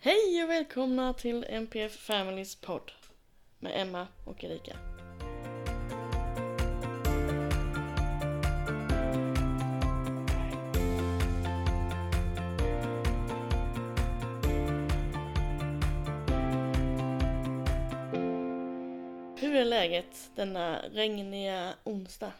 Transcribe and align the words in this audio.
Hej 0.00 0.42
och 0.44 0.50
välkomna 0.50 1.12
till 1.14 1.44
MPF 1.48 1.92
Families 1.96 2.56
podd 2.56 2.92
med 3.58 3.72
Emma 3.82 4.06
och 4.24 4.44
Erika. 4.44 4.76
Hur 19.40 19.54
är 19.56 19.64
läget 19.64 20.30
denna 20.34 20.82
regniga 20.92 21.74
onsdag? 21.84 22.32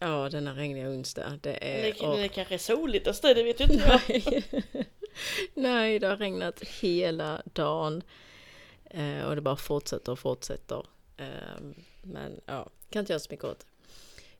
Ja, 0.00 0.28
denna 0.28 0.54
regniga 0.56 0.88
onsdag. 0.88 1.38
Det 1.42 1.58
är... 1.60 2.06
Och- 2.08 2.16
det 2.16 2.28
kanske 2.28 2.54
är 2.54 2.58
soligt 2.58 3.22
dig, 3.22 3.34
det 3.34 3.42
vet 3.42 3.60
ju 3.60 3.64
inte 3.64 4.00
jag. 4.08 4.42
Nej. 5.54 5.98
Det 5.98 6.06
har 6.06 6.16
regnat 6.16 6.62
hela 6.62 7.42
dagen. 7.44 8.02
Eh, 8.84 9.24
och 9.24 9.34
det 9.34 9.40
bara 9.40 9.56
fortsätter 9.56 10.12
och 10.12 10.18
fortsätter. 10.18 10.86
Eh, 11.16 11.60
men 12.02 12.40
ja, 12.46 12.70
kan 12.90 13.00
inte 13.00 13.12
göra 13.12 13.20
så 13.20 13.28
mycket 13.30 13.44
åt 13.44 13.58
det. 13.58 13.66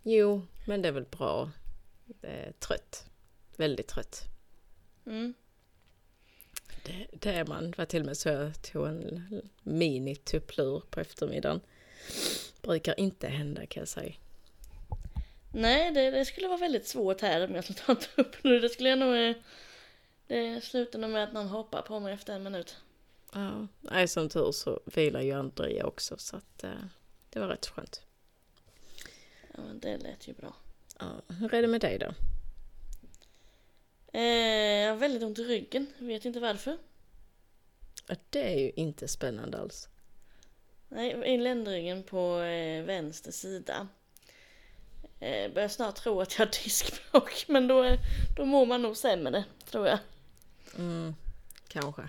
Jo, 0.02 0.42
men 0.66 0.82
det 0.82 0.88
är 0.88 0.92
väl 0.92 1.04
bra. 1.04 1.50
Det 2.04 2.28
är 2.28 2.52
trött. 2.52 3.06
Väldigt 3.56 3.88
trött. 3.88 4.22
Mm. 5.06 5.34
Det, 6.84 7.06
det 7.12 7.30
är 7.30 7.46
man. 7.46 7.70
Det 7.70 7.78
var 7.78 7.84
till 7.84 8.00
och 8.00 8.06
med 8.06 8.16
så 8.16 8.28
jag 8.28 8.62
tog 8.62 8.86
en 8.86 9.42
mini-tupplur 9.62 10.82
på 10.90 11.00
eftermiddagen. 11.00 11.60
Brukar 12.62 13.00
inte 13.00 13.28
hända 13.28 13.66
kan 13.66 13.80
jag 13.80 13.88
säga. 13.88 14.14
Nej, 15.52 15.90
det, 15.90 16.10
det 16.10 16.24
skulle 16.24 16.48
vara 16.48 16.58
väldigt 16.58 16.86
svårt 16.86 17.20
här 17.20 17.44
om 17.48 17.54
jag 17.54 17.64
skulle 17.64 17.78
ta 17.78 17.92
en 17.92 17.98
tupp 17.98 18.44
nu. 18.44 18.60
Det 18.60 18.68
skulle 18.68 18.88
jag 18.88 18.98
nog... 18.98 19.34
eh, 20.28 20.54
Det 20.54 20.60
slutar 20.60 20.98
nog 20.98 21.10
med 21.10 21.24
att 21.24 21.32
någon 21.32 21.48
hoppar 21.48 21.82
på 21.82 22.00
mig 22.00 22.12
efter 22.14 22.34
en 22.34 22.42
minut. 22.42 22.76
Ja, 23.32 23.66
nej, 23.80 24.08
som 24.08 24.28
tur 24.28 24.52
så 24.52 24.80
vilar 24.84 25.20
ju 25.20 25.32
Andrea 25.32 25.86
också 25.86 26.16
så 26.18 26.36
att 26.36 26.64
eh, 26.64 26.70
det 27.30 27.40
var 27.40 27.48
rätt 27.48 27.66
skönt. 27.66 28.02
Ja, 29.54 29.62
men 29.66 29.80
det 29.80 29.96
lät 29.98 30.28
ju 30.28 30.32
bra. 30.32 30.54
Ja, 30.98 31.06
hur 31.28 31.54
är 31.54 31.62
det 31.62 31.68
med 31.68 31.80
dig 31.80 31.98
då? 31.98 32.14
Eh, 34.12 34.22
jag 34.82 34.90
har 34.90 34.96
väldigt 34.96 35.22
ont 35.22 35.38
i 35.38 35.44
ryggen. 35.44 35.86
Vet 35.98 36.24
inte 36.24 36.40
varför. 36.40 36.78
Ja, 38.08 38.14
det 38.30 38.54
är 38.54 38.58
ju 38.58 38.70
inte 38.76 39.08
spännande 39.08 39.58
alls. 39.58 39.88
Nej, 40.88 41.10
i 41.34 41.38
ländryggen 41.38 42.02
på 42.02 42.40
eh, 42.40 42.82
vänster 42.84 43.32
sida. 43.32 43.88
Eh, 45.20 45.52
börjar 45.52 45.68
snart 45.68 45.94
tro 45.96 46.20
att 46.20 46.38
jag 46.38 46.46
har 46.46 46.52
diskbråck, 46.64 47.44
men 47.48 47.68
då, 47.68 47.82
är- 47.82 47.98
då 48.36 48.44
mår 48.44 48.66
man 48.66 48.82
nog 48.82 48.96
sämre, 48.96 49.44
tror 49.70 49.86
jag. 49.86 49.98
Mm, 50.78 51.14
kanske. 51.68 52.08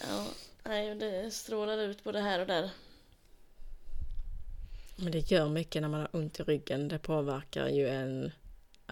Ja, 0.00 0.26
nej, 0.64 0.94
det 0.94 1.30
strålar 1.30 1.78
ut 1.78 2.04
både 2.04 2.20
här 2.20 2.40
och 2.40 2.46
där. 2.46 2.70
Men 4.96 5.12
det 5.12 5.30
gör 5.30 5.48
mycket 5.48 5.82
när 5.82 5.88
man 5.88 6.00
har 6.00 6.08
ont 6.12 6.40
i 6.40 6.42
ryggen. 6.42 6.88
Det 6.88 6.98
påverkar 6.98 7.68
ju 7.68 7.88
en 7.88 8.32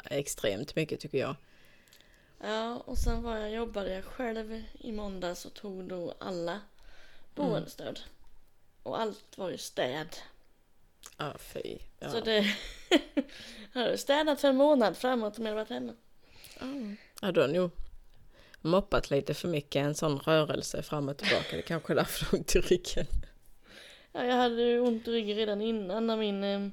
extremt 0.04 0.76
mycket 0.76 1.00
tycker 1.00 1.18
jag. 1.18 1.36
Ja, 2.40 2.76
och 2.76 2.98
sen 2.98 3.22
var 3.22 3.36
jag, 3.36 3.50
jobbade 3.50 3.94
jag 3.94 4.04
själv 4.04 4.62
i 4.80 4.92
måndags 4.92 5.44
och 5.44 5.54
tog 5.54 5.84
då 5.84 6.14
alla 6.18 6.60
boendestöd. 7.34 8.00
Och 8.82 9.00
allt 9.00 9.38
var 9.38 9.50
ju 9.50 9.58
städ. 9.58 10.16
Ja, 11.16 11.34
fy. 11.38 11.78
Ja. 11.98 12.10
Så 12.10 12.20
det... 12.20 12.44
har 13.72 13.96
städat 13.96 14.40
för 14.40 14.48
en 14.48 14.56
månad 14.56 14.96
framåt 14.96 15.38
om 15.38 15.46
jag 15.46 15.52
hade 15.52 15.64
varit 15.64 15.70
hemma. 15.70 15.92
ja, 17.20 17.32
du 17.32 17.40
har 17.40 17.48
nog 17.48 17.70
moppat 18.60 19.10
lite 19.10 19.34
för 19.34 19.48
mycket 19.48 19.80
en 19.80 19.94
sån 19.94 20.18
rörelse 20.18 20.82
fram 20.82 21.08
och 21.08 21.16
tillbaka. 21.16 21.56
Det 21.56 21.62
kanske 21.62 21.92
är 21.92 21.94
därför 21.94 22.26
har 22.26 22.38
ont 22.38 22.56
i 22.56 22.60
ryggen. 22.60 23.06
Ja, 24.12 24.24
jag 24.24 24.36
hade 24.36 24.80
ont 24.80 25.08
i 25.08 25.10
ryggen 25.10 25.36
redan 25.36 25.60
innan 25.60 26.06
när 26.06 26.16
min 26.16 26.44
eh, 26.44 26.68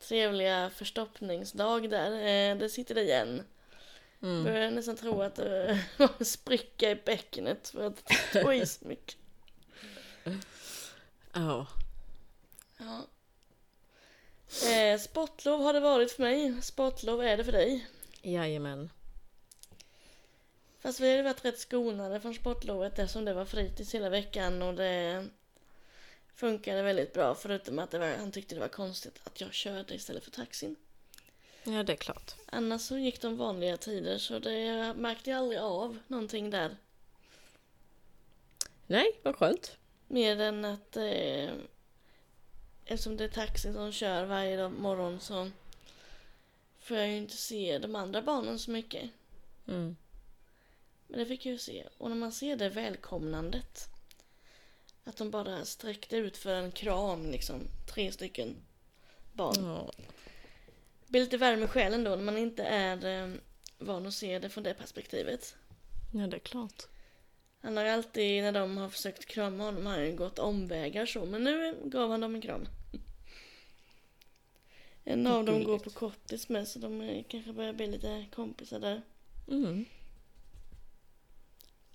trevliga 0.00 0.70
förstoppningsdag 0.70 1.90
där. 1.90 2.12
Eh, 2.12 2.58
det 2.58 2.68
sitter 2.68 2.94
det 2.94 3.02
igen. 3.02 3.42
Mm. 4.22 4.44
Börjar 4.44 4.70
nästan 4.70 4.96
tro 4.96 5.22
att 5.22 5.34
det 5.34 5.78
var 5.96 6.08
en 6.18 6.24
spricka 6.24 6.90
i 6.90 6.94
bäckenet 6.94 7.68
för 7.68 7.86
att 7.86 8.06
det 8.32 8.42
tog 8.42 8.54
i 8.54 8.66
så 8.66 8.86
mycket. 8.86 9.16
Ja, 11.32 11.66
Ja. 12.78 13.06
Eh, 14.70 14.98
sportlov 14.98 15.62
har 15.62 15.72
det 15.72 15.80
varit 15.80 16.12
för 16.12 16.22
mig. 16.22 16.62
Sportlov 16.62 17.22
är 17.22 17.36
det 17.36 17.44
för 17.44 17.52
dig. 17.52 17.86
jajamän. 18.22 18.90
Fast 20.82 21.00
vi 21.00 21.16
ju 21.16 21.22
varit 21.22 21.44
rätt 21.44 21.58
skonade 21.58 22.20
från 22.20 22.34
sportlovet 22.34 22.98
eftersom 22.98 23.24
det 23.24 23.34
var 23.34 23.44
fritids 23.44 23.94
hela 23.94 24.08
veckan 24.08 24.62
och 24.62 24.74
det 24.74 25.28
funkade 26.34 26.82
väldigt 26.82 27.12
bra 27.14 27.34
förutom 27.34 27.78
att 27.78 27.94
var, 27.94 28.16
han 28.16 28.32
tyckte 28.32 28.54
det 28.54 28.60
var 28.60 28.68
konstigt 28.68 29.20
att 29.24 29.40
jag 29.40 29.52
körde 29.52 29.94
istället 29.94 30.24
för 30.24 30.30
taxin. 30.30 30.76
Ja, 31.64 31.82
det 31.82 31.92
är 31.92 31.96
klart. 31.96 32.34
Annars 32.46 32.82
så 32.82 32.98
gick 32.98 33.20
de 33.20 33.36
vanliga 33.36 33.76
tider 33.76 34.18
så 34.18 34.38
det 34.38 34.94
märkte 34.96 35.30
jag 35.30 35.38
aldrig 35.38 35.60
av 35.60 35.98
någonting 36.06 36.50
där. 36.50 36.76
Nej, 38.86 39.20
vad 39.22 39.36
skönt. 39.36 39.76
Mer 40.08 40.40
än 40.40 40.64
att 40.64 40.96
eh, 40.96 41.50
eftersom 42.84 43.16
det 43.16 43.24
är 43.24 43.28
taxin 43.28 43.74
som 43.74 43.92
kör 43.92 44.24
varje 44.24 44.56
dag, 44.56 44.72
morgon 44.72 45.20
så 45.20 45.50
får 46.78 46.96
jag 46.96 47.08
ju 47.08 47.16
inte 47.16 47.36
se 47.36 47.78
de 47.78 47.96
andra 47.96 48.22
barnen 48.22 48.58
så 48.58 48.70
mycket. 48.70 49.10
Mm. 49.68 49.96
Men 51.12 51.18
det 51.18 51.26
fick 51.26 51.46
jag 51.46 51.52
ju 51.52 51.58
se. 51.58 51.86
Och 51.98 52.08
när 52.08 52.16
man 52.16 52.32
ser 52.32 52.56
det 52.56 52.68
välkomnandet. 52.68 53.88
Att 55.04 55.16
de 55.16 55.30
bara 55.30 55.64
sträckte 55.64 56.16
ut 56.16 56.36
för 56.36 56.54
en 56.54 56.72
kram 56.72 57.30
liksom. 57.30 57.60
Tre 57.94 58.12
stycken 58.12 58.56
barn. 59.32 59.64
Ja. 59.64 59.90
Det 61.06 61.10
blir 61.12 61.20
lite 61.20 61.36
värme 61.36 61.64
i 61.64 61.68
själen 61.68 62.04
då 62.04 62.10
när 62.10 62.24
man 62.24 62.38
inte 62.38 62.64
är 62.64 63.06
eh, 63.06 63.34
van 63.78 64.06
att 64.06 64.14
se 64.14 64.38
det 64.38 64.48
från 64.48 64.64
det 64.64 64.74
perspektivet. 64.74 65.56
ja, 66.14 66.26
det 66.26 66.36
är 66.36 66.40
klart. 66.40 66.82
Han 67.60 67.76
har 67.76 67.84
alltid 67.84 68.42
när 68.42 68.52
de 68.52 68.76
har 68.76 68.88
försökt 68.88 69.26
krama 69.26 69.64
honom 69.64 69.86
har 69.86 69.98
han 69.98 70.16
gått 70.16 70.38
omvägar 70.38 71.06
så. 71.06 71.26
Men 71.26 71.44
nu 71.44 71.76
gav 71.84 72.10
han 72.10 72.20
dem 72.20 72.34
en 72.34 72.40
kram. 72.40 72.68
En 75.04 75.26
av 75.26 75.44
dem 75.44 75.64
går 75.64 75.78
på 75.78 75.90
kortis 75.90 76.48
med 76.48 76.68
så 76.68 76.78
de 76.78 77.00
eh, 77.00 77.24
kanske 77.28 77.52
börjar 77.52 77.72
bli 77.72 77.86
lite 77.86 78.26
kompisar 78.34 78.80
där. 78.80 79.02
Mm. 79.48 79.84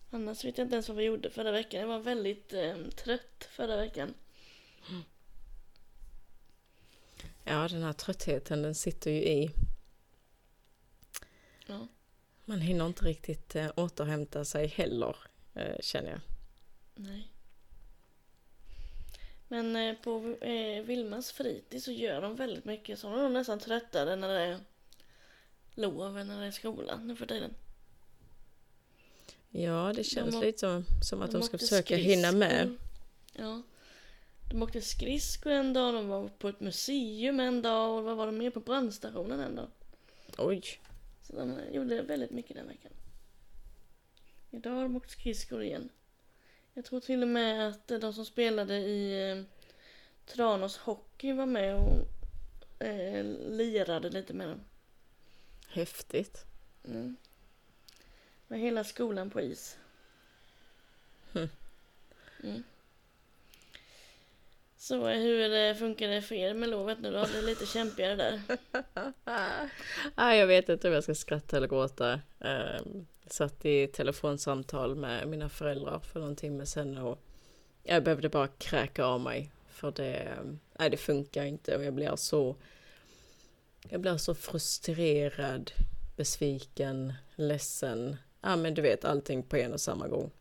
Annars 0.10 0.46
vet 0.46 0.58
jag 0.58 0.66
inte 0.66 0.76
ens 0.76 0.88
vad 0.88 0.98
vi 0.98 1.04
gjorde 1.04 1.30
förra 1.30 1.52
veckan. 1.52 1.82
Jag 1.82 1.88
var 1.88 2.00
väldigt 2.00 2.54
eh, 2.54 2.78
trött 2.88 3.50
förra 3.52 3.78
veckan. 3.78 4.14
Ja, 7.44 7.68
den 7.68 7.84
här 7.84 7.94
tröttheten 7.94 8.62
den 8.62 8.76
sitter 8.76 9.12
ju 9.12 9.24
i. 9.24 9.52
Ja. 11.68 11.88
Man 12.46 12.62
hinner 12.62 12.86
inte 12.86 13.06
riktigt 13.06 13.56
eh, 13.56 13.72
återhämta 13.76 14.46
sig 14.46 14.68
heller, 14.68 15.16
eh, 15.54 15.80
känner 15.80 16.10
jag. 16.10 16.20
Nej. 16.96 17.32
Men 19.48 19.76
eh, 19.76 19.96
på 19.96 20.36
eh, 20.42 20.84
Vilmas 20.84 21.32
fritid 21.32 21.84
så 21.84 21.92
gör 21.92 22.22
de 22.22 22.36
väldigt 22.36 22.66
mycket. 22.66 23.00
Så 23.00 23.10
de 23.10 23.26
är 23.26 23.30
nästan 23.30 23.60
tröttare 23.60 24.16
när 24.16 24.28
det 24.28 24.40
är 24.40 24.60
lov 25.76 26.18
än 26.18 26.28
när 26.28 26.42
det 26.42 26.48
är 26.48 26.52
skolan 26.52 27.08
nu 27.08 27.16
för 27.16 27.26
tiden. 27.26 27.54
Ja, 29.50 29.94
det 29.96 30.04
känns 30.04 30.36
å- 30.36 30.42
lite 30.42 30.60
som, 30.60 30.86
som 31.04 31.22
att 31.22 31.32
de, 31.32 31.42
ska 31.42 31.56
åkte 31.56 31.66
försöka 31.68 31.96
hinna 31.96 32.32
med. 32.32 32.58
skridskor. 32.68 33.46
Ja. 33.46 33.62
De 34.52 34.64
åkte 34.64 34.82
skridskor 34.82 35.52
en 35.52 35.74
dag, 35.74 35.94
de 35.94 36.08
var 36.08 36.28
på 36.28 36.48
ett 36.50 36.60
museum 36.60 37.40
en 37.40 37.62
dag 37.62 37.98
och 37.98 38.04
vad 38.04 38.18
var 38.18 38.26
de 38.26 38.38
mer 38.38 38.50
på 38.50 38.60
brandstationen 38.60 39.40
en 39.40 39.56
dag. 39.56 39.68
Oj, 40.38 40.64
Så 41.24 41.36
de 41.36 41.60
gjorde 41.72 42.02
väldigt 42.02 42.32
mycket 42.32 42.56
den 42.56 42.68
veckan. 42.68 42.92
Idag 44.52 44.72
har 44.72 44.84
de 44.84 44.96
åkt 44.96 45.12
skridskor 45.12 45.64
igen. 45.64 45.90
Jag 46.74 46.86
tror 46.86 47.00
till 47.00 47.22
och 47.22 47.28
med 47.28 47.68
att 47.68 47.88
de 47.88 48.14
som 48.14 48.26
spelade 48.26 48.78
i 48.78 49.32
eh, 49.32 49.44
Tranås 50.26 50.78
Hockey 50.78 51.34
var 51.34 51.46
med 51.46 51.76
och 51.76 52.86
eh, 52.86 53.26
lirade 53.50 54.10
lite 54.10 54.34
med 54.34 54.50
dem. 54.50 54.60
häftigt. 55.68 56.46
Mm. 56.86 57.16
Med 58.48 58.60
hela 58.60 58.84
skolan 58.84 59.30
på 59.30 59.42
is. 59.42 59.78
Hm. 61.34 61.50
Mm. 62.44 62.64
Så 64.78 65.08
hur 65.08 65.74
funkar 65.74 66.08
det 66.08 66.22
för 66.22 66.36
er 66.36 66.54
med 66.54 66.70
lovet 66.70 67.00
nu 67.00 67.12
då? 67.12 67.26
Det 67.26 67.38
är 67.38 67.42
lite 67.42 67.66
kämpigare 67.66 68.16
där. 68.16 68.42
ah, 70.16 70.34
jag 70.34 70.48
vet 70.48 70.70
inte 70.70 70.88
om 70.88 70.94
jag 70.94 71.04
ska 71.04 71.16
skratta 71.16 71.58
eller 71.58 71.68
gråta. 71.68 72.22
Eh, 72.40 72.82
satt 73.28 73.66
i 73.66 73.88
telefonsamtal 73.88 74.96
med 74.96 75.28
mina 75.28 75.50
föräldrar 75.50 76.00
för 76.00 76.20
någon 76.20 76.36
timme 76.36 76.66
sedan 76.66 76.98
och 76.98 77.20
jag 77.84 78.04
behövde 78.04 78.30
bara 78.30 78.48
kräka 78.48 79.06
av 79.06 79.22
mig. 79.22 79.52
För 79.70 79.92
det, 79.92 80.38
nej, 80.80 80.90
det 80.90 80.98
funkar 80.98 81.44
inte 81.44 81.78
och 81.78 81.84
jag 81.84 81.94
blir 81.94 82.16
så 82.16 82.56
jag 83.90 84.02
blir 84.02 84.18
så 84.18 84.36
frustrerad, 84.36 85.72
besviken, 86.16 87.14
ledsen, 87.36 88.18
ja 88.48 88.56
men 88.56 88.74
du 88.74 88.82
vet 88.82 89.06
allting 89.06 89.44
på 89.44 89.58
en 89.58 89.74
och 89.74 89.82
samma 89.82 90.08
gång. 90.08 90.32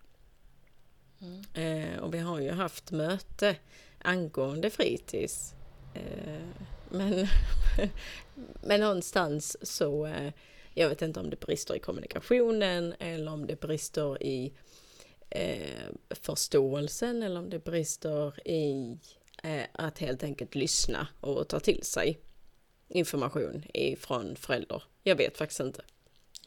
Mm. 1.20 1.44
Eh, 1.54 1.98
och 1.98 2.14
vi 2.14 2.18
har 2.18 2.40
ju 2.40 2.50
haft 2.50 2.90
möte 2.90 3.56
angående 3.98 4.70
fritids. 4.70 5.54
Eh, 5.94 6.46
men, 6.90 7.26
men 8.62 8.80
någonstans 8.80 9.56
så, 9.76 10.06
eh, 10.06 10.32
jag 10.74 10.88
vet 10.88 11.02
inte 11.02 11.20
om 11.20 11.30
det 11.30 11.40
brister 11.40 11.76
i 11.76 11.78
kommunikationen 11.78 12.94
eller 12.98 13.32
om 13.32 13.46
det 13.46 13.60
brister 13.60 14.22
i 14.22 14.52
eh, 15.30 15.88
förståelsen 16.10 17.22
eller 17.22 17.40
om 17.40 17.50
det 17.50 17.64
brister 17.64 18.48
i 18.48 18.98
eh, 19.42 19.64
att 19.72 19.98
helt 19.98 20.22
enkelt 20.22 20.54
lyssna 20.54 21.08
och 21.20 21.48
ta 21.48 21.60
till 21.60 21.82
sig 21.82 22.20
information 22.88 23.62
ifrån 23.74 24.36
föräldrar. 24.36 24.82
Jag 25.02 25.16
vet 25.16 25.38
faktiskt 25.38 25.60
inte. 25.60 25.82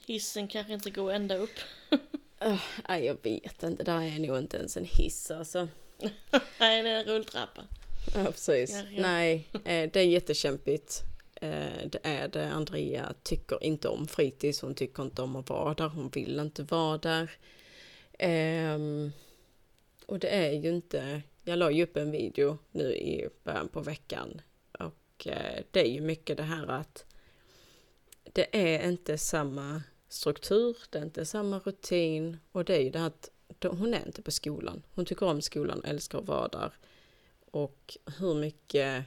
Hissen 0.09 0.47
kanske 0.47 0.73
inte 0.73 0.89
går 0.89 1.11
ända 1.11 1.35
upp. 1.35 1.59
Uh, 2.45 2.61
nej, 2.89 3.05
jag 3.05 3.17
vet 3.23 3.63
inte. 3.63 3.83
Det 3.83 3.91
är 3.91 4.19
nog 4.19 4.37
inte 4.37 4.57
ens 4.57 4.77
en 4.77 4.85
hiss 4.85 5.31
alltså. 5.31 5.67
Nej, 6.59 6.83
det 6.83 6.89
är 6.89 6.99
en 6.99 7.03
rulltrappa. 7.03 7.61
Ja, 8.15 8.23
precis. 8.25 8.71
Ja, 8.71 8.83
ja. 8.91 9.01
Nej, 9.01 9.47
eh, 9.53 9.89
det 9.93 9.95
är 9.95 10.05
jättekämpigt. 10.05 11.01
Eh, 11.35 11.87
Det 11.91 11.99
är 12.03 12.27
det. 12.27 12.49
Andrea 12.49 13.13
tycker 13.23 13.63
inte 13.63 13.87
om 13.87 14.07
fritids. 14.07 14.61
Hon 14.61 14.75
tycker 14.75 15.03
inte 15.03 15.21
om 15.21 15.35
att 15.35 15.49
vara 15.49 15.73
där. 15.73 15.87
Hon 15.87 16.09
vill 16.09 16.39
inte 16.39 16.63
vara 16.63 16.97
där. 16.97 17.31
Ehm, 18.19 19.11
Och 20.05 20.19
det 20.19 20.29
är 20.29 20.51
ju 20.51 20.69
inte... 20.69 21.21
Jag 21.43 21.59
la 21.59 21.71
ju 21.71 21.83
upp 21.83 21.97
en 21.97 22.11
video 22.11 22.57
nu 22.71 22.93
i 22.93 23.29
början 23.43 23.67
på 23.67 23.81
veckan. 23.81 24.41
Och 24.71 25.27
eh, 25.27 25.63
det 25.71 25.79
är 25.79 25.91
ju 25.91 26.01
mycket 26.01 26.37
det 26.37 26.43
här 26.43 26.67
att 26.67 27.05
det 28.33 28.47
är 28.51 28.89
inte 28.89 29.17
samma 29.17 29.81
struktur, 30.09 30.77
det 30.89 30.99
är 30.99 31.03
inte 31.03 31.25
samma 31.25 31.59
rutin 31.59 32.37
och 32.51 32.65
det 32.65 32.75
är 32.75 32.81
ju 32.81 32.89
det 32.89 33.05
att 33.05 33.29
hon 33.63 33.93
är 33.93 34.05
inte 34.05 34.21
på 34.21 34.31
skolan. 34.31 34.83
Hon 34.93 35.05
tycker 35.05 35.25
om 35.25 35.41
skolan, 35.41 35.83
älskar 35.83 36.19
att 36.19 36.27
vara 36.27 36.47
där. 36.47 36.73
Och 37.51 37.97
hur 38.17 38.35
mycket 38.35 39.05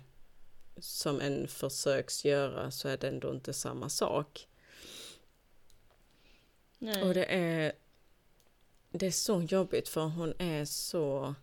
som 0.79 1.21
en 1.21 1.49
försöks 1.49 2.25
göra 2.25 2.71
så 2.71 2.89
är 2.89 2.97
det 2.97 3.09
ändå 3.09 3.31
inte 3.31 3.53
samma 3.53 3.89
sak. 3.89 4.49
Nej. 6.79 7.03
Och 7.03 7.15
det 7.15 7.25
är, 7.25 7.73
det 8.91 9.07
är 9.07 9.11
så 9.11 9.43
jobbigt 9.43 9.89
för 9.89 10.01
hon 10.01 10.35
är 10.39 10.65
så... 10.65 11.35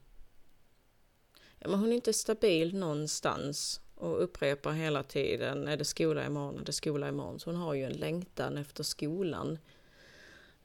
Ja, 1.60 1.68
men 1.68 1.80
hon 1.80 1.90
är 1.90 1.96
inte 1.96 2.14
stabil 2.14 2.76
någonstans 2.76 3.82
och 4.00 4.24
upprepar 4.24 4.72
hela 4.72 5.04
tiden 5.04 5.68
är 5.68 5.78
det 5.78 5.86
skola 5.86 6.26
imorgon, 6.26 6.60
är 6.60 6.66
det 6.66 6.74
skola 6.74 7.10
imorgon. 7.10 7.40
Så 7.40 7.52
hon 7.52 7.60
har 7.60 7.74
ju 7.74 7.84
en 7.84 7.94
längtan 7.94 8.58
efter 8.58 8.84
skolan. 8.84 9.58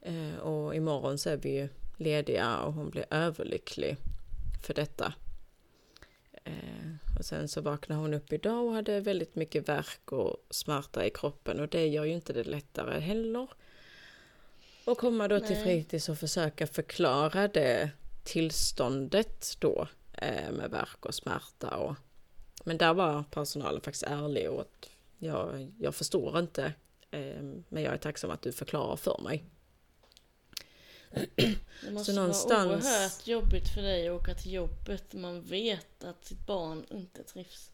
Eh, 0.00 0.38
och 0.38 0.75
imorgon 0.75 1.19
så 1.19 1.31
är 1.31 1.36
vi 1.36 1.60
ju 1.60 1.69
lediga 1.96 2.56
och 2.56 2.72
hon 2.72 2.90
blir 2.90 3.04
överlycklig 3.10 3.96
för 4.66 4.75
detta. 4.75 5.14
Eh, 6.44 7.16
och 7.19 7.25
sen 7.25 7.48
så 7.48 7.60
vaknade 7.60 8.00
hon 8.00 8.14
upp 8.14 8.32
idag 8.32 8.66
och 8.66 8.72
hade 8.72 9.00
väldigt 9.00 9.34
mycket 9.34 9.69
värk 9.69 10.12
och 10.12 10.37
smärta 10.50 11.06
i 11.06 11.10
kroppen 11.10 11.60
och 11.60 11.69
det 11.69 11.87
gör 11.87 12.04
ju 12.04 12.12
inte 12.12 12.32
det 12.32 12.44
lättare 12.44 13.00
heller. 13.00 13.48
Och 14.84 14.98
komma 14.98 15.28
då 15.28 15.40
till 15.40 15.56
Nej. 15.56 15.64
fritids 15.64 16.08
och 16.08 16.19
försöka 16.19 16.66
förklara 16.66 17.48
det 17.48 17.90
tillståndet 18.25 19.56
då 19.58 19.88
eh, 20.12 20.52
med 20.52 20.70
värk 20.70 21.06
och 21.06 21.14
smärta. 21.14 21.76
Och, 21.76 21.96
men 22.64 22.78
där 22.78 22.94
var 22.94 23.25
personalen 23.31 23.81
faktiskt 23.81 24.02
ärlig 24.05 24.50
och 24.50 24.61
att 24.61 24.90
jag, 25.19 25.72
jag 25.81 25.94
förstår 25.94 26.38
inte 26.38 26.72
eh, 27.11 27.43
men 27.69 27.82
jag 27.82 27.94
är 27.94 27.99
tacksam 27.99 28.31
att 28.31 28.43
du 28.43 28.52
förklarar 28.52 28.96
för 28.96 29.20
mig. 29.22 29.44
Det 31.31 31.90
måste 31.90 32.12
Så 32.12 32.16
vara 32.19 32.26
någonstans- 32.26 32.84
oerhört 32.84 33.26
jobbigt 33.26 33.69
för 33.75 33.82
dig 33.82 34.08
att 34.08 34.20
åka 34.20 34.34
till 34.34 34.52
jobbet. 34.52 35.12
Man 35.14 35.43
vet 35.43 36.05
att 36.05 36.25
sitt 36.25 36.46
barn 36.46 36.84
inte 36.90 37.22
trivs. 37.22 37.70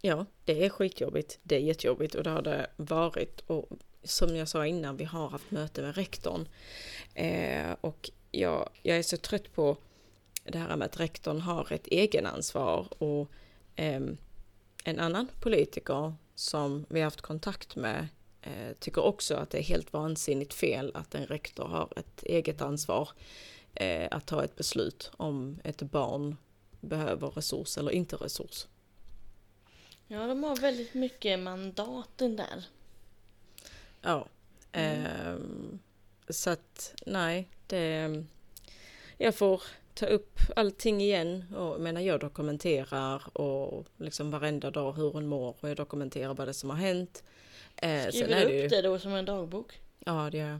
Ja, 0.00 0.26
det 0.44 0.64
är 0.64 0.68
skitjobbigt. 0.70 1.38
Det 1.42 1.56
är 1.56 1.60
jättejobbigt 1.60 2.14
och 2.14 2.22
det 2.24 2.30
har 2.30 2.42
det 2.42 2.70
varit. 2.76 3.40
Och 3.40 3.68
som 4.02 4.36
jag 4.36 4.48
sa 4.48 4.66
innan, 4.66 4.96
vi 4.96 5.04
har 5.04 5.28
haft 5.28 5.50
möte 5.50 5.82
med 5.82 5.96
rektorn. 5.96 6.48
Eh, 7.14 7.72
och 7.80 8.10
jag, 8.30 8.68
jag 8.82 8.96
är 8.98 9.02
så 9.02 9.16
trött 9.16 9.52
på 9.54 9.76
det 10.44 10.58
här 10.58 10.76
med 10.76 10.86
att 10.86 11.00
rektorn 11.00 11.40
har 11.40 11.72
ett 11.72 11.86
egenansvar 11.86 13.02
och 13.02 13.30
ehm, 13.76 14.16
en 14.84 15.00
annan 15.00 15.28
politiker 15.40 16.14
som 16.34 16.86
vi 16.88 17.00
har 17.00 17.04
haft 17.04 17.20
kontakt 17.20 17.76
med 17.76 18.08
eh, 18.42 18.72
tycker 18.78 19.02
också 19.02 19.34
att 19.34 19.50
det 19.50 19.58
är 19.58 19.62
helt 19.62 19.92
vansinnigt 19.92 20.54
fel 20.54 20.92
att 20.94 21.14
en 21.14 21.26
rektor 21.26 21.64
har 21.64 21.92
ett 21.96 22.22
eget 22.22 22.60
ansvar 22.62 23.08
eh, 23.74 24.08
att 24.10 24.26
ta 24.26 24.44
ett 24.44 24.56
beslut 24.56 25.10
om 25.16 25.58
ett 25.64 25.82
barn 25.82 26.36
behöver 26.80 27.30
resurs 27.30 27.78
eller 27.78 27.90
inte 27.90 28.16
resurs. 28.16 28.66
Ja, 30.06 30.26
de 30.26 30.44
har 30.44 30.56
väldigt 30.56 30.94
mycket 30.94 31.38
mandaten 31.38 32.36
där. 32.36 32.64
Ja. 34.00 34.28
Ehm, 34.72 35.78
så 36.28 36.50
att 36.50 36.94
nej, 37.06 37.48
det... 37.66 38.24
Jag 39.18 39.34
får 39.34 39.62
ta 39.94 40.06
upp 40.06 40.38
allting 40.56 41.00
igen 41.00 41.44
och 41.56 41.72
jag 41.72 41.80
menar 41.80 42.00
jag 42.00 42.20
dokumenterar 42.20 43.38
och 43.38 43.86
liksom 43.96 44.30
varenda 44.30 44.70
dag 44.70 44.92
hur 44.92 45.10
hon 45.12 45.26
mår 45.26 45.56
och 45.60 45.68
jag 45.68 45.76
dokumenterar 45.76 46.34
vad 46.34 46.48
det 46.48 46.54
som 46.54 46.70
har 46.70 46.76
hänt. 46.76 47.22
Eh, 47.76 48.08
Skriver 48.08 48.28
du 48.40 48.46
det 48.48 48.52
ju- 48.54 48.64
upp 48.64 48.70
det 48.70 48.82
då 48.82 48.98
som 48.98 49.14
en 49.14 49.24
dagbok? 49.24 49.80
Ja, 50.04 50.28
det 50.32 50.38
gör 50.38 50.48
jag. 50.48 50.58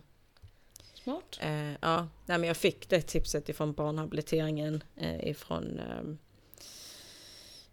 Smart. 0.95 1.39
Eh, 1.41 1.73
ja, 1.81 2.09
nej, 2.27 2.39
men 2.39 2.45
jag 2.45 2.57
fick 2.57 2.89
det 2.89 3.03
tipset 3.03 3.49
ifrån 3.49 3.73
barnhabiliteringen 3.73 4.83
eh, 4.97 5.29
ifrån 5.29 5.81
ehm, 5.81 6.19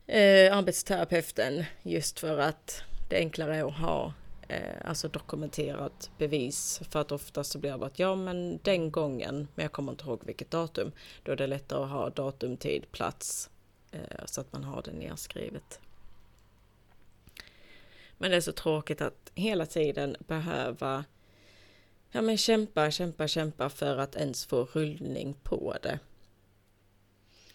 eh, 0.07 0.57
arbetsterapeuten 0.57 1.63
just 1.83 2.19
för 2.19 2.37
att 2.37 2.81
det 3.09 3.15
enklare 3.17 3.55
är 3.57 3.67
att 3.67 3.77
ha 3.77 4.13
eh, 4.51 4.89
alltså 4.89 5.07
dokumenterat 5.07 6.11
bevis 6.17 6.81
för 6.89 7.01
att 7.01 7.11
oftast 7.11 7.51
så 7.51 7.59
blir 7.59 7.77
det 7.77 7.85
att 7.85 7.99
ja 7.99 8.15
men 8.15 8.59
den 8.63 8.91
gången, 8.91 9.47
men 9.55 9.63
jag 9.63 9.71
kommer 9.71 9.91
inte 9.91 10.03
ihåg 10.03 10.21
vilket 10.25 10.51
datum, 10.51 10.91
då 11.23 11.31
är 11.31 11.35
det 11.35 11.47
lättare 11.47 11.83
att 11.83 11.89
ha 11.89 12.09
datum, 12.09 12.57
tid, 12.57 12.91
plats 12.91 13.49
eh, 13.91 14.25
så 14.25 14.41
att 14.41 14.53
man 14.53 14.63
har 14.63 14.81
det 14.81 14.91
nedskrivet. 14.91 15.79
Men 18.17 18.31
det 18.31 18.37
är 18.37 18.41
så 18.41 18.51
tråkigt 18.51 19.01
att 19.01 19.31
hela 19.35 19.65
tiden 19.65 20.15
behöva 20.19 21.03
Ja 22.11 22.21
men 22.21 22.37
kämpa, 22.37 22.91
kämpa, 22.91 23.27
kämpa 23.27 23.69
för 23.69 23.97
att 23.97 24.15
ens 24.15 24.45
få 24.45 24.65
rullning 24.65 25.33
på 25.43 25.75
det. 25.81 25.99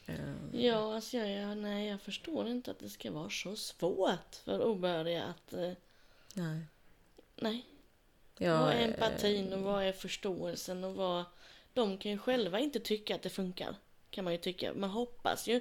Ehm, 0.07 0.51
Ja, 0.53 0.95
alltså 0.95 1.17
jag, 1.17 1.31
jag, 1.31 1.57
nej, 1.59 1.89
jag 1.89 2.01
förstår 2.01 2.49
inte 2.49 2.71
att 2.71 2.79
det 2.79 2.89
ska 2.89 3.13
vara 3.13 3.31
så 3.31 3.57
svårt 3.57 4.35
för 4.45 4.63
obehöriga 4.63 5.25
att... 5.25 5.53
Eh, 5.53 5.73
nej. 6.35 6.61
Nej. 7.37 7.65
Ja, 8.39 8.61
vad 8.61 8.75
är 8.75 8.79
eh, 8.79 8.85
empatin 8.85 9.53
och 9.53 9.61
vad 9.61 9.85
är 9.85 9.93
förståelsen 9.93 10.85
och 10.85 10.95
vad... 10.95 11.25
De 11.75 11.99
kan 11.99 12.13
ju 12.13 12.19
själva 12.19 12.59
inte 12.59 12.81
tycka 12.81 13.15
att 13.15 13.23
det 13.23 13.31
funkar. 13.31 13.75
Kan 14.11 14.25
man 14.25 14.33
ju 14.33 14.39
tycka. 14.39 14.75
Man 14.75 14.91
hoppas 14.91 15.47
ju 15.49 15.61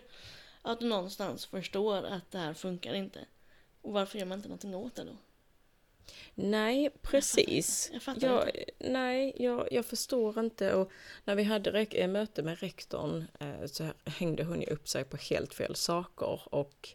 att 0.61 0.79
du 0.79 0.85
någonstans 0.85 1.45
förstår 1.45 2.03
att 2.05 2.31
det 2.31 2.37
här 2.37 2.53
funkar 2.53 2.93
inte. 2.93 3.25
Och 3.81 3.93
varför 3.93 4.19
gör 4.19 4.25
man 4.25 4.37
inte 4.37 4.47
någonting 4.47 4.75
åt 4.75 4.95
det 4.95 5.03
då? 5.03 5.17
Nej, 6.35 6.89
precis. 7.01 7.89
Jag 7.93 8.03
fattar 8.03 8.27
Jag, 8.27 8.63
nej, 8.77 9.33
jag, 9.37 9.67
jag 9.71 9.85
förstår 9.85 10.39
inte. 10.39 10.73
Och 10.73 10.91
när 11.23 11.35
vi 11.35 11.43
hade 11.43 11.71
rek- 11.71 11.95
eh, 11.95 12.07
möte 12.07 12.43
med 12.43 12.59
rektorn 12.59 13.25
eh, 13.39 13.65
så 13.65 13.87
hängde 14.05 14.43
hon 14.43 14.61
ju 14.61 14.67
upp 14.67 14.87
sig 14.87 15.03
på 15.03 15.17
helt 15.17 15.53
fel 15.53 15.75
saker. 15.75 16.41
Och 16.55 16.89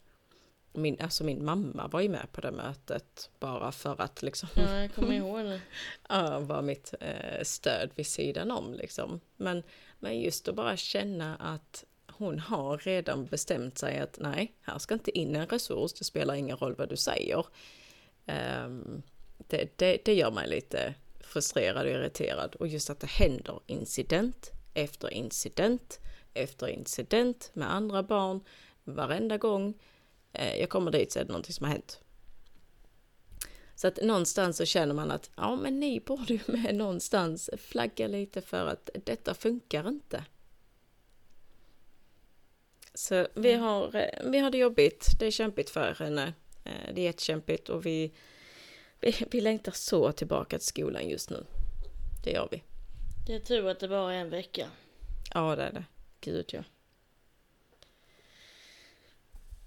min, 0.73 1.01
alltså 1.01 1.25
min 1.25 1.45
mamma 1.45 1.89
var 1.89 2.01
ju 2.01 2.09
med 2.09 2.33
på 2.33 2.41
det 2.41 2.51
mötet 2.51 3.31
bara 3.41 3.73
för 3.73 4.01
att 4.01 4.23
liksom 4.23 4.49
Ja, 4.55 4.81
jag 4.81 4.95
kommer 4.95 5.13
ihåg 5.13 5.45
det. 5.45 5.61
ja, 6.09 6.41
var 6.41 6.63
mitt 6.63 6.95
eh, 7.01 7.43
stöd 7.43 7.91
vid 7.95 8.07
sidan 8.07 8.51
om 8.51 8.75
liksom. 8.75 9.21
Men, 9.37 9.63
men 9.99 10.21
just 10.21 10.49
att 10.49 10.55
bara 10.55 10.77
känna 10.77 11.37
att 11.37 11.85
hon 12.07 12.39
har 12.39 12.79
redan 12.79 13.27
bestämt 13.27 13.79
sig 13.79 13.99
att 13.99 14.19
nej, 14.21 14.55
här 14.61 14.79
ska 14.79 14.95
inte 14.95 15.19
in 15.19 15.37
en 15.37 15.47
resurs, 15.47 15.93
det 15.93 16.05
spelar 16.05 16.35
ingen 16.35 16.57
roll 16.57 16.75
vad 16.75 16.89
du 16.89 16.97
säger. 16.97 17.47
Ehm, 18.27 19.03
det, 19.37 19.79
det, 19.79 20.05
det 20.05 20.15
gör 20.15 20.31
mig 20.31 20.49
lite 20.49 20.95
frustrerad 21.21 21.87
och 21.87 21.93
irriterad 21.93 22.55
och 22.55 22.69
just 22.69 22.91
att 22.91 23.01
det 23.01 23.11
händer 23.11 23.61
incident 23.67 24.51
efter 24.75 25.11
incident 25.11 25.99
efter 26.35 26.69
incident 26.69 27.51
med 27.53 27.75
andra 27.75 28.03
barn 28.03 28.41
varenda 28.85 29.39
gång 29.39 29.75
jag 30.33 30.69
kommer 30.69 30.91
dit 30.91 31.13
så 31.13 31.19
är 31.19 31.25
det 31.25 31.29
någonting 31.33 31.55
som 31.55 31.67
har 31.67 31.73
hänt. 31.73 32.01
Så 33.75 33.89
att 33.89 34.03
någonstans 34.03 34.57
så 34.57 34.65
känner 34.65 34.95
man 34.95 35.11
att 35.11 35.31
ja 35.37 35.57
men 35.57 35.81
ni 35.81 36.01
borde 36.01 36.35
ju 36.35 36.41
med 36.47 36.75
någonstans 36.75 37.51
flagga 37.59 38.07
lite 38.07 38.43
för 38.43 38.67
att 38.67 38.91
detta 39.05 39.35
funkar 39.35 39.89
inte. 39.89 40.25
Så 42.95 43.27
vi 43.35 43.53
har, 43.55 43.97
eh, 43.97 44.31
vi 44.31 44.39
har 44.39 44.51
det 44.51 44.59
jobbigt, 44.59 45.07
det 45.19 45.27
är 45.27 45.31
kämpigt 45.31 45.71
för 45.71 45.95
henne. 45.95 46.33
Eh, 46.65 46.95
Det 46.95 47.01
är 47.01 47.05
jättekämpigt 47.05 47.69
och 47.69 47.87
vi, 47.87 48.13
vi, 49.01 49.15
vi 49.31 49.41
längtar 49.41 49.73
så 49.73 50.13
tillbaka 50.13 50.59
till 50.59 50.67
skolan 50.67 51.09
just 51.09 51.31
nu. 51.31 51.45
Det 52.25 52.31
gör 52.31 52.49
vi. 52.51 52.63
Det 53.27 53.35
är 53.35 53.41
tur 53.41 53.69
att 53.69 53.81
det 53.81 53.89
bara 53.89 54.15
är 54.15 54.19
en 54.19 54.31
vecka. 54.31 54.67
Ja, 55.35 55.57
det 55.57 55.63
är 55.63 55.73
det. 55.73 55.85
Gud, 56.21 56.51
ja. 56.53 56.65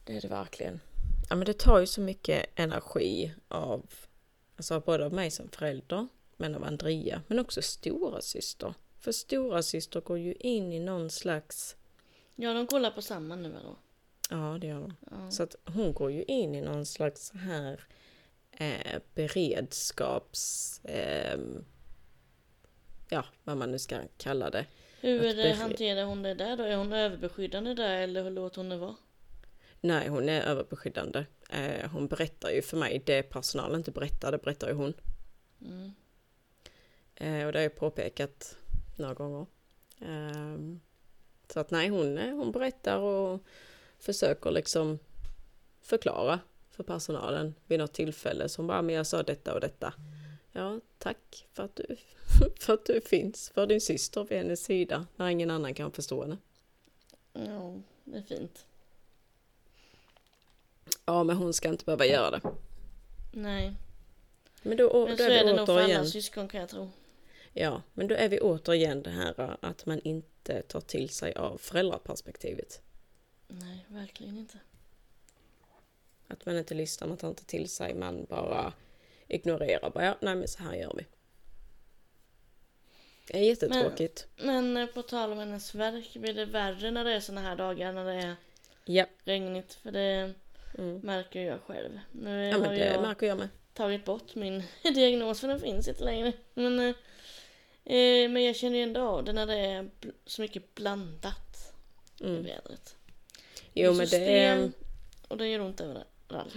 Det 0.03 0.17
är 0.17 0.22
det 0.22 0.27
verkligen. 0.27 0.79
Ja, 1.29 1.36
men 1.36 1.45
det 1.45 1.53
tar 1.60 1.79
ju 1.79 1.86
så 1.86 2.01
mycket 2.01 2.45
energi 2.55 3.33
av, 3.48 3.86
alltså 4.57 4.79
både 4.79 5.05
av 5.05 5.13
mig 5.13 5.31
som 5.31 5.50
förälder, 5.50 6.07
men 6.38 6.55
av 6.55 6.63
Andrea, 6.63 7.22
men 7.27 7.39
också 7.39 7.62
stora 7.62 8.22
syster. 8.22 8.74
För 9.00 9.12
stora 9.12 9.63
syster 9.63 10.01
går 10.01 10.17
ju 10.19 10.33
in 10.33 10.74
i 10.74 10.79
någon 10.79 11.10
slags, 11.10 11.75
Ja, 12.36 12.53
de 12.53 12.67
kollar 12.67 12.91
på 12.91 13.01
samma 13.01 13.36
nu 13.36 13.55
då. 13.63 13.75
ja 14.29 14.57
det 14.62 14.67
gör 14.67 14.79
de. 14.79 14.95
Ja. 15.12 15.31
Så 15.31 15.43
att 15.43 15.55
hon 15.65 15.93
går 15.93 16.12
ju 16.12 16.24
in 16.24 16.55
i 16.55 16.62
någon 16.62 16.86
slags 16.86 17.27
så 17.27 17.38
här 17.38 17.83
eh, 18.51 19.00
beredskaps... 19.15 20.79
Eh, 20.86 21.39
ja, 23.10 23.25
vad 23.43 23.57
man 23.57 23.72
nu 23.72 23.79
ska 23.79 23.98
kalla 24.17 24.50
det. 24.50 24.65
Hur 25.01 25.39
eh, 25.45 25.55
hanterar 25.55 26.03
hon 26.03 26.24
det 26.24 26.33
där 26.33 26.57
då? 26.57 26.63
Är 26.63 26.75
hon 26.75 26.93
överbeskyddande 26.93 27.74
där 27.74 28.01
eller 28.01 28.24
hur 28.24 28.31
låter 28.31 28.57
hon 28.57 28.69
det 28.69 28.77
vara? 28.77 28.95
Nej, 29.86 30.08
hon 30.08 30.30
är 30.30 30.42
överbeskyddande. 30.42 31.25
Eh, 31.50 31.92
hon 31.92 32.08
berättar 32.08 32.50
ju 32.50 32.62
för 32.62 32.78
mig 32.78 33.04
det 33.06 33.24
personalen 33.24 33.78
inte 33.78 33.92
berättar, 33.92 34.32
det 34.32 34.38
berättar 34.38 34.68
ju 34.68 34.74
hon. 34.74 34.94
Mm. 35.62 35.92
Eh, 37.16 37.46
och 37.46 37.52
det 37.52 37.60
har 37.60 37.63
jag 37.63 37.75
påpekat 37.75 38.58
några 38.96 39.13
gånger. 39.13 39.46
Ehm, 40.00 40.80
så 41.48 41.60
att 41.60 41.72
nej, 41.72 41.90
hon, 41.90 42.18
eh, 42.18 42.36
hon 42.36 42.52
berättar 42.52 42.98
och 42.98 43.42
försöker 44.00 44.52
liksom 44.52 45.00
förklara 45.82 46.40
för 46.72 46.84
personalen 46.84 47.56
vid 47.68 47.80
något 47.80 47.94
tillfälle. 47.94 48.50
Så 48.50 48.62
hon 48.62 48.68
bara, 48.68 48.82
men 48.82 48.96
jag 48.96 49.08
sa 49.08 49.24
detta 49.24 49.54
och 49.54 49.60
detta. 49.60 49.94
Ja, 50.52 50.80
tack 50.98 51.48
för 51.54 51.63
att 51.63 51.75
du, 51.75 51.98
för 52.60 52.74
att 52.74 52.86
du 52.86 53.02
finns 53.02 53.50
för 53.50 53.68
din 53.68 53.82
syster 53.82 54.24
vid 54.24 54.38
hennes 54.38 54.63
sida 54.63 55.08
när 55.16 55.30
ingen 55.30 55.52
annan 55.52 55.74
kan 55.74 55.92
förstå 55.92 56.22
henne. 56.22 56.38
Ja, 57.34 57.82
det 58.04 58.18
är 58.18 58.24
fint. 58.24 58.66
Ja, 61.05 61.24
men 61.24 61.38
hon 61.38 61.53
ska 61.53 61.69
inte 61.69 61.86
behöva 61.86 62.05
göra 62.05 62.31
det. 62.31 62.41
Nej, 63.31 63.74
Men 64.62 64.77
då, 64.77 64.89
då 64.89 65.07
men 65.07 65.17
så 65.17 65.24
är 65.24 65.29
är 65.29 65.45
det 65.45 65.53
nog 65.53 65.65
för 65.65 65.79
alla 65.79 66.05
syskon 66.05 66.48
kan 66.48 66.60
jag 66.60 66.69
tro. 66.69 66.89
Ja, 67.53 67.81
men 67.93 68.07
då 68.07 68.15
är 68.15 68.29
vi 68.29 68.39
återigen 68.39 69.03
det 69.03 69.10
här 69.10 69.57
att 69.62 69.86
man 69.86 70.00
inte 70.00 70.62
tar 70.62 70.81
till 70.81 71.10
sig 71.10 71.33
av 71.33 71.57
föräldraperspektivet. 71.57 72.81
Nej, 73.48 73.86
verkligen 73.88 74.38
inte. 74.38 74.57
Att 76.27 76.45
man 76.45 76.57
inte 76.57 76.74
lyssnar, 76.74 77.07
man 77.07 77.17
tar 77.17 77.29
inte 77.29 77.45
till 77.45 77.69
sig, 77.69 77.93
man 77.93 78.25
bara 78.29 78.74
ignorerar. 79.27 79.89
Bara, 79.89 80.05
ja, 80.05 80.17
nej 80.22 80.36
men 80.36 80.48
så 80.48 80.63
här 80.63 80.74
gör 80.74 80.93
vi. 80.98 81.05
Det 83.27 83.39
är 83.39 83.43
jättetråkigt. 83.43 84.27
Men 84.38 84.77
eh, 84.77 84.88
på 84.88 85.01
tal 85.01 85.31
om 85.31 85.38
hennes 85.38 85.75
verk, 85.75 86.13
blir 86.13 86.33
det 86.33 86.45
värre 86.45 86.91
när 86.91 87.03
det 87.03 87.12
är 87.12 87.19
såna 87.19 87.41
här 87.41 87.55
dagar 87.55 87.93
när 87.93 88.05
det 88.05 88.13
är 88.13 88.36
Ja, 88.86 89.05
regnigt? 89.24 89.74
För 89.74 89.91
det 89.91 90.33
mm. 90.77 90.98
märker 91.00 91.42
jag 91.42 91.62
själv. 91.62 92.00
Nu 92.12 92.46
ja 92.46 92.53
har 92.53 92.60
men 92.62 92.70
det 92.70 92.86
jag 92.86 93.01
märker 93.01 93.27
jag 93.27 93.38
med. 93.38 93.50
tagit 93.74 94.06
bort 94.06 94.36
min 94.36 94.63
diagnos 94.84 95.39
för 95.39 95.48
den 95.48 95.60
finns 95.60 95.88
inte 95.88 96.03
längre. 96.03 96.34
Men, 96.53 96.80
eh, 96.80 96.96
eh, 97.96 98.30
men 98.30 98.44
jag 98.44 98.56
känner 98.56 98.77
ju 98.77 98.84
ändå 98.84 99.01
av 99.01 99.24
det 99.24 99.34
när 99.34 99.46
det 99.48 99.56
är 99.58 99.89
så 100.25 100.42
mycket 100.42 100.75
blandat 100.75 101.74
i 102.20 102.25
Mm. 102.25 102.44
vädret. 102.44 102.96
Jo, 103.74 103.94
men 103.94 104.08
det 104.08 104.38
är, 104.39 104.72
Och 105.27 105.38
det 105.38 105.48
gör 105.48 105.60
ont 105.60 105.82
överallt. 105.82 106.53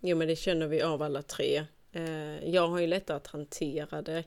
jo 0.00 0.16
men 0.16 0.28
det 0.28 0.36
känner 0.36 0.66
vi 0.66 0.82
av 0.82 1.02
alla 1.02 1.22
tre. 1.22 1.64
Eh, 1.92 2.48
jag 2.48 2.68
har 2.68 2.78
ju 2.80 2.86
lättare 2.86 3.16
att 3.16 3.26
hantera 3.26 4.02
det 4.02 4.24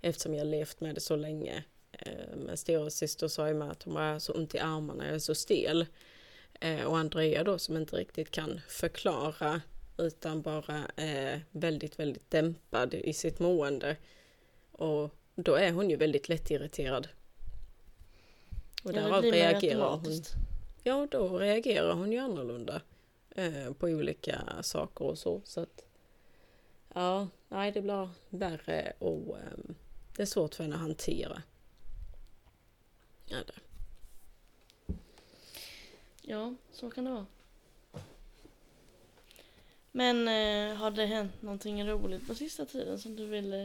eftersom 0.00 0.34
jag 0.34 0.46
levt 0.46 0.80
med 0.80 0.94
det 0.94 1.00
så 1.00 1.16
länge. 1.16 1.64
Eh, 1.92 2.36
men 2.36 2.56
storasyster 2.56 3.28
sa 3.28 3.48
ju 3.48 3.54
med 3.54 3.70
att 3.70 3.82
hon 3.82 3.94
var 3.94 4.18
så 4.18 4.32
ont 4.32 4.54
i 4.54 4.58
armarna, 4.58 5.06
jag 5.06 5.14
är 5.14 5.18
så 5.18 5.34
stel. 5.34 5.86
Eh, 6.60 6.84
och 6.84 6.98
Andrea 6.98 7.44
då 7.44 7.58
som 7.58 7.76
inte 7.76 7.96
riktigt 7.96 8.30
kan 8.30 8.60
förklara 8.68 9.60
utan 9.98 10.42
bara 10.42 10.90
är 10.96 11.44
väldigt, 11.50 11.98
väldigt 11.98 12.30
dämpad 12.30 12.94
i 12.94 13.12
sitt 13.12 13.38
mående. 13.38 13.96
Och 14.72 15.10
då 15.34 15.54
är 15.54 15.72
hon 15.72 15.90
ju 15.90 15.96
väldigt 15.96 16.28
lättirriterad. 16.28 17.08
Och 18.82 18.90
Ja, 18.90 19.00
därav 19.00 19.22
reagerar 19.22 19.90
hon. 19.90 20.22
Ja, 20.82 21.08
då 21.10 21.38
reagerar 21.38 21.94
hon 21.94 22.12
ju 22.12 22.18
annorlunda 22.18 22.82
eh, 23.30 23.72
på 23.72 23.86
olika 23.86 24.62
saker 24.62 25.04
och 25.04 25.18
så. 25.18 25.40
så 25.44 25.60
att, 25.60 25.84
ja, 26.94 27.28
nej, 27.48 27.72
det 27.72 27.82
blir 27.82 28.08
värre 28.28 28.92
och 28.98 29.38
eh, 29.38 29.74
det 30.16 30.22
är 30.22 30.26
svårt 30.26 30.54
för 30.54 30.64
henne 30.64 30.74
att 30.74 30.80
hantera. 30.80 31.42
Ja, 33.26 33.36
det. 33.46 33.67
Ja, 36.30 36.54
så 36.72 36.90
kan 36.90 37.04
det 37.04 37.10
vara. 37.10 37.26
Men 39.92 40.28
eh, 40.28 40.76
har 40.76 40.90
det 40.90 41.06
hänt 41.06 41.42
någonting 41.42 41.88
roligt 41.88 42.26
på 42.26 42.34
sista 42.34 42.64
tiden 42.66 42.98
som 42.98 43.16
du 43.16 43.26
vill 43.26 43.52
eh, 43.52 43.64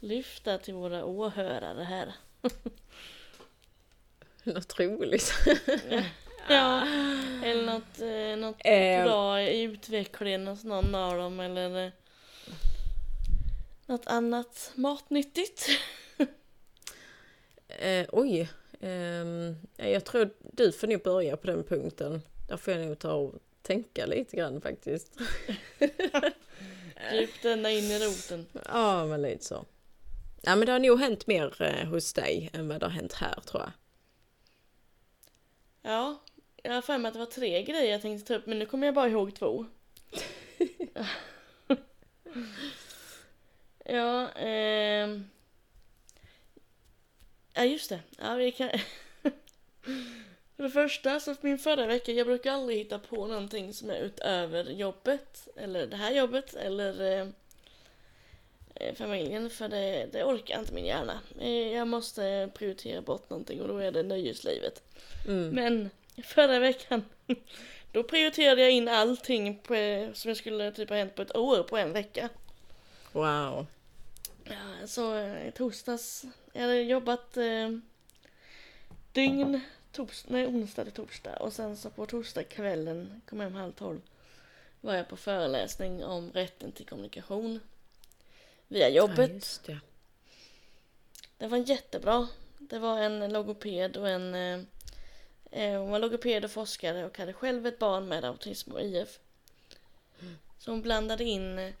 lyfta 0.00 0.58
till 0.58 0.74
våra 0.74 1.04
åhörare 1.04 1.82
här? 1.82 2.14
Något 4.44 4.80
roligt. 4.80 5.32
Ja, 6.48 6.86
eller 7.44 7.66
något, 7.66 8.00
eh, 8.00 8.36
något 8.36 8.60
Eh. 8.64 9.04
bra 9.04 9.42
i 9.42 9.62
utvecklingen 9.62 10.46
hos 10.46 10.64
någon 10.64 10.94
av 10.94 11.16
dem 11.16 11.40
eller 11.40 11.86
eh, 11.86 11.92
något 13.86 14.06
annat 14.06 14.72
matnyttigt. 14.74 15.68
Eh, 17.68 18.06
oj, 18.12 18.48
jag 19.76 20.04
tror 20.04 20.30
du 20.52 20.72
får 20.72 20.86
nog 20.86 21.02
börja 21.02 21.36
på 21.36 21.46
den 21.46 21.64
punkten. 21.64 22.22
Där 22.48 22.56
får 22.56 22.74
jag 22.74 22.86
nog 22.86 22.98
ta 22.98 23.12
och 23.12 23.34
tänka 23.62 24.06
lite 24.06 24.36
grann 24.36 24.60
faktiskt. 24.60 25.20
Djupt 27.12 27.44
ända 27.44 27.70
in 27.70 27.84
i 27.84 27.98
roten. 27.98 28.46
Ja, 28.66 29.06
men 29.06 29.22
lite 29.22 29.44
så. 29.44 29.64
Ja, 30.42 30.56
men 30.56 30.66
det 30.66 30.72
har 30.72 30.78
nog 30.78 31.00
hänt 31.00 31.26
mer 31.26 31.62
eh, 31.62 31.88
hos 31.88 32.12
dig 32.12 32.50
än 32.52 32.68
vad 32.68 32.80
det 32.80 32.86
har 32.86 32.90
hänt 32.90 33.12
här 33.12 33.40
tror 33.40 33.62
jag. 33.62 33.72
Ja, 35.82 36.22
jag 36.62 36.72
har 36.72 36.82
för 36.82 36.98
mig 36.98 37.08
att 37.08 37.14
det 37.14 37.18
var 37.18 37.26
tre 37.26 37.62
grejer 37.62 37.92
jag 37.92 38.02
tänkte 38.02 38.26
ta 38.26 38.34
upp 38.34 38.46
men 38.46 38.58
nu 38.58 38.66
kommer 38.66 38.86
jag 38.86 38.94
bara 38.94 39.08
ihåg 39.08 39.34
två. 39.34 39.66
ja, 43.84 44.30
ehm... 44.30 45.28
Ja 47.54 47.64
just 47.64 47.88
det. 47.88 48.00
Ja, 48.18 48.34
vi 48.34 48.52
kan... 48.52 48.70
För 50.56 50.62
det 50.62 50.70
första, 50.70 51.20
så 51.20 51.34
min 51.40 51.58
förra 51.58 51.86
vecka, 51.86 52.12
jag 52.12 52.26
brukar 52.26 52.52
aldrig 52.52 52.78
hitta 52.78 52.98
på 52.98 53.26
någonting 53.26 53.72
som 53.72 53.90
är 53.90 54.00
utöver 54.00 54.64
jobbet, 54.64 55.48
eller 55.56 55.86
det 55.86 55.96
här 55.96 56.12
jobbet, 56.12 56.54
eller 56.54 57.20
eh, 57.20 57.26
eh, 58.74 58.94
familjen, 58.94 59.50
för 59.50 59.68
det, 59.68 60.08
det 60.12 60.24
orkar 60.24 60.58
inte 60.58 60.74
min 60.74 60.86
hjärna. 60.86 61.20
Eh, 61.40 61.72
Jag 61.72 61.88
måste 61.88 62.50
prioritera 62.54 63.00
bort 63.00 63.30
någonting 63.30 63.62
och 63.62 63.68
då 63.68 63.78
är 63.78 63.92
det 63.92 64.02
nöjeslivet. 64.02 64.82
Mm. 65.26 65.48
Men 65.48 65.90
förra 66.24 66.58
veckan 66.58 67.04
då 67.92 68.02
prioriterade 68.02 68.62
jag 68.62 68.70
in 68.70 68.88
allting 68.88 69.58
på, 69.58 69.74
som 70.14 70.28
jag 70.28 70.36
skulle 70.36 70.72
typ 70.72 70.88
ha 70.88 70.96
hänt 70.96 71.14
på 71.14 71.22
ett 71.22 71.36
år 71.36 71.62
på 71.62 71.76
en 71.76 71.92
vecka. 71.92 72.28
Wow. 73.12 73.66
Ja, 74.52 74.86
så 74.86 75.14
eh, 75.14 75.48
i 75.48 75.52
torsdags, 75.52 76.24
jag 76.52 76.62
hade 76.62 76.82
jobbat 76.82 77.36
eh, 77.36 77.70
dygn, 79.12 79.60
tors, 79.92 80.24
nej, 80.28 80.46
onsdag 80.46 80.84
till 80.84 80.92
torsdag 80.92 81.36
och 81.36 81.52
sen 81.52 81.76
så 81.76 81.90
på 81.90 82.06
torsdagskvällen, 82.06 83.22
kom 83.26 83.40
jag 83.40 83.46
hem 83.50 83.54
halv 83.54 83.72
tolv, 83.72 84.00
var 84.80 84.94
jag 84.94 85.08
på 85.08 85.16
föreläsning 85.16 86.04
om 86.04 86.32
rätten 86.32 86.72
till 86.72 86.86
kommunikation 86.86 87.60
via 88.68 88.88
Ja, 88.88 88.94
jobbet. 88.94 89.30
just 89.32 89.64
det. 89.64 89.80
Det 91.38 91.46
var 91.46 91.58
jättebra. 91.58 92.28
Det 92.58 92.78
var 92.78 92.98
en 92.98 93.32
logoped 93.32 93.96
och 93.96 94.08
en... 94.08 94.34
Eh, 94.34 94.60
eh, 95.50 95.80
hon 95.80 95.90
var 95.90 95.98
logoped 95.98 96.44
och 96.44 96.50
forskare 96.50 97.04
och 97.04 97.18
hade 97.18 97.32
själv 97.32 97.66
ett 97.66 97.78
barn 97.78 98.08
med 98.08 98.24
autism 98.24 98.72
och 98.72 98.82
IF. 98.82 99.18
Så 100.58 100.70
hon 100.70 100.82
blandade 100.82 101.24
in 101.24 101.58
eh, 101.58 101.72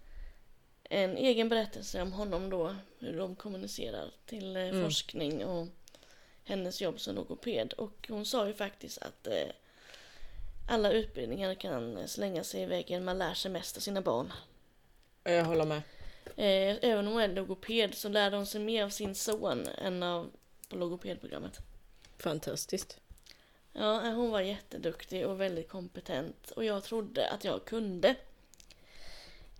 en 0.92 1.16
egen 1.16 1.48
berättelse 1.48 2.02
om 2.02 2.12
honom 2.12 2.50
då, 2.50 2.76
hur 2.98 3.16
de 3.18 3.36
kommunicerar 3.36 4.10
till 4.26 4.56
eh, 4.56 4.62
Mm. 4.62 4.84
forskning 4.84 5.44
och 5.44 5.66
hennes 6.44 6.80
jobb 6.80 7.00
som 7.00 7.14
logoped. 7.14 7.72
Och 7.72 8.06
hon 8.08 8.26
sa 8.26 8.46
ju 8.46 8.54
faktiskt 8.54 8.98
att 9.02 9.26
eh, 9.26 9.48
alla 10.68 10.92
utbildningar 10.92 11.54
kan 11.54 12.08
slänga 12.08 12.44
sig 12.44 12.62
i 12.62 12.66
väggen, 12.66 13.04
man 13.04 13.18
lär 13.18 13.34
sig 13.34 13.50
mest 13.50 13.76
av 13.76 13.80
sina 13.80 14.00
barn. 14.00 14.32
Jag 15.24 15.44
håller 15.44 15.64
med. 15.64 15.82
Eh, 16.36 16.78
även 16.90 17.06
om 17.06 17.12
hon 17.12 17.22
är 17.22 17.28
logoped 17.28 17.94
så 17.94 18.08
lärde 18.08 18.36
hon 18.36 18.46
sig 18.46 18.60
mer 18.60 18.84
av 18.84 18.90
sin 18.90 19.14
son 19.14 19.66
än 19.66 20.02
av 20.02 20.30
på 20.68 20.76
logopedprogrammet. 20.76 21.58
Fantastiskt. 22.18 22.98
Ja, 23.72 24.00
hon 24.00 24.30
var 24.30 24.40
jätteduktig 24.40 25.26
och 25.26 25.40
väldigt 25.40 25.68
kompetent 25.68 26.50
och 26.50 26.64
jag 26.64 26.84
trodde 26.84 27.28
att 27.28 27.44
jag 27.44 27.64
kunde 27.64 28.14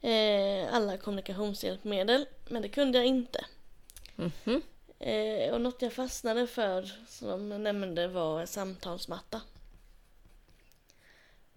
eh, 0.03 0.75
alla 0.75 0.97
kommunikationshjälpmedel, 0.97 2.27
men 2.49 2.63
det 2.63 2.69
kunde 2.69 2.99
jag 2.99 3.07
inte. 3.07 3.45
Mhm. 4.17 4.63
Eh, 4.99 5.53
och 5.55 5.61
något 5.61 5.83
jag 5.83 5.93
fastnade 5.93 6.47
för, 6.47 6.91
som 7.09 7.49
de 7.49 7.63
nämnde, 7.63 8.09
var 8.09 8.47
samtalsmatta. 8.47 9.41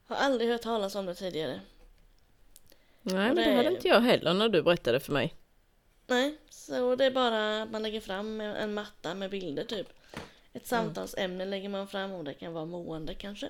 Har 0.07 0.15
aldrig 0.15 0.49
hört 0.49 0.61
talas 0.61 0.95
om 0.95 1.05
det 1.05 1.15
tidigare. 1.15 1.61
Nej, 3.01 3.29
Och 3.29 3.35
men 3.35 3.35
det 3.35 3.43
det- 3.45 3.55
hade 3.55 3.69
inte 3.71 3.87
jag 3.87 4.01
heller 4.01 4.33
när 4.33 4.49
du 4.49 4.61
berättade 4.61 4.99
för 4.99 5.13
mig. 5.13 5.33
Nej, 6.07 6.37
så 6.49 6.95
det 6.95 7.05
är 7.05 7.11
bara 7.11 7.61
att 7.61 7.71
man 7.71 7.83
lägger 7.83 8.01
fram 8.01 8.41
en 8.41 8.73
matta 8.73 9.15
med 9.15 9.29
bilder 9.29 9.63
typ. 9.63 9.87
Ett 10.53 10.67
samtalsämne 10.67 11.45
lägger 11.45 11.69
man 11.69 11.87
fram 11.87 12.11
och 12.11 12.23
det 12.23 12.33
kan 12.33 12.53
vara 12.53 12.65
mående 12.65 13.13
kanske. 13.15 13.49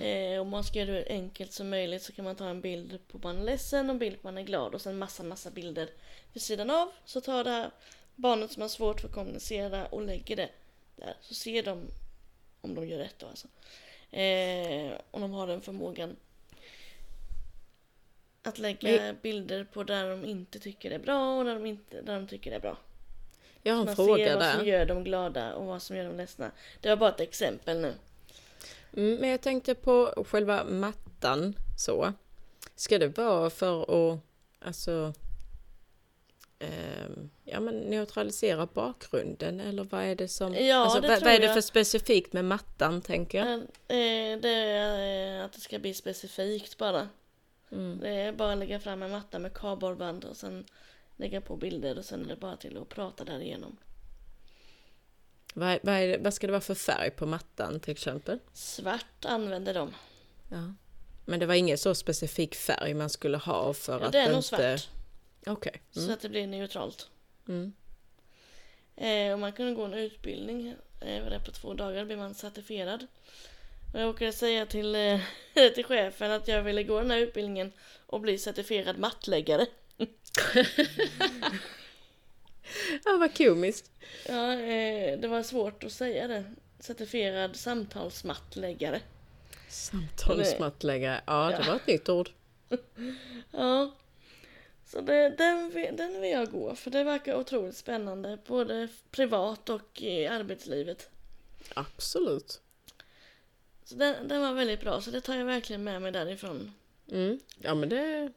Eh, 0.00 0.40
om 0.40 0.48
man 0.48 0.64
ska 0.64 0.78
göra 0.78 0.90
det 0.90 1.06
enkelt 1.08 1.52
som 1.52 1.70
möjligt 1.70 2.02
så 2.02 2.12
kan 2.12 2.24
man 2.24 2.36
ta 2.36 2.48
en 2.48 2.60
bild 2.60 2.98
på 3.08 3.18
man 3.22 3.38
är 3.38 3.44
ledsen 3.44 3.86
och 3.86 3.90
en 3.94 3.98
bild 3.98 4.22
på 4.22 4.26
man 4.26 4.38
är 4.38 4.42
glad 4.42 4.74
och 4.74 4.80
sen 4.80 4.98
massa 4.98 5.22
massa 5.22 5.50
bilder 5.50 5.88
vid 6.32 6.42
sidan 6.42 6.70
av. 6.70 6.92
Så 7.04 7.20
tar 7.20 7.44
det 7.44 7.50
här 7.50 7.70
barnet 8.14 8.52
som 8.52 8.62
har 8.62 8.68
svårt 8.68 9.00
för 9.00 9.08
att 9.08 9.14
kommunicera 9.14 9.86
och 9.86 10.02
lägger 10.02 10.36
det 10.36 10.48
där. 10.96 11.16
Så 11.20 11.34
ser 11.34 11.62
de 11.62 11.86
om 12.60 12.74
de 12.74 12.88
gör 12.88 12.98
rätt 12.98 13.18
då 13.18 13.26
alltså. 13.26 13.48
Eh, 14.16 14.92
om 15.10 15.20
de 15.20 15.32
har 15.32 15.46
den 15.46 15.60
förmågan. 15.60 16.16
Att 18.42 18.58
lägga 18.58 19.12
bilder 19.12 19.64
på 19.64 19.84
där 19.84 20.10
de 20.10 20.24
inte 20.24 20.58
tycker 20.58 20.90
det 20.90 20.94
är 20.94 21.00
bra 21.00 21.38
och 21.38 21.44
där 21.44 21.54
de, 21.54 21.66
inte, 21.66 22.02
där 22.02 22.14
de 22.14 22.26
tycker 22.28 22.50
det 22.50 22.56
är 22.56 22.60
bra. 22.60 22.78
Jag 23.62 23.74
har 23.74 23.80
en 23.80 23.86
Man 23.86 23.96
fråga 23.96 24.24
ser 24.24 24.34
vad 24.34 24.42
där. 24.42 24.56
som 24.56 24.66
gör 24.66 24.86
dem 24.86 25.04
glada 25.04 25.54
och 25.54 25.66
vad 25.66 25.82
som 25.82 25.96
gör 25.96 26.04
dem 26.04 26.16
ledsna. 26.16 26.50
Det 26.80 26.88
var 26.88 26.96
bara 26.96 27.10
ett 27.10 27.20
exempel 27.20 27.80
nu. 27.80 27.94
Mm, 28.96 29.20
men 29.20 29.30
jag 29.30 29.40
tänkte 29.40 29.74
på 29.74 30.24
själva 30.26 30.64
mattan 30.64 31.56
så. 31.78 32.12
Ska 32.74 32.98
det 32.98 33.18
vara 33.18 33.50
för 33.50 33.82
att 33.82 34.20
alltså 34.60 35.12
ehm, 36.58 37.30
ja, 37.44 37.60
men 37.60 37.74
neutralisera 37.74 38.66
bakgrunden 38.66 39.60
eller 39.60 39.84
vad 39.84 40.04
är 40.04 40.14
det 40.14 40.28
som... 40.28 40.54
Ja, 40.54 40.76
alltså, 40.76 41.00
det 41.00 41.08
vad, 41.08 41.22
vad 41.22 41.32
är 41.32 41.38
det 41.38 41.44
jag. 41.46 41.54
för 41.54 41.60
specifikt 41.60 42.32
med 42.32 42.44
mattan 42.44 43.02
tänker 43.02 43.38
jag? 43.38 43.54
Eh, 43.58 44.40
Det 44.40 44.48
är 44.50 45.38
eh, 45.38 45.44
att 45.44 45.52
det 45.52 45.60
ska 45.60 45.78
bli 45.78 45.94
specifikt 45.94 46.78
bara. 46.78 47.08
Mm. 47.72 47.98
Det 48.00 48.08
är 48.08 48.32
bara 48.32 48.52
att 48.52 48.58
lägga 48.58 48.80
fram 48.80 49.02
en 49.02 49.10
matta 49.10 49.38
med 49.38 49.54
kardborreband 49.54 50.24
och 50.24 50.36
sen 50.36 50.64
lägga 51.16 51.40
på 51.40 51.56
bilder 51.56 51.98
och 51.98 52.04
sen 52.04 52.24
är 52.24 52.28
det 52.28 52.36
bara 52.36 52.56
till 52.56 52.78
att 52.78 52.88
prata 52.88 53.24
därigenom. 53.24 53.76
Vad, 55.58 55.78
vad, 55.82 55.94
det, 55.94 56.18
vad 56.20 56.34
ska 56.34 56.46
det 56.46 56.50
vara 56.50 56.60
för 56.60 56.74
färg 56.74 57.10
på 57.10 57.26
mattan 57.26 57.80
till 57.80 57.92
exempel? 57.92 58.38
Svart 58.52 59.24
använder 59.24 59.74
de. 59.74 59.94
Ja. 60.50 60.74
Men 61.24 61.40
det 61.40 61.46
var 61.46 61.54
ingen 61.54 61.78
så 61.78 61.94
specifik 61.94 62.54
färg 62.54 62.94
man 62.94 63.10
skulle 63.10 63.36
ha 63.36 63.74
för 63.74 64.00
Ja, 64.00 64.06
att 64.06 64.12
det 64.12 64.18
är 64.18 64.22
inte... 64.22 64.34
nog 64.34 64.44
svart. 64.44 64.88
Okej. 65.46 65.82
Så 65.90 66.00
Mm. 66.00 66.12
att 66.12 66.20
det 66.20 66.28
blir 66.28 66.46
neutralt. 66.46 67.08
Mm. 67.48 67.72
Eh, 68.96 69.32
och 69.32 69.38
man 69.38 69.52
kunde 69.52 69.74
gå 69.74 69.84
en 69.84 69.94
utbildning. 69.94 70.74
Eh, 71.00 71.22
var 71.22 71.30
det 71.30 71.40
på 71.44 71.50
två 71.50 71.74
dagar 71.74 72.04
blir 72.04 72.16
man 72.16 72.34
certifierad. 72.34 73.06
Och 73.94 74.00
jag 74.00 74.06
råkade 74.08 74.32
säga 74.32 74.66
till, 74.66 74.94
eh, 74.94 75.20
till 75.74 75.84
chefen 75.84 76.30
att 76.30 76.48
jag 76.48 76.62
ville 76.62 76.82
gå 76.82 77.00
den 77.00 77.10
här 77.10 77.18
utbildningen 77.18 77.72
och 78.06 78.20
bli 78.20 78.38
certifierad 78.38 78.98
mattläggare. 78.98 79.66
Ja, 83.04 83.16
vad 83.20 83.36
komiskt. 83.36 83.90
Ja, 84.26 84.52
eh, 84.52 85.18
det 85.18 85.28
var 85.28 85.42
svårt 85.42 85.84
att 85.84 85.92
säga 85.92 86.28
det. 86.28 86.44
Certifierad 86.80 87.56
samtalsmattläggare. 87.56 89.00
Samtalsmattläggare. 89.68 91.20
Ja, 91.26 91.46
det 91.48 91.58
Ja. 91.66 91.70
var 91.72 91.76
ett 91.76 91.86
nytt 91.86 92.08
ord. 92.08 92.30
Ja. 93.52 93.94
Så 94.84 95.00
det, 95.00 95.28
den, 95.38 95.72
den 95.96 96.20
vill 96.20 96.30
jag 96.30 96.50
gå 96.50 96.74
för 96.74 96.90
det 96.90 97.04
verkar 97.04 97.34
otroligt 97.36 97.76
spännande. 97.76 98.38
Både 98.46 98.88
privat 99.10 99.68
och 99.68 100.02
i 100.02 100.26
arbetslivet. 100.26 101.10
Absolut. 101.74 102.60
Så 103.84 103.94
den, 103.94 104.28
den 104.28 104.40
var 104.40 104.52
väldigt 104.52 104.80
bra 104.80 105.00
så 105.00 105.10
det 105.10 105.20
tar 105.20 105.34
jag 105.36 105.44
verkligen 105.44 105.84
med 105.84 106.02
mig 106.02 106.12
därifrån. 106.12 106.72
Mm. 107.12 107.40
Ja, 107.58 107.74
men 107.74 107.88
det 107.88 108.32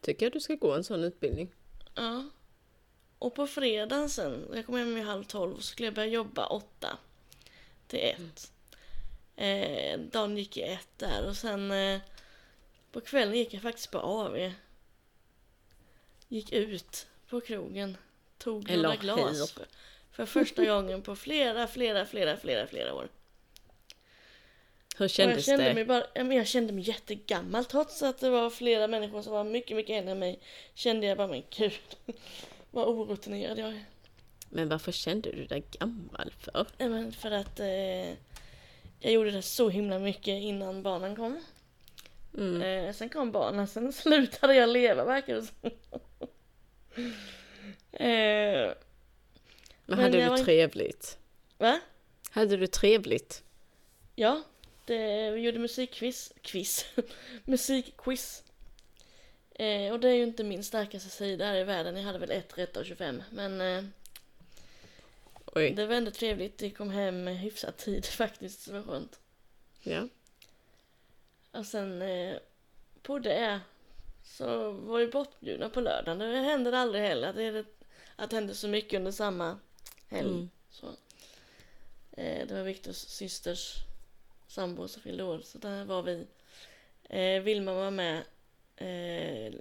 tycker 0.00 0.26
jag 0.26 0.32
du 0.32 0.40
ska 0.40 0.54
gå 0.54 0.72
en 0.74 0.84
sån 0.84 1.04
utbildning. 1.04 1.52
Ja. 1.94 2.24
Och 3.18 3.34
på 3.34 3.46
fredagen 3.46 4.10
sen, 4.10 4.48
jag 4.54 4.66
kom 4.66 4.74
hem 4.74 4.94
vid 4.94 5.04
halv 5.04 5.24
tolv, 5.24 5.56
så 5.56 5.62
skulle 5.62 5.86
jag 5.86 5.94
börja 5.94 6.08
jobba 6.08 6.46
åtta 6.46 6.98
till 7.86 8.00
ett. 8.00 8.52
Eh, 9.36 10.00
dagen 10.00 10.36
gick 10.36 10.56
i 10.56 10.62
ett 10.62 10.88
där 10.96 11.28
och 11.28 11.36
sen 11.36 11.70
eh, 11.70 12.00
på 12.92 13.00
kvällen 13.00 13.34
gick 13.34 13.54
jag 13.54 13.62
faktiskt 13.62 13.90
på 13.90 13.98
AV. 13.98 14.52
Gick 16.28 16.52
ut 16.52 17.06
på 17.28 17.40
krogen, 17.40 17.96
tog 18.38 18.70
Eller 18.70 18.82
några 18.82 18.96
glas. 18.96 19.52
För, 19.52 19.66
för 20.12 20.26
första 20.26 20.64
gången 20.64 21.02
på 21.02 21.16
flera, 21.16 21.66
flera, 21.66 22.06
flera, 22.06 22.36
flera, 22.36 22.66
flera 22.66 22.94
år. 22.94 23.08
Hur 24.96 25.04
Och 25.04 25.04
jag 25.04 25.10
kändes 25.10 25.46
kände, 25.46 25.64
det? 25.64 25.74
mig 25.74 25.84
bara, 25.84 26.06
jag 26.14 26.46
kände 26.46 26.72
mig 26.72 26.88
jättegammal 26.88 27.64
trots 27.64 28.02
att 28.02 28.18
det 28.18 28.30
var 28.30 28.50
flera 28.50 28.86
människor 28.86 29.22
som 29.22 29.32
var 29.32 29.44
mycket, 29.44 29.76
mycket 29.76 29.96
äldre 29.96 30.12
än 30.12 30.18
mig. 30.18 30.40
Kände 30.74 31.06
jag 31.06 31.16
bara, 31.16 31.28
men 31.28 31.42
gud, 31.50 31.72
vad 32.70 32.88
orutinerad 32.88 33.58
jag 33.58 33.68
är. 33.68 33.84
Men 34.48 34.68
varför 34.68 34.92
kände 34.92 35.32
du 35.32 35.46
dig 35.46 35.64
gammal 35.70 36.32
för? 36.38 36.66
Nej, 36.78 36.88
men 36.88 37.12
för 37.12 37.30
att 37.30 37.60
eh, 37.60 38.08
jag 39.00 39.12
gjorde 39.12 39.30
det 39.30 39.42
så 39.42 39.68
himla 39.68 39.98
mycket 39.98 40.42
innan 40.42 40.82
barnen 40.82 41.16
kom. 41.16 41.40
Mm. 42.38 42.62
Eh, 42.62 42.94
sen 42.94 43.08
kom 43.08 43.32
barnen, 43.32 43.66
sen 43.66 43.92
slutade 43.92 44.54
jag 44.54 44.68
leva 44.68 45.04
verkar 45.04 45.34
det 45.34 45.42
som. 45.42 45.56
eh, 47.92 48.06
Men, 48.08 48.74
men 49.86 49.98
hade 49.98 50.18
jag 50.18 50.26
du 50.26 50.30
var 50.30 50.44
trevligt? 50.44 51.18
va? 51.58 51.80
Hade 52.30 52.56
du 52.56 52.66
trevligt? 52.66 53.42
Ja, 54.14 54.42
det, 54.84 55.30
vi 55.30 55.40
gjorde 55.40 55.58
musikquiz. 55.58 56.32
Quiz. 56.42 56.86
Musikquiz. 57.44 58.42
Eh, 59.58 59.92
och 59.92 60.00
det 60.00 60.08
är 60.08 60.14
ju 60.14 60.22
inte 60.22 60.44
min 60.44 60.64
starkaste 60.64 61.10
sida 61.10 61.44
här 61.44 61.56
i 61.56 61.64
världen. 61.64 61.96
Jag 61.96 62.02
hade 62.02 62.18
väl 62.18 62.30
ett 62.30 62.58
rätt 62.58 62.76
av 62.76 62.84
25. 62.84 63.22
Men 63.30 63.60
eh, 63.60 63.84
det 65.54 65.86
var 65.86 65.94
ändå 65.94 66.10
trevligt. 66.10 66.62
Vi 66.62 66.70
kom 66.70 66.90
hem 66.90 67.26
hyfsat 67.26 67.76
tid 67.78 68.06
faktiskt. 68.06 68.66
Det 68.66 68.72
var 68.72 68.82
skönt. 68.82 69.20
Ja. 69.82 70.08
Och 71.50 71.66
sen 71.66 72.02
eh, 72.02 72.36
på 73.02 73.18
det 73.18 73.60
så 74.24 74.70
var 74.70 74.98
vi 74.98 75.06
bortbjudna 75.06 75.68
på 75.68 75.80
lördagen. 75.80 76.18
Det 76.18 76.36
händer 76.36 76.72
aldrig 76.72 77.02
heller 77.02 77.28
att 77.28 77.36
det, 77.36 77.64
att 78.16 78.30
det 78.30 78.36
händer 78.36 78.54
så 78.54 78.68
mycket 78.68 78.98
under 78.98 79.12
samma 79.12 79.58
helg. 80.08 80.30
Mm. 80.30 80.50
Så. 80.70 80.86
Eh, 82.12 82.46
det 82.46 82.54
var 82.54 82.62
Viktors 82.62 82.96
systers 82.96 83.74
sambo 84.48 84.88
som 84.88 85.02
fyllde 85.02 85.24
år, 85.24 85.40
så 85.44 85.58
där 85.58 85.84
var 85.84 86.02
vi. 86.02 86.26
Eh, 87.08 87.42
Vilma 87.42 87.74
var 87.74 87.90
med. 87.90 88.22
Eh, 88.76 89.54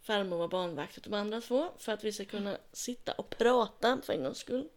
farmor 0.00 0.36
var 0.36 0.48
barnvakt 0.48 0.98
åt 0.98 1.04
de 1.04 1.14
andra 1.14 1.40
två 1.40 1.68
för 1.78 1.92
att 1.92 2.04
vi 2.04 2.12
ska 2.12 2.24
kunna 2.24 2.58
sitta 2.72 3.12
och 3.12 3.30
prata 3.30 4.00
för 4.02 4.12
en 4.12 4.22
gångs 4.22 4.38
skull. 4.38 4.68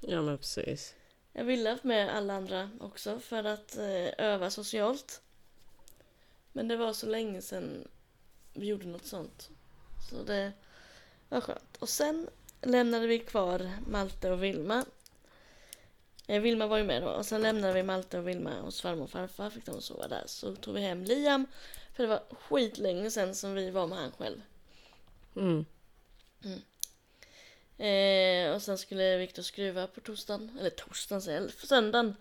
ja, 0.00 0.22
men 0.22 0.38
precis. 0.38 0.94
Jag 1.32 1.44
ville 1.44 1.70
haft 1.70 1.84
med 1.84 2.16
alla 2.16 2.34
andra 2.34 2.70
också 2.80 3.18
för 3.18 3.44
att 3.44 3.76
eh, 3.76 4.08
öva 4.18 4.50
socialt. 4.50 5.22
Men 6.52 6.68
det 6.68 6.76
var 6.76 6.92
så 6.92 7.06
länge 7.06 7.42
sedan 7.42 7.88
vi 8.54 8.66
gjorde 8.66 8.86
något 8.86 9.06
sånt. 9.06 9.50
Så 10.10 10.22
det 10.22 10.52
var 11.28 11.40
skönt. 11.40 11.76
Och 11.78 11.88
sen 11.88 12.28
lämnade 12.62 13.06
vi 13.06 13.18
kvar 13.18 13.70
Malte 13.86 14.30
och 14.30 14.42
Vilma. 14.42 14.84
Eh, 16.26 16.40
Vilma 16.40 16.66
var 16.66 16.78
ju 16.78 16.84
med 16.84 17.02
då. 17.02 17.08
Och 17.08 17.26
sen 17.26 17.42
lämnade 17.42 17.72
vi 17.72 17.82
Malte 17.82 18.18
och 18.18 18.28
Vilma 18.28 18.60
hos 18.60 18.80
farmor 18.80 19.02
och 19.04 19.10
farfar. 19.10 19.50
Fick 19.50 19.66
de 19.66 19.82
sova 19.82 20.08
där. 20.08 20.22
Så 20.26 20.54
tog 20.54 20.74
vi 20.74 20.80
hem 20.80 21.04
Liam. 21.04 21.46
För 21.92 22.02
det 22.02 22.08
var 22.08 22.22
skitlänge 22.30 23.10
sedan 23.10 23.34
som 23.34 23.54
vi 23.54 23.70
var 23.70 23.86
med 23.86 23.98
han 23.98 24.12
själv. 24.12 24.42
Mm. 25.36 25.64
Eh, 27.78 28.54
och 28.54 28.62
sen 28.62 28.78
skulle 28.78 29.16
Viktor 29.16 29.42
skruva 29.42 29.86
på 29.86 30.00
torsdagen, 30.00 30.58
eller 30.60 30.70
torsdagen 30.70 31.22
säger 31.22 31.40
jag, 31.40 31.50
söndagen. 31.50 32.16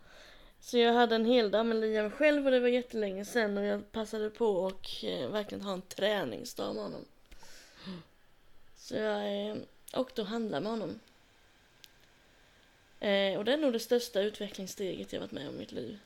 Så 0.59 0.77
jag 0.77 0.93
hade 0.93 1.15
en 1.15 1.25
hel 1.25 1.51
dag 1.51 1.65
med 1.65 1.77
Liam 1.77 2.11
själv 2.11 2.45
och 2.45 2.51
det 2.51 2.59
var 2.59 2.67
jättelänge 2.67 3.25
sen 3.25 3.57
och 3.57 3.63
jag 3.63 3.91
passade 3.91 4.29
på 4.29 4.47
och 4.47 5.03
eh, 5.03 5.29
verkligen 5.29 5.63
ha 5.63 5.73
en 5.73 5.81
träningsdag 5.81 6.75
med 6.75 6.83
honom. 6.83 7.05
Så 8.75 8.95
jag 8.95 9.49
eh, 9.49 9.55
åkte 9.93 10.21
och 10.21 10.27
handlade 10.27 10.63
med 10.63 10.71
honom. 10.71 10.99
Eh, 12.99 13.37
och 13.37 13.45
det 13.45 13.53
är 13.53 13.57
nog 13.57 13.73
det 13.73 13.79
största 13.79 14.21
utvecklingssteget 14.21 15.13
jag 15.13 15.19
varit 15.19 15.31
med 15.31 15.49
om 15.49 15.55
i 15.55 15.57
mitt 15.57 15.71
liv. 15.71 15.99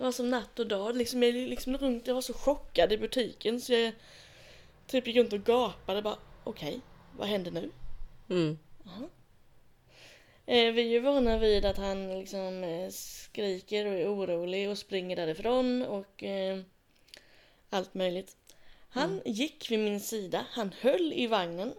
Det 0.00 0.04
var 0.04 0.12
som 0.12 0.30
natt 0.30 0.58
och 0.58 0.66
dag, 0.66 0.96
liksom, 0.96 1.22
jag, 1.22 1.34
liksom 1.34 1.76
runt, 1.76 2.06
jag 2.06 2.14
var 2.14 2.20
så 2.20 2.32
chockad 2.32 2.92
i 2.92 2.98
butiken 2.98 3.60
så 3.60 3.72
jag 3.72 3.92
typ 4.86 5.06
gick 5.06 5.16
runt 5.16 5.32
och 5.32 5.44
gapade 5.44 6.02
bara 6.02 6.18
okej, 6.44 6.80
vad 7.16 7.28
händer 7.28 7.50
nu? 7.50 7.70
Mm. 8.30 8.58
Eh, 10.46 10.72
vi 10.72 10.82
är 10.82 10.88
ju 10.88 11.00
vana 11.00 11.38
vid 11.38 11.64
att 11.64 11.76
han 11.76 12.18
liksom 12.18 12.64
eh, 12.64 12.90
skriker 12.90 13.86
och 13.86 13.92
är 13.92 14.14
orolig 14.14 14.70
och 14.70 14.78
springer 14.78 15.16
därifrån 15.16 15.82
och 15.82 16.22
eh, 16.22 16.60
allt 17.70 17.94
möjligt. 17.94 18.36
Han 18.88 19.22
gick 19.24 19.70
vid 19.70 19.78
min 19.78 20.00
sida, 20.00 20.46
han 20.50 20.74
höll 20.80 21.12
i 21.12 21.26
vagnen. 21.26 21.74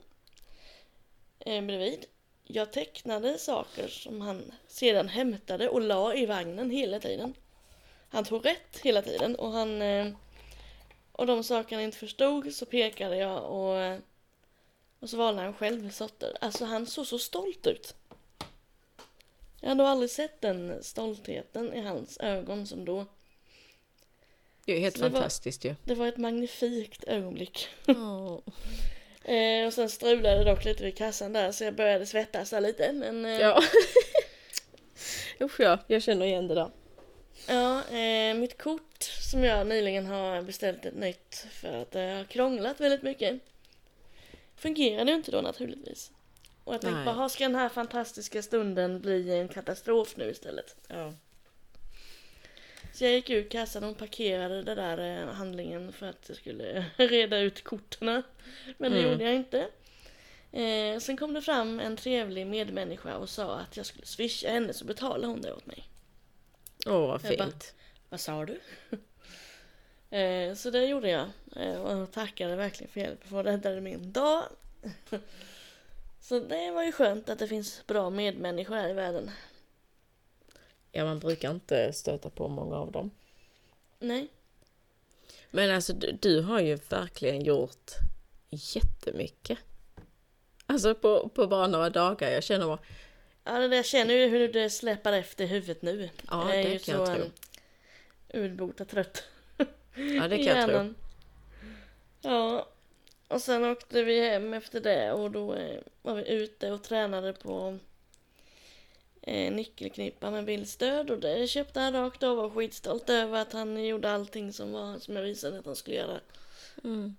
eh, 1.40 1.62
bredvid. 1.62 2.06
Jag 2.44 2.74
tecknade 2.74 3.38
saker 3.38 3.88
som 3.88 4.22
han 4.22 4.52
sedan 4.68 5.08
hämtade 5.08 5.70
och 5.70 5.82
la 5.82 6.16
i 6.16 6.26
vagnen 6.26 6.70
hela 6.70 7.00
tiden. 7.00 7.34
Han 8.12 8.24
tog 8.24 8.46
rätt 8.46 8.80
hela 8.84 9.02
tiden 9.02 9.36
och 9.36 9.52
han... 9.52 9.82
Eh, 9.82 10.08
och 11.12 11.28
de 11.28 11.44
saker 11.44 11.76
han 11.76 11.86
inte 11.86 11.98
förstod 11.98 12.54
så 12.54 12.66
pekade 12.66 13.18
jag 13.18 13.44
och... 13.44 14.00
Och 15.00 15.10
så 15.10 15.18
valde 15.18 15.42
han 15.42 15.54
själv 15.54 15.92
sorter. 15.92 16.38
Alltså 16.42 16.66
han 16.66 16.86
såg 16.86 17.08
så 17.08 17.20
stolt 17.20 17.68
ut. 17.68 17.96
Jag 19.62 19.70
har 19.70 19.76
nog 19.76 19.88
aldrig 19.88 20.10
sett 20.10 20.42
den 20.42 20.84
stoltheten 20.84 21.74
i 21.74 21.82
hans 21.82 22.18
ögon 22.18 22.68
som 22.68 22.86
då. 22.86 23.06
Det 24.66 24.74
är 24.74 24.80
helt 24.80 24.98
Så 24.98 25.04
fantastiskt 25.04 25.66
ju. 25.66 25.76
Det 25.84 25.96
var 25.96 26.08
ett 26.08 26.18
magnifikt 26.18 27.04
ögonblick. 27.04 27.68
Åh. 27.88 28.40
Eh, 29.24 29.68
och 29.68 29.74
sen 29.74 29.90
strulade 29.90 30.38
det 30.38 30.44
dock 30.52 30.66
lite 30.66 30.84
vid 30.84 30.98
kassan 30.98 31.34
där 31.34 31.52
så 31.52 31.64
jag 31.64 31.76
började 31.76 32.06
svettas 32.06 32.50
där 32.50 32.62
lite. 32.62 32.92
Men 32.92 33.26
eh, 33.26 33.40
Ja. 33.40 33.64
Usch 35.42 35.60
ja, 35.60 35.80
jag 35.88 36.04
känner 36.04 36.26
igen 36.26 36.48
det 36.48 36.56
där. 36.56 36.72
Ja, 37.48 37.84
eh, 37.88 38.36
mitt 38.36 38.58
kort 38.62 39.04
som 39.32 39.44
jag 39.44 39.68
nyligen 39.68 40.06
har 40.06 40.42
beställt 40.42 40.86
ett 40.86 40.96
nytt 40.96 41.46
för 41.52 41.82
att 41.82 41.92
det 41.92 42.00
har 42.00 42.24
krånglat 42.24 42.80
väldigt 42.82 43.02
mycket. 43.04 43.40
Fungerade 44.56 45.12
ju 45.12 45.18
inte 45.18 45.32
då 45.32 45.42
naturligtvis. 45.42 46.12
Och 46.64 46.74
jag 46.74 46.82
tänkte 46.82 47.04
bara, 47.06 47.16
"Ha, 47.16 47.30
ska 47.30 47.44
den 47.44 47.56
här 47.56 47.70
fantastiska 47.70 48.42
stunden 48.42 49.02
bli 49.02 49.34
en 49.40 49.48
katastrof 49.48 50.18
nu 50.18 50.30
istället? 50.30 50.76
Ja. 50.88 51.14
Så 52.94 53.04
jag 53.04 53.14
gick 53.14 53.30
ur 53.30 53.50
kassan 53.50 53.84
och 53.84 53.98
parkerade 53.98 54.64
den 54.64 54.78
där 54.78 55.22
eh, 55.28 55.34
handlingen 55.34 55.92
för 55.94 56.06
att 56.10 56.26
jag 56.28 56.38
skulle 56.38 56.86
reda 56.98 57.38
ut 57.40 57.64
korten. 57.64 58.24
Men 58.78 58.92
det 58.92 58.98
Mm. 59.00 59.12
gjorde 59.12 59.24
jag 59.24 59.36
inte. 59.36 59.68
Eh, 60.52 61.00
sen 61.00 61.18
kom 61.18 61.34
det 61.34 61.42
fram 61.42 61.80
en 61.80 61.98
trevlig 61.98 62.48
medmänniska 62.48 63.18
och 63.18 63.30
sa 63.30 63.56
att 63.56 63.78
jag 63.78 63.86
skulle 63.86 64.06
swisha 64.06 64.50
henne 64.50 64.74
så 64.74 64.86
betalade 64.86 65.28
hon 65.28 65.42
det 65.42 65.54
åt 65.54 65.66
mig. 65.66 65.84
Åh, 66.86 67.08
vad 67.08 67.24
Jag 67.24 67.38
bara- 67.38 67.48
fint. 67.48 67.76
Vad 68.10 68.20
sa 68.20 68.46
du? 68.46 68.60
eh, 70.18 70.56
så 70.56 70.70
det 70.70 70.86
gjorde 70.86 71.10
jag. 71.10 71.30
Eh, 71.56 71.82
och 71.82 72.12
tackade 72.12 72.56
verkligen 72.56 72.92
för 72.92 73.00
hjälp 73.00 73.24
för 73.28 73.40
att 73.40 73.46
räddade 73.46 73.82
min 73.82 74.12
dag. 74.12 74.44
så 76.22 76.40
det 76.40 76.72
var 76.72 76.84
ju 76.84 76.92
skönt 76.92 77.30
att 77.30 77.40
det 77.40 77.48
finns 77.48 77.88
bra 77.88 78.10
medmänniskor 78.10 78.76
här 78.76 78.90
i 78.90 78.94
världen. 78.94 79.32
Ja, 80.92 81.06
man 81.06 81.20
brukar 81.20 81.52
inte 81.52 81.94
stöta 81.94 82.30
på 82.30 82.48
många 82.48 82.76
av 82.76 82.92
dem. 82.92 83.12
Nej. 84.00 84.28
Men 85.52 85.72
alltså 85.76 85.94
du, 85.94 86.12
du 86.12 86.42
har 86.42 86.60
ju 86.60 86.76
verkligen 86.76 87.42
gjort 87.42 87.92
jättemycket. 88.50 89.58
Alltså 90.66 90.96
på, 90.96 91.30
på 91.30 91.48
bara 91.48 91.68
några 91.68 91.90
dagar. 91.90 92.32
Jag 92.32 92.44
känner 92.44 92.66
bara, 92.66 92.80
Ja, 93.44 93.52
det 93.60 93.68
där- 93.68 93.76
jag 93.76 93.86
känner 93.86 94.14
ju 94.14 94.28
hur 94.28 94.54
det 94.54 94.70
släpar 94.70 95.14
efter 95.14 95.46
huvudet 95.46 95.82
nu. 95.82 96.10
Ja, 96.30 96.50
jag 96.50 96.60
är 96.60 96.64
det 96.64 96.74
ju 96.74 96.80
kan 96.80 96.96
jag 96.96 97.08
så 97.08 97.14
tro. 97.16 97.24
um, 97.24 97.32
urbota 98.46 98.86
trött 98.86 99.24
ja 99.96 100.28
det 100.28 100.38
kan 100.46 100.58
jag 100.58 100.70
tro. 100.70 100.94
Ja, 102.22 102.68
och 103.28 103.42
sen 103.42 103.64
åkte 103.66 104.04
vi 104.04 104.22
hem 104.30 104.54
efter 104.54 104.82
det 104.82 105.12
och 105.12 105.32
då 105.32 105.54
eh, 105.56 105.80
var 106.02 106.16
vi 106.16 106.30
ute 106.30 106.72
och 106.72 106.84
tränade 106.84 107.34
på 107.34 107.78
eh, 109.22 109.52
nyckelknippa 109.54 110.32
med 110.32 110.46
bildstöd 110.46 111.12
och 111.12 111.20
det 111.20 111.48
köpte 111.48 111.80
han 111.80 111.94
rakt 111.94 112.24
av 112.24 112.40
och 112.40 112.44
var 112.44 112.50
skitstolt 112.62 113.10
över 113.10 113.40
att 113.42 113.54
han 113.54 113.86
gjorde 113.86 114.12
allting 114.12 114.54
som, 114.54 114.72
var, 114.72 115.00
som 115.00 115.16
jag 115.16 115.24
visade 115.24 115.60
att 115.60 115.66
han 115.66 115.76
skulle 115.76 115.96
göra. 115.96 116.20
Mm. 116.84 117.16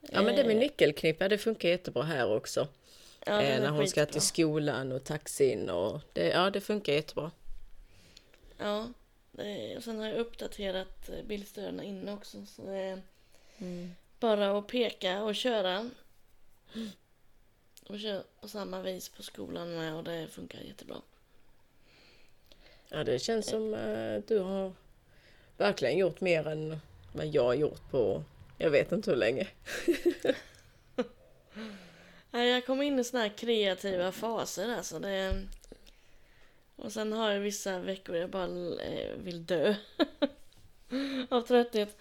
Ja 0.00 0.22
men 0.22 0.36
det 0.36 0.44
med 0.44 0.56
Eh, 0.56 0.60
nyckelknippa 0.60 1.28
det 1.28 1.38
funkar 1.38 1.68
jättebra 1.68 2.02
här 2.02 2.36
också. 2.36 2.68
Ja, 3.26 3.42
eh, 3.42 3.60
när 3.60 3.70
hon 3.70 3.88
ska 3.88 4.06
till 4.06 4.20
skolan 4.20 4.92
och 4.92 5.04
taxin 5.04 5.70
och 5.70 6.00
det, 6.12 6.28
ja 6.28 6.50
det 6.50 6.60
funkar 6.60 6.92
jättebra. 6.92 7.30
Ja, 8.58 8.88
det, 9.32 9.76
och 9.76 9.84
sen 9.84 9.98
har 9.98 10.06
jag 10.06 10.16
uppdaterat 10.16 11.08
eh, 11.08 11.24
bildstöden 11.26 11.82
inne 11.82 12.12
också 12.12 12.46
så 12.46 12.62
det 12.62 12.78
är 12.78 13.02
bara 14.20 14.58
att 14.58 14.66
peka 14.66 15.22
och 15.22 15.34
köra. 15.34 15.90
Och 17.86 18.00
köra 18.00 18.22
på 18.40 18.48
samma 18.48 18.82
vis 18.82 19.08
på 19.08 19.22
skolan 19.22 19.76
med 19.76 19.94
och 19.94 20.04
det 20.04 20.28
funkar 20.30 20.60
jättebra. 20.60 20.96
Ja 22.88 23.04
det 23.04 23.18
känns 23.18 23.46
som 23.46 23.74
eh, 23.74 24.22
du 24.26 24.38
har 24.38 24.72
verkligen 25.56 25.98
gjort 25.98 26.20
mer 26.20 26.46
än 26.46 26.80
vad 27.12 27.26
jag 27.26 27.44
har 27.44 27.54
gjort 27.54 27.90
på 27.90 28.24
jag 28.58 28.70
vet 28.70 28.92
inte 28.92 29.10
hur 29.10 29.18
länge. 29.18 29.48
Jag 32.44 32.66
kom 32.66 32.82
in 32.82 32.98
i 32.98 33.04
såna 33.04 33.22
här 33.22 33.28
kreativa 33.28 34.12
faser 34.12 34.74
alltså. 34.76 34.98
Det... 34.98 35.42
Och 36.76 36.92
sen 36.92 37.12
har 37.12 37.30
jag 37.30 37.40
vissa 37.40 37.78
veckor 37.78 38.16
jag 38.16 38.30
bara 38.30 38.44
eh, 38.82 39.16
vill 39.16 39.46
dö. 39.46 39.74
Av 41.28 41.40
trötthet. 41.42 41.98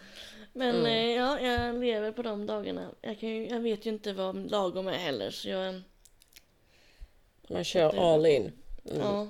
Men 0.54 0.76
Mm. 0.76 0.86
eh, 0.86 1.15
ja, 1.15 1.39
jag 1.39 1.80
lever 1.80 2.12
på 2.12 2.21
de 2.21 2.45
dagarna. 2.45 2.89
Jag, 3.02 3.19
kan 3.19 3.30
ju, 3.30 3.48
jag 3.48 3.60
vet 3.60 3.86
ju 3.86 3.89
inte 3.89 4.13
vad 4.13 4.52
lagom 4.52 4.88
är 4.88 4.98
heller 4.98 5.32
så 5.32 5.50
jag... 5.50 5.82
Man 7.50 7.63
kör 7.63 8.13
all 8.13 8.26
in. 8.26 8.52
Mm. 8.86 9.02
Ja. 9.02 9.30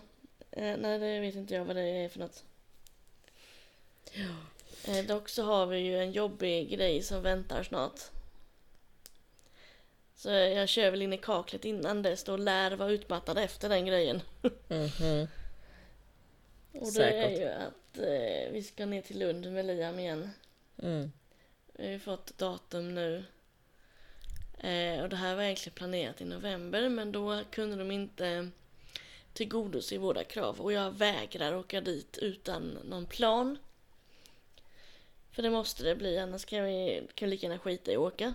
Eh, 0.51 0.77
nej, 0.77 0.99
det 0.99 1.19
vet 1.19 1.35
inte 1.35 1.53
jag 1.53 1.65
vad 1.65 1.75
det 1.75 1.81
är 1.81 2.09
för 2.09 2.19
något. 2.19 2.43
Eh, 4.87 5.05
dock 5.05 5.29
så 5.29 5.43
har 5.43 5.65
vi 5.65 5.77
ju 5.77 5.99
en 5.99 6.11
jobbig 6.11 6.69
grej 6.69 7.03
som 7.03 7.21
väntar 7.21 7.63
snart. 7.63 7.99
Så 10.15 10.29
jag 10.29 10.69
kör 10.69 10.91
väl 10.91 11.01
in 11.01 11.13
i 11.13 11.17
kaklet 11.17 11.65
innan 11.65 12.01
dess 12.01 12.23
och 12.23 12.39
lär 12.39 12.71
vara 12.71 12.91
utmattad 12.91 13.37
efter 13.37 13.69
den 13.69 13.85
grejen. 13.85 14.21
Mhm. 14.67 15.27
Och 16.71 16.81
det 16.81 16.91
Säkert. 16.91 17.39
är 17.39 17.39
ju 17.39 17.47
att 17.49 17.97
eh, 17.97 18.51
vi 18.51 18.63
ska 18.63 18.85
ner 18.85 19.01
till 19.01 19.19
Lund 19.19 19.51
med 19.53 19.65
Liam 19.65 19.99
igen. 19.99 20.29
Mm. 20.83 21.11
Vi 21.73 21.85
har 21.85 21.91
ju 21.91 21.99
fått 21.99 22.37
datum 22.37 22.95
nu. 22.95 23.23
Eh, 24.59 25.01
och 25.03 25.09
det 25.09 25.15
här 25.15 25.35
var 25.35 25.43
egentligen 25.43 25.75
planerat 25.75 26.21
i 26.21 26.25
november 26.25 26.89
men 26.89 27.11
då 27.11 27.41
kunde 27.51 27.75
de 27.77 27.91
inte 27.91 28.49
tillgodose 29.33 29.97
våra 29.97 30.23
krav 30.23 30.61
och 30.61 30.73
jag 30.73 30.91
vägrar 30.91 31.55
åka 31.55 31.81
dit 31.81 32.17
utan 32.17 32.79
någon 32.89 33.05
plan. 33.05 33.57
För 35.31 35.43
det 35.43 35.49
måste 35.49 35.83
det 35.83 35.95
bli 35.95 36.17
annars 36.19 36.45
kan 36.45 36.63
vi, 36.63 37.07
kan 37.15 37.29
vi 37.29 37.35
lika 37.35 37.47
gärna 37.47 37.59
skita 37.59 37.91
i 37.91 37.95
att 37.95 38.01
åka. 38.01 38.33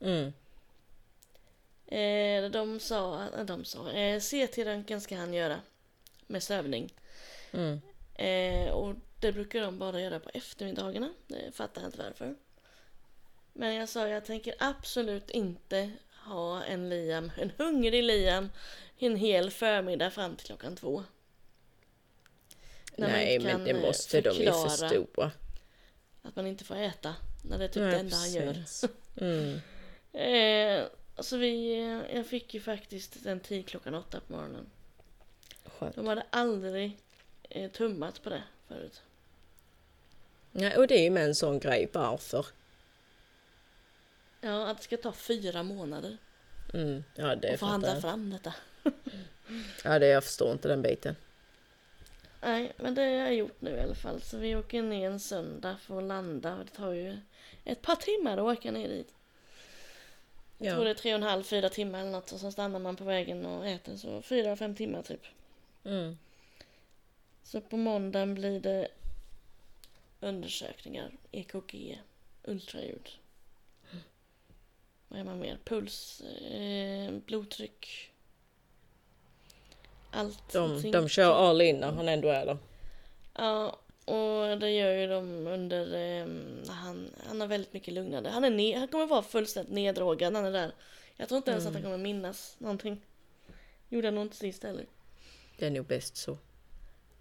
Mm. 0.00 0.32
Eh, 1.88 2.50
de 2.50 2.80
sa, 2.80 3.22
äh, 3.38 3.44
de 3.44 3.64
sa, 3.64 3.90
eh, 3.90 4.20
CT-röntgen 4.20 5.00
ska 5.00 5.16
han 5.16 5.34
göra 5.34 5.60
med 6.26 6.42
sövning. 6.42 6.94
Mm. 7.52 7.80
Eh, 8.14 8.72
och 8.72 8.94
det 9.20 9.32
brukar 9.32 9.60
de 9.60 9.78
bara 9.78 10.00
göra 10.00 10.20
på 10.20 10.30
eftermiddagarna. 10.34 11.14
Det 11.26 11.54
fattar 11.54 11.82
jag 11.82 11.88
inte 11.88 12.02
varför. 12.02 12.34
Men 13.52 13.74
jag 13.74 13.88
sa 13.88 14.08
jag 14.08 14.24
tänker 14.24 14.54
absolut 14.58 15.30
inte 15.30 15.92
ha 16.24 16.64
en 16.64 16.88
Liam, 16.88 17.32
en 17.36 17.52
hungrig 17.56 18.04
Liam 18.04 18.50
en 18.98 19.16
hel 19.16 19.50
förmiddag 19.50 20.10
fram 20.10 20.36
till 20.36 20.46
klockan 20.46 20.76
två. 20.76 21.04
När 22.96 23.08
Nej 23.08 23.38
men 23.38 23.64
det 23.64 23.70
eh, 23.70 23.80
måste 23.80 24.20
de 24.20 24.36
ju 24.36 24.52
förstå. 24.52 25.30
Att 26.22 26.36
man 26.36 26.46
inte 26.46 26.64
får 26.64 26.76
äta. 26.76 27.16
När 27.44 27.58
det 27.58 27.64
är 27.64 27.68
typ 27.68 27.82
Nej, 27.82 27.90
det 27.90 27.98
enda 27.98 28.16
han 28.16 28.32
gör. 28.32 28.54
precis. 28.54 28.90
Mm. 29.20 29.60
Eh, 30.12 30.84
så 31.20 31.36
vi, 31.36 31.78
jag 32.14 32.26
fick 32.26 32.54
ju 32.54 32.60
faktiskt 32.60 33.26
en 33.26 33.40
tid 33.40 33.66
klockan 33.66 33.94
åtta 33.94 34.20
på 34.20 34.32
morgonen. 34.32 34.66
Skönt. 35.64 35.94
De 35.96 36.06
hade 36.06 36.26
aldrig 36.30 36.96
eh, 37.50 37.70
tummat 37.70 38.22
på 38.22 38.30
det 38.30 38.42
förut. 38.68 39.02
Ja, 40.52 40.76
och 40.78 40.86
det 40.86 40.94
är 40.98 41.02
ju 41.02 41.10
med 41.10 41.24
en 41.24 41.34
sån 41.34 41.58
grej, 41.58 41.88
varför? 41.92 42.46
Ja, 44.40 44.66
att 44.66 44.76
det 44.78 44.84
ska 44.84 44.96
ta 44.96 45.12
fyra 45.12 45.62
månader 45.62 46.18
Mm. 46.74 47.04
Ja, 47.14 47.36
det 47.36 47.52
att 47.54 47.60
få 47.60 47.66
handla 47.66 47.88
fattar 47.88 47.94
jag. 47.96 48.02
fram 48.02 48.30
detta. 48.30 48.54
Ja, 49.84 49.98
det 49.98 50.06
jag 50.06 50.24
förstår 50.24 50.52
inte 50.52 50.68
den 50.68 50.82
biten. 50.82 51.16
Nej, 52.42 52.72
men 52.76 52.94
det 52.94 53.02
har 53.02 53.08
jag 53.08 53.34
gjort 53.34 53.60
nu 53.60 53.70
i 53.70 53.80
alla 53.80 53.94
fall. 53.94 54.20
Så 54.22 54.36
vi 54.38 54.56
åker 54.56 54.82
ner 54.82 55.10
en 55.10 55.20
söndag 55.20 55.76
för 55.80 55.98
att 55.98 56.04
landa. 56.04 56.56
Och 56.56 56.64
det 56.64 56.70
tar 56.70 56.92
ju 56.92 57.18
ett 57.64 57.82
par 57.82 57.96
timmar 57.96 58.32
att 58.38 58.58
åka 58.58 58.70
ner 58.70 58.88
dit. 58.88 59.14
Jag 60.58 60.74
tror 60.74 60.84
det 60.84 60.90
är 60.90 60.94
tre 60.94 61.12
och 61.12 61.18
en 61.18 61.22
halv, 61.22 61.42
fyra 61.42 61.68
timmar 61.68 62.00
eller 62.00 62.10
något. 62.10 62.32
Och 62.32 62.40
så 62.40 62.52
stannar 62.52 62.78
man 62.78 62.96
på 62.96 63.04
vägen 63.04 63.46
och 63.46 63.66
äter. 63.66 63.96
Så 63.96 64.22
fyra, 64.22 64.56
fem 64.56 64.74
timmar 64.74 65.02
typ. 65.02 65.26
Mm. 65.84 66.18
Så 67.42 67.60
på 67.60 67.76
måndagen 67.76 68.34
blir 68.34 68.60
det 68.60 68.88
undersökningar, 70.20 71.12
EKG, 71.30 71.98
ultraljud. 72.44 73.10
Vad 75.08 75.20
är 75.20 75.24
man 75.24 75.38
mer? 75.38 75.58
Puls, 75.64 76.20
eh, 76.20 77.10
blodtryck. 77.10 78.10
Allt. 80.10 80.52
De, 80.52 80.90
de 80.90 81.08
kör 81.08 81.32
all 81.32 81.60
in 81.60 81.76
när 81.76 81.92
han 81.92 82.08
ändå 82.08 82.28
är 82.28 82.46
där. 82.46 82.58
Ja, 83.34 83.78
och 84.08 84.58
det 84.58 84.70
gör 84.70 84.92
ju 84.92 85.06
de 85.06 85.46
under... 85.46 85.94
Eh, 85.94 86.26
han, 86.68 87.10
han 87.26 87.40
har 87.40 87.48
väldigt 87.48 87.72
mycket 87.72 87.94
lugnande. 87.94 88.30
Han, 88.30 88.44
är 88.44 88.50
ne- 88.50 88.78
han 88.78 88.88
kommer 88.88 89.06
vara 89.06 89.22
fullständigt 89.22 89.74
neddrogad 89.74 90.32
när 90.32 90.42
han 90.42 90.54
är 90.54 90.60
där 90.60 90.72
Jag 91.16 91.28
tror 91.28 91.36
inte 91.36 91.50
ens 91.50 91.66
att 91.66 91.72
han 91.72 91.82
kommer 91.82 91.98
minnas 91.98 92.56
någonting. 92.58 93.00
Gjorde 93.88 94.06
han 94.06 94.14
nog 94.14 94.24
inte 94.24 94.36
sist 94.36 94.62
heller. 94.62 94.86
Det 95.58 95.66
är 95.66 95.70
nog 95.70 95.86
bäst 95.86 96.16
så. 96.16 96.38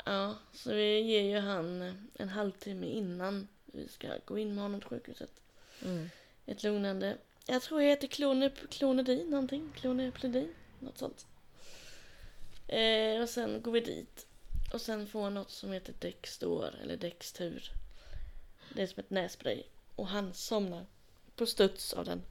Ja, 0.06 0.36
så 0.54 0.74
vi 0.74 1.00
ger 1.02 1.22
ju 1.22 1.40
han 1.40 1.94
en 2.14 2.30
halvtimme 2.30 2.88
innan 2.88 3.48
vi 3.66 3.88
ska 3.88 4.08
gå 4.26 4.38
in 4.38 4.56
med 4.56 4.64
honom 4.64 4.80
till 4.82 4.90
sjukhuset. 4.90 5.32
Mm. 5.86 6.10
Ett 6.46 6.64
lugnande. 6.64 7.18
Jag 7.46 7.62
tror 7.62 7.82
jag 7.82 7.90
heter 7.90 8.08
klonep, 8.08 8.70
klonedin 8.70 9.30
någonting. 9.30 9.74
Klonepledin. 9.76 10.54
Något 10.80 10.98
sånt. 10.98 11.26
Eh, 12.68 13.22
och 13.22 13.30
sen 13.30 13.62
går 13.62 13.72
vi 13.72 13.80
dit. 13.80 14.27
Och 14.74 14.82
sen 14.82 15.08
får 15.08 15.24
han 15.24 15.34
något 15.34 15.52
som 15.52 15.72
heter 15.72 15.94
Dextor 16.00 16.76
eller 16.82 16.98
Dextur. 16.98 17.72
Det 18.76 18.82
är 18.82 18.88
som 18.88 19.00
ett 19.00 19.10
nässpray. 19.10 19.64
Och 19.96 20.08
han 20.08 20.34
somnar 20.34 20.86
på 21.36 21.46
studs 21.46 21.94
av 21.94 22.06
den. 22.06 22.24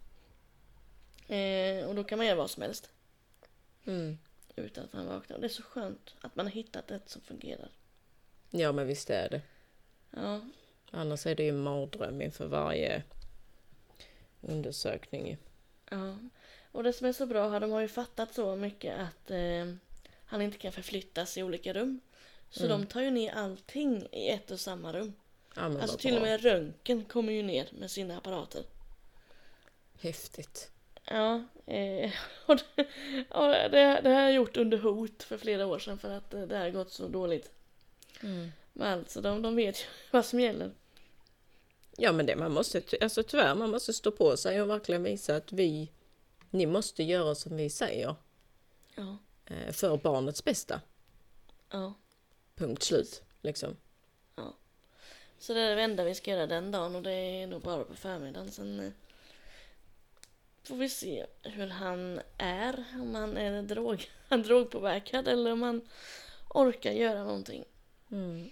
Eh, 1.38 1.86
och 1.86 1.94
då 1.94 2.04
kan 2.04 2.18
man 2.18 2.26
göra 2.26 2.36
vad 2.36 2.50
som 2.50 2.62
helst. 2.62 2.90
Mm. 3.84 4.18
Utan 4.56 4.84
att 4.84 4.92
han 4.92 5.06
vaknar. 5.06 5.36
Och 5.36 5.40
det 5.40 5.46
är 5.46 5.48
så 5.48 5.62
skönt 5.62 6.14
att 6.20 6.36
man 6.36 6.46
har 6.46 6.52
hittat 6.52 6.90
ett 6.90 7.08
som 7.08 7.22
fungerar. 7.22 7.70
Ja, 8.50 8.72
men 8.72 8.86
visst 8.86 9.10
är 9.10 9.28
det. 9.28 9.42
Ja, 10.10 10.40
Annars 10.90 11.26
är 11.26 11.34
det 11.34 11.42
ju 11.42 11.48
en 11.48 11.62
mardröm 11.62 12.22
inför 12.22 12.46
varje 12.46 13.02
undersökning. 14.40 15.36
Ja, 15.90 16.18
och 16.72 16.82
det 16.82 16.92
som 16.92 17.06
är 17.06 17.12
så 17.12 17.26
bra 17.26 17.48
här, 17.48 17.60
de 17.60 17.70
har 17.70 17.80
ju 17.80 17.88
fattat 17.88 18.34
så 18.34 18.56
mycket 18.56 18.98
att 18.98 19.30
eh, 19.30 19.74
han 20.24 20.42
inte 20.42 20.58
kan 20.58 20.72
förflyttas 20.72 21.38
i 21.38 21.42
olika 21.42 21.72
rum. 21.72 22.00
Så 22.50 22.64
Mm. 22.64 22.80
de 22.80 22.86
tar 22.86 23.00
ju 23.00 23.10
ner 23.10 23.32
allting 23.34 24.08
i 24.12 24.28
ett 24.28 24.50
och 24.50 24.60
samma 24.60 24.92
rum. 24.92 25.12
Men 25.54 25.80
Alltså 25.80 25.96
till 25.98 26.16
och 26.16 26.22
med 26.22 26.42
röntgen 26.42 27.04
kommer 27.04 27.32
ju 27.32 27.42
ner 27.42 27.68
med 27.72 27.90
sina 27.90 28.16
apparater. 28.18 28.62
Häftigt. 30.00 30.70
Ja, 31.04 31.44
eh, 31.66 32.12
och 32.46 32.56
det, 32.56 32.86
och 33.28 33.48
det, 33.70 34.00
det 34.02 34.10
har 34.10 34.20
jag 34.20 34.32
gjort 34.32 34.56
under 34.56 34.78
hot 34.78 35.22
för 35.22 35.38
flera 35.38 35.66
år 35.66 35.78
sedan 35.78 35.98
för 35.98 36.10
att 36.10 36.34
eh, 36.34 36.42
det 36.42 36.58
har 36.58 36.70
gått 36.70 36.92
så 36.92 37.08
dåligt. 37.08 37.50
Mm. 38.22 38.52
Men 38.72 38.98
alltså, 38.98 39.20
de, 39.20 39.42
de 39.42 39.56
vet 39.56 39.80
ju 39.80 39.84
vad 40.10 40.24
som 40.24 40.40
gäller. 40.40 40.70
Ja, 41.98 42.12
men 42.12 42.26
det 42.26 42.36
man 42.36 42.52
måste, 42.52 42.82
alltså 43.00 43.22
tyvärr, 43.22 43.54
man 43.54 43.70
måste 43.70 43.92
stå 43.92 44.10
på 44.10 44.36
sig 44.36 44.62
och 44.62 44.70
verkligen 44.70 45.02
visa 45.02 45.36
att 45.36 45.52
vi, 45.52 45.90
ni 46.50 46.66
måste 46.66 47.02
göra 47.02 47.34
som 47.34 47.56
vi 47.56 47.70
säger 47.70 48.16
Ja, 48.94 49.16
eh, 49.46 49.72
för 49.72 49.96
barnets 49.96 50.44
bästa. 50.44 50.80
ja. 51.70 51.94
Punkt 52.56 52.82
slut. 52.82 53.22
Liksom. 53.42 53.76
Så 55.38 55.54
det 55.54 55.60
är 55.60 55.76
det 55.76 55.82
enda 55.82 56.04
vi 56.04 56.14
ska 56.14 56.30
göra 56.30 56.46
den 56.46 56.70
dagen 56.70 56.96
och 56.96 57.02
det 57.02 57.12
är 57.12 57.46
nog 57.46 57.62
bara 57.62 57.84
på 57.84 57.94
förmiddagen. 57.94 58.50
Sen 58.50 58.80
eh, 58.80 58.92
får 60.62 60.76
vi 60.76 60.88
se 60.88 61.26
hur 61.42 61.66
han 61.66 62.20
är. 62.38 62.84
Om 62.92 63.14
han 63.14 63.36
är 63.36 63.62
drog, 63.62 64.10
han 64.28 64.42
drogpåverkad 64.42 65.28
eller 65.28 65.52
om 65.52 65.62
han 65.62 65.88
orkar 66.48 66.92
göra 66.92 67.24
någonting. 67.24 67.64
Mm. 68.10 68.50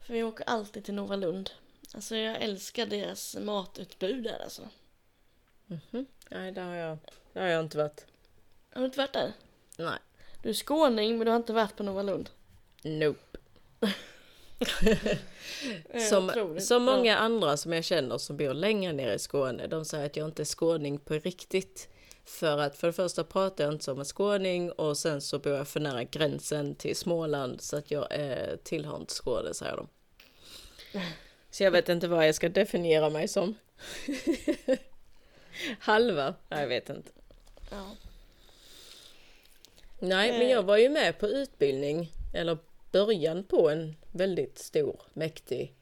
För 0.00 0.12
vi 0.12 0.22
åker 0.22 0.44
alltid 0.48 0.84
till 0.84 0.94
Nova 0.94 1.16
Lund. 1.16 1.50
Alltså 1.94 2.16
jag 2.16 2.42
älskar 2.42 2.86
deras 2.86 3.36
matutbud 3.36 4.24
där 4.24 4.38
alltså. 4.42 4.68
Mhm. 5.66 6.06
Nej, 6.28 6.52
det 6.52 6.60
har, 6.60 6.74
jag, 6.74 6.98
det 7.32 7.40
har 7.40 7.46
jag 7.46 7.64
inte 7.64 7.78
varit. 7.78 8.06
Har 8.72 8.80
du 8.80 8.86
inte 8.86 8.98
varit 8.98 9.12
där? 9.12 9.32
Nej. 9.76 9.98
Du 10.42 10.48
är 10.48 10.54
skåning 10.54 11.18
men 11.18 11.24
du 11.24 11.30
har 11.30 11.36
inte 11.36 11.52
varit 11.52 11.76
på 11.76 11.82
Nova 11.82 12.02
Lund. 12.02 12.30
Nope. 12.82 13.38
Eh, 15.90 16.02
Som, 16.02 16.56
som 16.60 16.82
många 16.82 17.16
andra 17.16 17.56
som 17.56 17.72
jag 17.72 17.84
känner 17.84 18.18
som 18.18 18.36
bor 18.36 18.54
längre 18.54 18.92
ner 18.92 19.12
i 19.12 19.18
Skåne, 19.18 19.66
de 19.66 19.84
säger 19.84 20.06
att 20.06 20.16
jag 20.16 20.28
inte 20.28 20.42
är 20.42 20.44
skåning 20.44 20.98
på 20.98 21.14
riktigt. 21.14 21.88
För 22.24 22.58
att 22.58 22.76
för 22.76 22.86
det 22.86 22.92
första 22.92 23.24
pratar 23.24 23.64
jag 23.64 23.72
inte 23.74 23.84
som 23.84 23.98
en 23.98 24.04
skåning 24.04 24.72
och 24.72 24.96
sen 24.98 25.20
så 25.20 25.38
bor 25.38 25.52
jag 25.52 25.68
för 25.68 25.80
nära 25.80 26.04
gränsen 26.04 26.74
till 26.74 26.96
Småland 26.96 27.60
så 27.60 27.76
att 27.76 27.90
jag 27.90 28.06
är 28.10 28.56
tillhör 28.56 28.96
inte 28.96 29.14
Skåne, 29.14 29.54
säger 29.54 29.76
de. 29.76 29.88
Så 31.50 31.62
jag 31.62 31.70
vet 31.70 31.88
inte 31.88 32.08
vad 32.08 32.28
jag 32.28 32.34
ska 32.34 32.48
definiera 32.48 33.10
mig 33.10 33.28
som. 33.28 33.54
Halva? 35.78 36.34
Nej, 36.48 36.60
jag 36.60 36.68
vet 36.68 36.88
inte. 36.90 37.10
Ja. 37.70 37.90
Nej, 39.98 40.38
men 40.38 40.48
jag 40.48 40.62
var 40.62 40.76
ju 40.76 40.88
med 40.88 41.18
på 41.18 41.26
utbildning, 41.28 42.12
eller 42.34 42.58
början 42.90 43.44
på 43.44 43.70
en 43.70 43.96
väldigt 44.12 44.58
stor, 44.58 45.02
mäktig, 45.12 45.74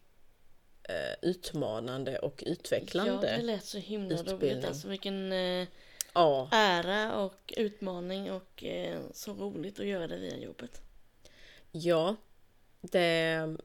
eh, 0.83 1.29
utmanande 1.29 2.19
och 2.19 2.43
ja, 2.47 2.53
utvecklande. 2.53 3.37
det 3.37 3.43
lät 3.43 3.65
så 3.65 3.79
himla 3.79 4.17
roligt 4.17 4.65
alltså. 4.65 4.89
Vilken 4.89 5.33
eh, 5.33 5.69
Ja, 6.15 6.49
ära 6.53 7.21
och 7.25 7.55
utmaning 7.57 8.33
och 8.33 8.65
eh, 8.65 9.01
så 9.13 9.33
roligt 9.33 9.81
att 9.81 9.87
göra 9.87 10.07
det 10.07 10.17
via 10.17 10.37
jobbet. 10.37 10.81
ja, 11.73 12.17
det, 12.81 13.57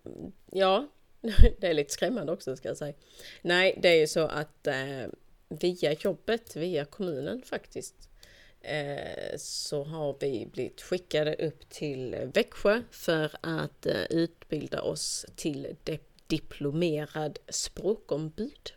ja, 0.52 0.88
det 1.60 1.68
är 1.68 1.74
lite 1.74 1.94
skrämmande 1.94 2.32
också 2.32 2.56
ska 2.56 2.68
jag 2.68 2.78
säga. 2.78 2.94
Nej, 3.42 3.80
det 3.82 3.90
är 3.90 4.00
ju 4.00 4.08
så 4.08 4.20
att 4.28 4.68
eh, 4.68 5.06
via 5.50 5.94
jobbet, 5.94 6.56
via 6.56 6.86
kommunen 6.86 7.42
faktiskt, 7.42 8.10
så 9.38 9.84
har 9.84 10.18
vi 10.20 10.46
blivit 10.46 10.82
skickade 10.82 11.36
upp 11.36 11.70
till 11.70 12.16
Växjö 12.34 12.84
för 12.92 13.32
att 13.42 13.86
eh, 13.86 14.04
utbilda 14.10 14.82
oss 14.82 15.26
till 15.36 15.76
diplomerad 16.28 17.40
språkombud. 17.50 18.74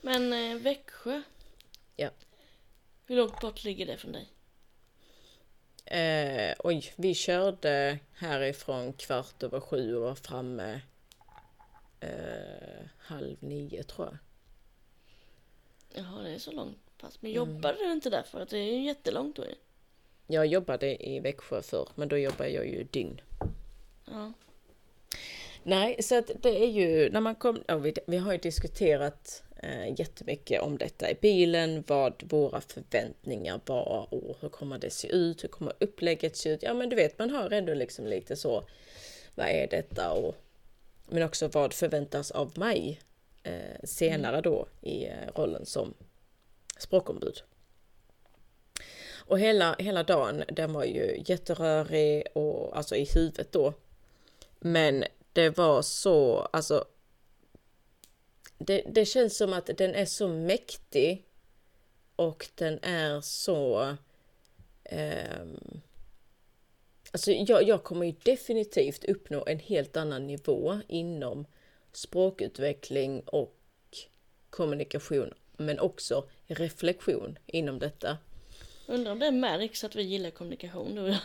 Men 0.00 0.32
eh, 0.32 0.56
Växjö? 0.62 1.22
Ja. 1.96 2.10
Hur 3.06 3.16
långt 3.16 3.40
bort 3.40 3.64
ligger 3.64 3.86
det 3.86 3.96
från 3.96 4.12
dig? 4.12 4.28
Eh, 5.84 6.54
oj, 6.58 6.92
vi 6.96 7.14
körde 7.14 7.98
härifrån 8.12 8.92
kvart 8.92 9.42
över 9.42 9.60
sju 9.60 9.96
och 9.96 10.02
var 10.02 10.14
framme 10.14 10.80
eh, 12.00 12.86
halv 12.98 13.36
nio 13.40 13.82
tror 13.82 14.06
jag. 14.06 14.18
Jaha, 16.02 16.22
det 16.22 16.30
är 16.30 16.38
så 16.38 16.52
långt 16.52 16.85
pass. 16.98 17.18
Men 17.22 17.30
Mm. 17.32 17.36
jobbade 17.48 17.78
du 17.78 17.92
inte 17.92 18.10
där 18.10 18.22
för 18.22 18.40
att 18.40 18.48
det 18.48 18.58
är 18.58 18.72
ju 18.72 18.84
jättelångt 18.84 19.36
då 19.36 19.44
ju. 19.44 19.54
Jag 20.26 20.46
jobbade 20.46 21.08
i 21.08 21.20
Växjö 21.20 21.62
förr, 21.62 21.88
men 21.94 22.08
då 22.08 22.18
jobbade 22.18 22.50
jag 22.50 22.66
ju 22.66 22.84
dygn. 22.84 23.20
Ja. 24.04 24.32
Nej, 25.62 26.02
så 26.02 26.18
att 26.18 26.30
det 26.42 26.62
är 26.64 26.68
ju 26.68 27.10
när 27.10 27.20
man 27.20 27.34
kom, 27.34 27.62
ja, 27.66 27.76
vi, 27.76 27.94
vi 28.06 28.16
har 28.16 28.32
ju 28.32 28.38
diskuterat 28.38 29.42
eh, 29.62 30.00
jättemycket 30.00 30.62
om 30.62 30.78
detta 30.78 31.10
i 31.10 31.14
bilen, 31.14 31.84
vad 31.86 32.22
våra 32.30 32.60
förväntningar 32.60 33.60
var 33.66 34.14
och 34.14 34.36
hur 34.40 34.48
kommer 34.48 34.78
det 34.78 34.90
se 34.90 35.08
ut, 35.08 35.44
hur 35.44 35.48
kommer 35.48 35.72
upplägget 35.80 36.36
se 36.36 36.48
ut? 36.50 36.62
Ja, 36.62 36.74
men 36.74 36.88
du 36.88 36.96
vet, 36.96 37.18
man 37.18 37.30
har 37.30 37.50
ändå 37.50 37.74
liksom 37.74 38.06
lite 38.06 38.36
så, 38.36 38.64
vad 39.34 39.46
är 39.46 39.66
detta? 39.68 40.12
Och, 40.12 40.34
men 41.08 41.22
också 41.22 41.48
vad 41.48 41.72
förväntas 41.72 42.30
av 42.30 42.58
mig 42.58 43.00
eh, 43.42 43.80
senare 43.84 44.40
då 44.40 44.66
i 44.82 45.04
eh, 45.04 45.12
rollen 45.34 45.66
som 45.66 45.94
språkombud. 46.78 47.42
Och 49.26 49.40
hela, 49.40 49.76
hela 49.78 50.02
dagen, 50.02 50.44
den 50.48 50.72
var 50.72 50.84
ju 50.84 51.22
jätterörig 51.26 52.26
och 52.34 52.76
alltså 52.76 52.96
i 52.96 53.04
huvudet 53.14 53.52
då. 53.52 53.74
Men 54.58 55.04
det 55.32 55.50
var 55.50 55.82
så, 55.82 56.38
alltså. 56.38 56.84
Det, 58.58 58.82
det 58.88 59.04
känns 59.04 59.36
som 59.36 59.52
att 59.52 59.66
den 59.66 59.94
är 59.94 60.04
så 60.04 60.28
mäktig. 60.28 61.24
Och 62.16 62.48
den 62.54 62.78
är 62.82 63.20
så... 63.20 63.96
Eh, 64.84 65.46
alltså 67.12 67.32
jag, 67.32 67.62
jag 67.68 67.84
kommer 67.84 68.06
ju 68.06 68.14
definitivt 68.22 69.04
uppnå 69.04 69.44
en 69.46 69.58
helt 69.58 69.96
annan 69.96 70.26
nivå 70.26 70.80
inom 70.88 71.46
språkutveckling 71.92 73.20
och 73.20 73.58
kommunikation. 74.50 75.34
Men 75.56 75.80
också 75.80 76.28
reflektion 76.46 77.38
inom 77.46 77.78
detta. 77.78 78.18
Undrar 78.86 79.12
om 79.12 79.18
det 79.18 79.30
märks 79.30 79.84
att 79.84 79.96
vi 79.96 80.02
gillar 80.02 80.30
kommunikation 80.30 80.94
du 80.94 81.02
och 81.02 81.08
jag. 81.08 81.18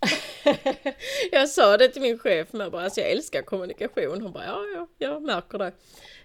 jag 1.32 1.48
sa 1.48 1.76
det 1.76 1.88
till 1.88 2.02
min 2.02 2.18
chef, 2.18 2.48
jag 2.52 2.72
bara, 2.72 2.84
alltså 2.84 3.00
jag 3.00 3.10
älskar 3.10 3.42
kommunikation. 3.42 4.22
Hon 4.22 4.32
bara, 4.32 4.44
ja, 4.44 4.64
ja, 4.74 4.88
jag 4.98 5.22
märker 5.22 5.58
det. 5.58 5.72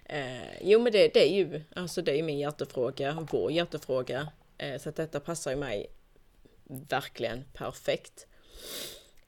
Eh, 0.04 0.62
jo, 0.62 0.80
men 0.80 0.92
det, 0.92 1.14
det 1.14 1.32
är 1.32 1.36
ju, 1.36 1.62
alltså 1.74 2.02
det 2.02 2.18
är 2.18 2.22
min 2.22 2.38
hjärtefråga, 2.38 3.26
vår 3.30 3.52
hjärtefråga. 3.52 4.28
Eh, 4.58 4.78
så 4.78 4.88
att 4.88 4.96
detta 4.96 5.20
passar 5.20 5.50
ju 5.50 5.56
mig 5.56 5.86
verkligen 6.88 7.44
perfekt. 7.52 8.26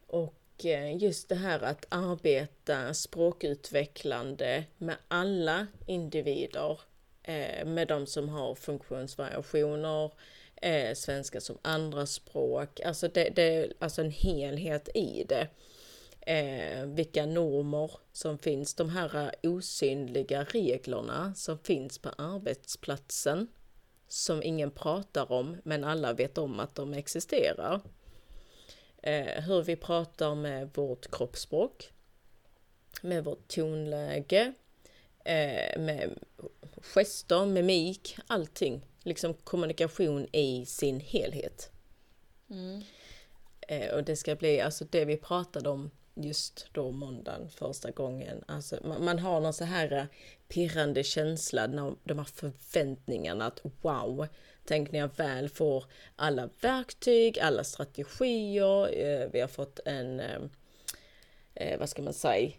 Och 0.06 0.64
eh, 0.64 0.96
just 0.96 1.28
det 1.28 1.34
här 1.34 1.60
att 1.60 1.86
arbeta 1.88 2.94
språkutvecklande 2.94 4.64
med 4.78 4.96
alla 5.08 5.66
individer. 5.86 6.80
Eh, 7.28 7.64
med 7.64 7.88
de 7.88 8.06
som 8.06 8.28
har 8.28 8.54
funktionsvariationer, 8.54 10.12
eh, 10.56 10.94
svenska 10.94 11.40
som 11.40 11.58
andraspråk. 11.62 12.80
Alltså 12.80 13.08
det, 13.08 13.30
det 13.36 13.42
är 13.42 13.72
alltså 13.78 14.00
en 14.00 14.10
helhet 14.10 14.88
i 14.94 15.24
det. 15.28 15.48
Eh, 16.20 16.86
vilka 16.86 17.26
normer 17.26 17.90
som 18.12 18.38
finns, 18.38 18.74
de 18.74 18.90
här 18.90 19.34
osynliga 19.42 20.44
reglerna 20.44 21.34
som 21.34 21.58
finns 21.58 21.98
på 21.98 22.08
arbetsplatsen. 22.08 23.48
som 24.10 24.42
ingen 24.42 24.70
pratar 24.70 25.32
om 25.32 25.56
men 25.62 25.84
alla 25.84 26.12
vet 26.12 26.38
om 26.38 26.60
att 26.60 26.74
de 26.74 26.94
existerar. 26.94 27.80
Eh, 29.02 29.42
hur 29.44 29.62
vi 29.62 29.76
pratar 29.76 30.34
med 30.34 30.70
vårt 30.74 31.10
kroppsspråk, 31.10 31.92
med 33.02 33.24
vårt 33.24 33.48
tonläge, 33.48 34.54
eh, 35.28 35.80
med 35.80 36.18
gester, 36.80 37.46
mimik, 37.46 38.16
allting. 38.26 38.86
Liksom 39.02 39.34
kommunikation 39.34 40.26
i 40.32 40.66
sin 40.66 41.00
helhet. 41.00 41.70
Mm. 42.50 42.82
Eh, 43.60 43.94
och 43.94 44.04
det 44.04 44.16
ska 44.16 44.34
bli, 44.36 44.60
alltså 44.60 44.84
det 44.90 45.04
vi 45.04 45.16
pratade 45.16 45.68
om 45.68 45.90
just 46.14 46.66
då 46.72 46.90
måndagen 46.90 47.50
första 47.50 47.90
gången. 47.90 48.44
Alltså 48.46 48.78
man, 48.84 49.04
man 49.04 49.18
har 49.18 49.40
någon 49.40 49.52
så 49.52 49.64
här 49.64 49.92
eh, 49.92 50.04
pirrande 50.48 51.04
känsla, 51.04 51.66
när, 51.66 51.94
de 52.04 52.18
här 52.18 52.28
förväntningarna 52.34 53.46
att 53.46 53.60
wow, 53.82 54.26
tänk 54.64 54.92
när 54.92 54.98
jag 54.98 55.16
väl 55.16 55.48
får 55.48 55.84
alla 56.16 56.48
verktyg, 56.60 57.38
alla 57.38 57.64
strategier, 57.64 58.98
eh, 58.98 59.28
vi 59.32 59.40
har 59.40 59.48
fått 59.48 59.80
en, 59.84 60.20
eh, 60.20 60.40
eh 61.54 61.78
vad 61.78 61.88
ska 61.88 62.02
man 62.02 62.14
säga, 62.14 62.50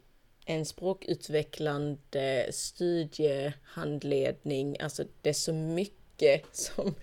en 0.49 0.65
språkutvecklande 0.65 2.47
studiehandledning, 2.51 4.77
alltså 4.79 5.03
det 5.21 5.29
är 5.29 5.33
så 5.33 5.53
mycket 5.53 6.55
som, 6.55 6.95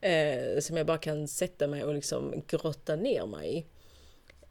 eh, 0.00 0.58
som 0.60 0.76
jag 0.76 0.86
bara 0.86 0.98
kan 0.98 1.28
sätta 1.28 1.66
mig 1.66 1.84
och 1.84 1.94
liksom 1.94 2.42
grotta 2.46 2.96
ner 2.96 3.26
mig 3.26 3.58
i. 3.58 3.66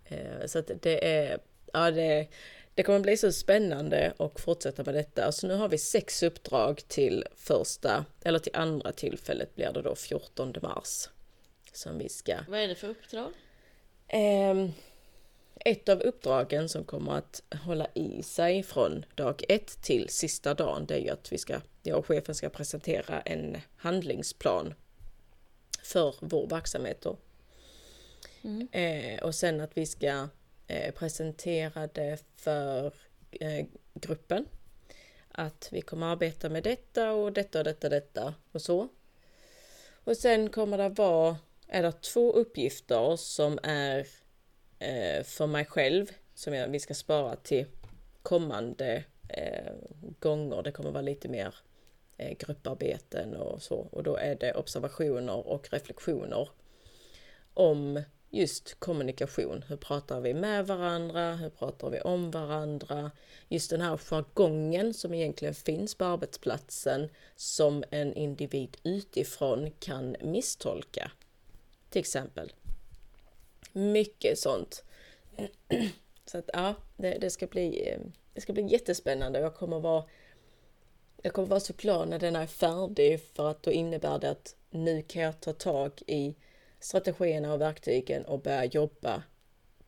Eh, 0.05 0.45
så 0.45 0.59
att 0.59 0.71
det 0.81 1.07
är, 1.07 1.39
ja 1.73 1.91
det, 1.91 2.27
det 2.73 2.83
kommer 2.83 2.99
bli 2.99 3.17
så 3.17 3.31
spännande 3.31 4.13
att 4.17 4.39
fortsätta 4.39 4.83
med 4.83 4.95
detta. 4.95 5.31
Så 5.31 5.47
nu 5.47 5.53
har 5.53 5.69
vi 5.69 5.77
sex 5.77 6.23
uppdrag 6.23 6.81
till 6.88 7.25
första, 7.35 8.05
eller 8.23 8.39
till 8.39 8.55
andra 8.55 8.91
tillfället 8.91 9.55
blir 9.55 9.71
det 9.73 9.81
då 9.81 9.95
14 9.95 10.53
mars. 10.62 11.09
Som 11.73 11.97
vi 11.97 12.09
ska... 12.09 12.38
Vad 12.47 12.59
är 12.59 12.67
det 12.67 12.75
för 12.75 12.89
uppdrag? 12.89 13.31
Eh, 14.07 14.69
ett 15.60 15.89
av 15.89 16.02
uppdragen 16.02 16.69
som 16.69 16.84
kommer 16.84 17.12
att 17.13 17.43
hålla 17.65 17.88
i 17.93 18.24
sig 18.24 18.63
från 18.63 19.06
dag 19.15 19.43
ett 19.50 19.82
till 19.82 20.10
sista 20.10 20.54
dagen, 20.54 20.86
det 20.86 20.95
är 20.95 21.00
ju 21.00 21.10
att 21.10 21.32
vi 21.32 21.38
ska, 21.38 21.62
jag 21.84 21.98
och 21.98 22.06
chefen 22.06 22.36
ska 22.36 22.50
presentera 22.50 23.22
en 23.22 23.58
handlingsplan 23.76 24.74
för 25.84 26.15
vår 26.19 26.48
verksamhet 26.48 27.02
då. 27.02 27.17
Mm. 28.41 28.67
Eh, 28.72 29.24
och 29.24 29.36
sen 29.36 29.62
att 29.62 29.78
vi 29.78 29.86
ska 29.86 30.28
eh, 30.67 30.93
presentera 30.93 31.88
det 31.88 32.17
för 32.36 32.93
eh, 33.32 33.65
gruppen. 33.93 34.45
Att 35.32 35.69
vi 35.72 35.82
kommer 35.82 36.08
arbeta 36.08 36.50
med 36.50 36.63
detta 36.63 37.12
och 37.12 37.34
detta 37.34 37.60
och 37.60 37.65
detta 37.65 37.89
detta 37.89 38.34
och 38.52 38.62
så. 38.62 38.88
Och 40.04 40.17
sen 40.17 40.50
kommer 40.50 40.78
det 40.78 40.89
vara, 40.89 41.38
är 41.67 41.84
det 41.84 41.91
två 41.91 42.32
uppgifter 42.32 43.15
som 43.15 43.60
är 43.63 44.08
eh, 44.80 45.24
för 45.24 45.48
mig 45.48 45.65
själv 45.65 46.12
som 46.34 46.54
jag, 46.54 46.68
vi 46.68 46.80
ska 46.80 46.94
spara 46.94 47.36
till 47.36 47.65
kommande 48.22 49.04
eh, 49.30 49.74
gånger. 50.20 50.63
Det 50.63 50.72
kommer 50.72 50.92
vara 50.92 51.02
lite 51.02 51.28
mer 51.28 51.56
eh, 52.18 52.38
grupparbeten 52.38 53.36
och 53.36 53.62
så. 53.62 53.76
Och 53.76 54.04
då 54.04 54.15
är 54.15 54.36
det 54.36 54.54
observationer 54.54 55.48
och 55.48 55.70
reflektioner 55.72 56.50
om 57.54 58.04
just 58.30 58.80
kommunikation. 58.80 59.63
Hur 59.68 59.78
pratar 59.78 60.22
vi 60.22 60.34
med 60.34 60.68
varandra? 60.68 61.36
Hur 61.36 61.50
pratar 61.50 61.89
vi 61.89 62.02
om 62.02 62.32
varandra? 62.32 63.12
Just 63.48 63.70
den 63.70 63.82
här 63.82 63.98
jargongen 63.98 64.94
som 64.94 65.13
egentligen 65.13 65.54
finns 65.54 65.96
på 65.96 66.06
arbetsplatsen 66.06 67.10
som 67.36 67.84
en 67.89 68.13
individ 68.13 68.78
utifrån 68.84 69.72
kan 69.80 70.15
misstolka. 70.22 71.12
Till 71.89 72.00
exempel. 72.00 72.54
Mycket 73.71 74.39
sånt. 74.39 74.84
Så 76.25 76.38
att 76.38 76.49
ja, 76.53 76.75
det, 76.97 77.17
det, 77.17 77.29
ska 77.29 77.47
bli, 77.47 77.97
det 78.34 78.41
ska 78.41 78.53
bli 78.53 78.67
jättespännande. 78.67 79.39
Jag 79.39 79.55
kommer 79.55 79.79
vara 79.79 80.03
jag 81.21 81.34
kommer 81.34 81.47
vara 81.47 81.60
så 81.60 81.73
glad 81.77 82.10
när 82.10 82.19
den 82.19 82.36
är 82.36 82.47
färdig 82.47 83.21
för 83.21 83.49
att 83.49 83.63
då 83.63 83.71
innebär 83.71 84.19
det 84.19 84.29
att 84.29 84.55
nu 84.69 85.01
kan 85.01 85.21
jag 85.21 85.39
ta 85.39 85.53
tag 85.53 86.01
i 86.08 86.36
strategierna 86.79 87.53
och 87.53 87.62
verktygen 87.62 88.25
och 88.25 88.41
börja 88.41 88.65
jobba 88.65 89.23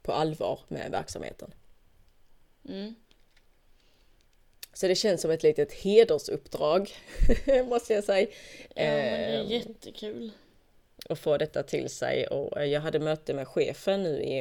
på 0.02 0.12
allvar 0.12 0.60
med 0.68 0.92
verksamheten. 0.92 1.54
Mm. 2.70 2.96
Så 4.74 4.88
det 4.88 4.96
känns 4.96 5.22
som 5.22 5.32
ett 5.32 5.44
litet 5.44 5.72
hedersuppdrag, 5.72 6.92
måste 7.66 7.94
jag 7.94 8.04
säga. 8.04 8.28
Ja, 8.76 8.84
men 8.84 8.86
det 8.86 9.10
är 9.10 9.42
ehm, 9.42 9.48
jättekul. 9.48 10.32
Att 11.10 11.20
få 11.20 11.38
detta 11.38 11.64
till 11.64 11.90
sig 11.90 12.28
och 12.28 12.68
jag 12.68 12.82
hade 12.82 13.00
möte 13.00 13.34
med 13.34 13.48
chefen 13.48 14.04
nu 14.04 14.22
i, 14.24 14.40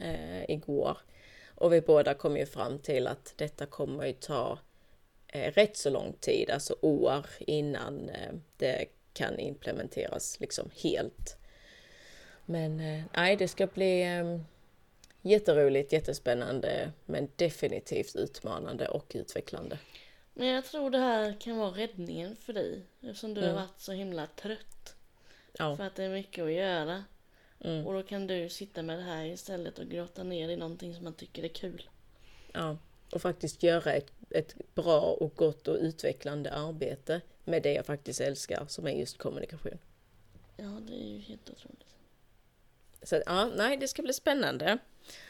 eh, 0.00 0.50
igår. 0.50 0.98
Och 1.54 1.72
vi 1.72 1.80
båda 1.80 2.14
kom 2.14 2.36
ju 2.36 2.46
fram 2.46 2.78
till 2.78 3.06
att 3.06 3.34
detta 3.36 3.66
kommer 3.66 4.06
ju 4.06 4.12
ta 4.12 4.58
eh, 5.28 5.52
rätt 5.52 5.76
så 5.76 5.90
lång 5.90 6.12
tid, 6.20 6.50
alltså 6.50 6.76
år 6.80 7.26
innan 7.38 8.08
eh, 8.08 8.34
det 8.56 8.86
kan 9.12 9.38
implementeras 9.38 10.40
liksom 10.40 10.70
helt. 10.82 11.36
Men 12.46 12.80
eh, 12.80 13.02
nej, 13.16 13.36
det 13.36 13.48
ska 13.48 13.66
bli 13.66 14.02
eh, 14.02 14.40
jätteroligt, 15.22 15.92
jättespännande, 15.92 16.92
men 17.06 17.28
definitivt 17.36 18.16
utmanande 18.16 18.88
och 18.88 19.12
utvecklande. 19.14 19.78
Men 20.34 20.46
jag 20.46 20.64
tror 20.64 20.90
det 20.90 20.98
här 20.98 21.36
kan 21.40 21.56
vara 21.56 21.70
räddningen 21.70 22.36
för 22.36 22.52
dig 22.52 22.82
eftersom 23.00 23.34
du 23.34 23.40
mm. 23.40 23.54
har 23.54 23.60
varit 23.60 23.80
så 23.80 23.92
himla 23.92 24.26
trött. 24.26 24.73
Ja. 25.58 25.76
För 25.76 25.84
att 25.84 25.94
det 25.94 26.04
är 26.04 26.10
mycket 26.10 26.44
att 26.44 26.52
göra. 26.52 27.04
Mm. 27.60 27.86
Och 27.86 27.94
då 27.94 28.02
kan 28.02 28.26
du 28.26 28.48
sitta 28.48 28.82
med 28.82 28.98
det 28.98 29.02
här 29.02 29.24
istället 29.24 29.78
och 29.78 29.86
grotta 29.86 30.22
ner 30.22 30.48
i 30.48 30.56
någonting 30.56 30.94
som 30.94 31.04
man 31.04 31.14
tycker 31.14 31.42
är 31.42 31.48
kul. 31.48 31.88
Ja, 32.52 32.76
och 33.12 33.22
faktiskt 33.22 33.62
göra 33.62 33.92
ett, 33.92 34.12
ett 34.30 34.74
bra 34.74 35.00
och 35.00 35.34
gott 35.34 35.68
och 35.68 35.76
utvecklande 35.80 36.52
arbete 36.52 37.20
med 37.44 37.62
det 37.62 37.72
jag 37.72 37.86
faktiskt 37.86 38.20
älskar 38.20 38.66
som 38.68 38.86
är 38.86 38.90
just 38.90 39.18
kommunikation. 39.18 39.78
Ja, 40.56 40.80
det 40.86 40.94
är 40.94 41.08
ju 41.08 41.18
helt 41.18 41.50
otroligt. 41.50 41.94
Så 43.02 43.22
ja, 43.26 43.50
nej, 43.56 43.76
det 43.76 43.88
ska 43.88 44.02
bli 44.02 44.12
spännande. 44.12 44.78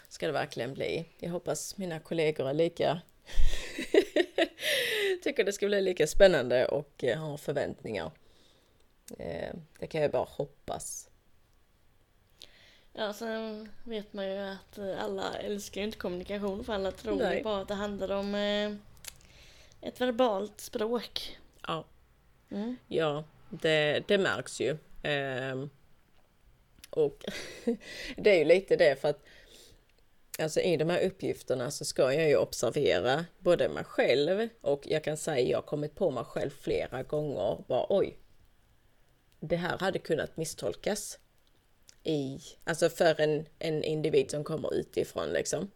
Ska 0.09 0.27
det 0.27 0.33
verkligen 0.33 0.75
bli. 0.75 1.05
Jag 1.19 1.31
hoppas 1.31 1.77
mina 1.77 2.01
kollegor 2.01 2.49
är 2.49 2.55
lika 2.55 3.01
tycker 5.23 5.45
det 5.45 5.53
ska 5.53 5.67
bli 5.67 5.81
lika 5.81 6.07
spännande 6.07 6.67
och 6.67 7.05
eh, 7.05 7.19
har 7.19 7.37
förväntningar. 7.37 8.11
Eh, 9.19 9.55
det 9.79 9.87
kan 9.87 10.03
jag 10.03 10.11
bara 10.11 10.29
hoppas. 10.31 11.11
Ja, 12.93 13.13
sen 13.13 13.69
vet 13.85 14.13
man 14.13 14.31
ju 14.31 14.39
att 14.39 14.79
alla 14.79 15.35
älskar 15.35 15.83
inte 15.83 15.99
kommunikation 15.99 16.65
för 16.65 16.73
alla 16.73 16.91
tror 16.91 17.17
Nej. 17.17 17.43
bara 17.43 17.63
att 17.63 17.69
det 17.69 17.75
handlar 17.75 18.11
om 18.13 18.35
eh, 18.35 18.73
ett 19.89 20.01
verbalt 20.01 20.61
språk. 20.61 21.39
Ja. 21.67 21.85
Mm. 22.51 22.77
Ja, 22.89 23.25
det, 23.51 24.05
det 24.09 24.19
märks 24.19 24.61
ju. 24.61 24.71
Eh, 25.03 25.65
och 26.91 27.25
det 28.17 28.31
är 28.31 28.39
ju 28.39 28.45
lite 28.45 28.77
det 28.77 29.01
för 29.01 29.09
att 29.09 29.25
Alltså 30.39 30.61
i 30.61 30.77
de 30.77 30.91
här 30.91 31.07
uppgifterna 31.07 31.71
så 31.71 31.85
ska 31.85 32.15
jag 32.15 32.29
ju 32.29 32.37
observera 32.37 33.25
både 33.39 33.69
mig 33.69 33.85
själv 33.85 34.49
och 34.61 34.87
jag 34.87 35.05
kan 35.05 35.17
säga 35.17 35.51
jag 35.51 35.59
har 35.59 35.63
kommit 35.63 35.95
på 35.95 36.11
mig 36.11 36.25
själv 36.25 36.51
flera 36.51 37.03
gånger. 37.03 37.65
Bara 37.67 37.87
oj, 37.89 38.19
det 39.49 39.57
här 39.57 39.79
hade 39.79 39.99
kunnat 39.99 40.37
misstolkas. 40.37 41.19
I, 42.03 42.41
alltså 42.65 42.89
för 42.89 43.21
en, 43.21 43.47
en 43.59 43.85
individ 43.85 44.31
som 44.31 44.45
kommer 44.45 44.75
utifrån 44.75 45.29
liksom. 45.29 45.71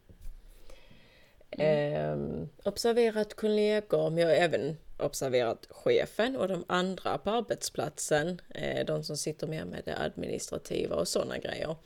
Mm. 1.51 2.43
Eh, 2.43 2.47
observerat 2.65 3.35
kollegor, 3.35 4.11
men 4.11 4.19
jag 4.19 4.29
har 4.29 4.35
även 4.35 4.77
observerat 4.99 5.67
chefen 5.71 6.37
och 6.37 6.49
de 6.49 6.64
andra 6.66 7.19
på 7.19 7.31
arbetsplatsen. 7.31 8.41
Eh, 8.55 8.87
de 8.87 9.05
som 9.05 9.16
sitter 9.16 9.47
mer 9.47 9.64
med 9.64 9.83
det 9.85 9.99
administrativa 9.99 10.97
och 10.97 11.09
sådana 11.09 11.39
grejer. 11.39 11.77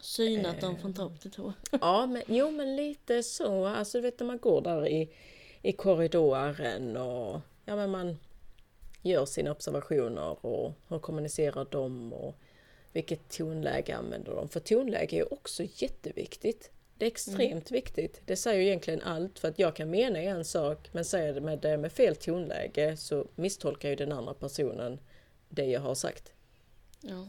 Synat 0.00 0.54
eh, 0.54 0.60
dem 0.60 0.78
från 0.78 0.94
topp 0.94 1.20
till 1.20 1.30
tå. 1.30 1.52
ja, 1.80 2.06
men, 2.06 2.22
jo 2.26 2.50
men 2.50 2.76
lite 2.76 3.22
så. 3.22 3.66
Alltså 3.66 3.98
du 3.98 4.02
vet 4.02 4.20
när 4.20 4.26
man 4.26 4.38
går 4.38 4.60
där 4.60 4.88
i, 4.88 5.10
i 5.62 5.72
korridoren 5.72 6.96
och 6.96 7.40
ja 7.64 7.76
men 7.76 7.90
man 7.90 8.18
gör 9.02 9.24
sina 9.24 9.50
observationer 9.50 10.46
och 10.46 10.72
hur 10.88 10.98
kommunicerar 10.98 11.66
de 11.70 12.12
och 12.12 12.34
vilket 12.92 13.28
tonläge 13.28 13.96
använder 13.96 14.34
de? 14.34 14.48
För 14.48 14.60
tonläge 14.60 15.16
är 15.16 15.32
också 15.32 15.62
jätteviktigt. 15.74 16.70
Det 16.94 17.04
är 17.04 17.10
extremt 17.10 17.70
mm. 17.70 17.82
viktigt. 17.82 18.22
Det 18.24 18.36
säger 18.36 18.60
egentligen 18.60 19.02
allt 19.02 19.38
för 19.38 19.48
att 19.48 19.58
jag 19.58 19.76
kan 19.76 19.90
mena 19.90 20.18
en 20.18 20.44
sak 20.44 20.88
men 20.92 21.04
säger 21.04 21.34
det 21.34 21.40
med, 21.40 21.80
med 21.80 21.92
fel 21.92 22.16
tonläge 22.16 22.96
så 22.96 23.26
misstolkar 23.34 23.88
ju 23.88 23.96
den 23.96 24.12
andra 24.12 24.34
personen 24.34 24.98
det 25.48 25.64
jag 25.64 25.80
har 25.80 25.94
sagt. 25.94 26.32
Ja. 27.00 27.28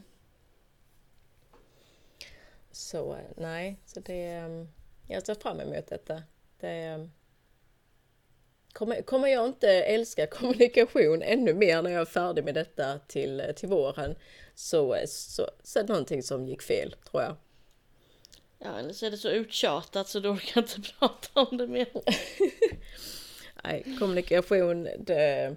Så 2.70 3.16
nej, 3.36 3.76
så 3.86 4.00
det... 4.00 4.66
Jag 5.08 5.26
ser 5.26 5.34
fram 5.34 5.60
emot 5.60 5.86
detta. 5.86 6.22
Det, 6.60 7.08
kommer, 8.72 9.02
kommer 9.02 9.28
jag 9.28 9.46
inte 9.46 9.70
älska 9.70 10.26
kommunikation 10.30 11.22
ännu 11.22 11.54
mer 11.54 11.82
när 11.82 11.90
jag 11.90 12.00
är 12.00 12.04
färdig 12.04 12.44
med 12.44 12.54
detta 12.54 12.98
till, 12.98 13.42
till 13.56 13.68
våren 13.68 14.14
så, 14.54 14.96
så, 15.06 15.50
så 15.62 15.78
är 15.78 15.82
det 15.82 15.92
någonting 15.92 16.22
som 16.22 16.46
gick 16.46 16.62
fel 16.62 16.94
tror 17.10 17.22
jag. 17.22 17.36
Ja, 18.58 18.78
eller 18.78 18.92
så 18.92 19.06
är 19.06 19.10
det 19.10 19.16
så 19.16 19.28
uttjatat 19.28 20.08
så 20.08 20.20
du 20.20 20.28
orkar 20.28 20.60
inte 20.60 20.92
prata 20.98 21.40
om 21.40 21.56
det 21.56 21.66
mer. 21.66 21.88
Nej, 23.64 23.96
kommunikation, 23.98 24.88
det... 24.98 25.56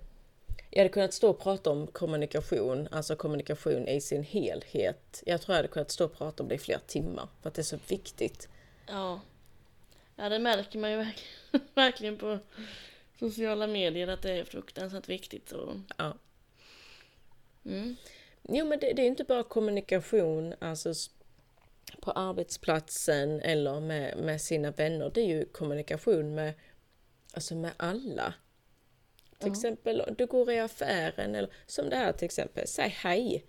Jag 0.69 0.79
hade 0.79 0.89
kunnat 0.89 1.13
stå 1.13 1.29
och 1.29 1.39
prata 1.39 1.69
om 1.69 1.87
kommunikation, 1.87 2.87
alltså 2.91 3.15
kommunikation 3.15 3.87
i 3.87 4.01
sin 4.01 4.23
helhet. 4.23 5.23
Jag 5.25 5.41
tror 5.41 5.53
jag 5.53 5.57
hade 5.57 5.67
kunnat 5.67 5.91
stå 5.91 6.05
och 6.05 6.17
prata 6.17 6.43
om 6.43 6.49
det 6.49 6.55
i 6.55 6.59
flera 6.59 6.79
timmar, 6.79 7.27
för 7.41 7.49
att 7.49 7.55
det 7.55 7.61
är 7.61 7.63
så 7.63 7.79
viktigt. 7.87 8.49
Ja. 8.87 9.21
Ja, 10.15 10.29
det 10.29 10.39
märker 10.39 10.79
man 10.79 10.91
ju 10.91 11.05
verkligen 11.75 12.17
på 12.17 12.39
sociala 13.29 13.67
medier 13.67 14.07
att 14.07 14.21
det 14.21 14.31
är 14.31 14.43
fruktansvärt 14.43 15.09
viktigt. 15.09 15.51
Och... 15.51 15.73
Ja. 15.97 16.17
Mm. 17.65 17.95
Jo, 18.49 18.65
men 18.65 18.79
det, 18.79 18.93
det 18.93 19.01
är 19.01 19.07
inte 19.07 19.23
bara 19.23 19.43
kommunikation, 19.43 20.53
alltså 20.59 20.93
på 22.01 22.11
arbetsplatsen 22.11 23.41
eller 23.41 23.79
med, 23.79 24.17
med 24.17 24.41
sina 24.41 24.71
vänner. 24.71 25.11
Det 25.13 25.21
är 25.21 25.25
ju 25.25 25.45
kommunikation 25.45 26.35
med, 26.35 26.53
alltså 27.33 27.55
med 27.55 27.71
alla. 27.77 28.33
Till 29.39 29.47
Ja. 29.47 29.51
exempel, 29.51 30.03
du 30.17 30.25
går 30.25 30.51
i 30.51 30.59
affären 30.59 31.35
eller 31.35 31.49
som 31.65 31.89
det 31.89 31.95
här 31.95 32.13
till 32.13 32.25
exempel, 32.25 32.67
säg 32.67 32.89
hej. 32.89 33.45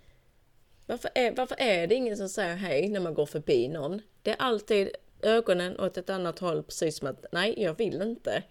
Varför 0.86 1.10
är, 1.14 1.32
varför 1.32 1.56
är 1.58 1.86
det 1.86 1.94
ingen 1.94 2.16
som 2.16 2.28
säger 2.28 2.54
hej 2.54 2.88
när 2.88 3.00
man 3.00 3.14
går 3.14 3.26
förbi 3.26 3.68
någon? 3.68 4.02
Det 4.22 4.30
är 4.30 4.36
alltid 4.38 4.88
ögonen 5.22 5.80
åt 5.80 5.96
ett 5.96 6.10
annat 6.10 6.38
håll, 6.38 6.62
precis 6.62 6.98
som 6.98 7.08
att 7.08 7.26
nej, 7.32 7.62
jag 7.62 7.74
vill 7.78 8.02
inte. 8.02 8.42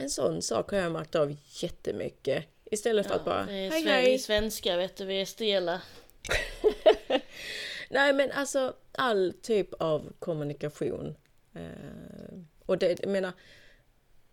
En 0.00 0.10
sån 0.10 0.42
sak 0.42 0.70
har 0.70 0.78
jag 0.78 0.92
märkt 0.92 1.14
av 1.14 1.36
jättemycket. 1.62 2.44
Istället 2.64 3.06
för 3.06 3.14
att 3.14 3.24
bara, 3.24 3.42
hej 3.42 3.70
sven- 3.70 3.86
hej. 3.86 4.10
Vi 4.12 4.18
svenskar 4.18 4.76
vet 4.76 4.96
du, 4.96 5.04
vi 5.04 5.20
är 5.20 5.24
stela. 5.24 5.82
Nej 7.90 8.12
men 8.12 8.30
alltså 8.32 8.74
all 8.92 9.32
typ 9.42 9.74
av 9.74 10.12
kommunikation. 10.18 11.16
Eh, 11.54 12.38
och 12.66 12.78
det, 12.78 13.00
jag 13.00 13.10
menar, 13.10 13.32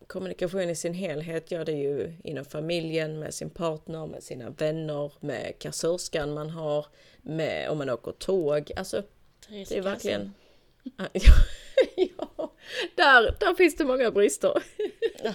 kommunikation 0.08 0.70
i 0.70 0.76
sin 0.76 0.94
helhet 0.94 1.52
gör 1.52 1.66
det 1.66 1.72
ju 1.72 2.14
inom 2.24 2.46
familjen, 2.46 3.20
med 3.20 3.34
sin 3.34 3.50
partner, 3.50 4.08
med 4.08 4.24
sina 4.24 4.50
vänner, 4.50 5.12
med 5.20 5.60
kassörskan 5.60 6.34
man 6.34 6.50
har, 6.50 6.86
med 7.22 7.70
om 7.70 7.78
man 7.78 7.90
åker 7.90 8.12
tåg. 8.12 8.72
Alltså 8.76 9.04
Therese 9.48 9.70
det 9.70 9.78
är 9.78 9.82
verkligen... 9.82 10.34
ja, 11.96 12.54
där, 12.96 13.36
där 13.40 13.54
finns 13.56 13.76
det 13.76 13.86
många 13.86 14.12
brister. 14.12 14.64
Ja, 14.78 14.86
ja. 15.24 15.34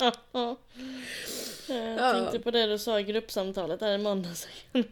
Jag 1.68 1.98
Ja. 1.98 2.12
tänkte 2.12 2.38
på 2.40 2.50
det 2.50 2.66
du 2.66 2.78
sa 2.78 3.00
i 3.00 3.02
gruppsamtalet 3.02 3.80
där 3.80 3.94
i 3.94 3.98
måndags. 3.98 4.48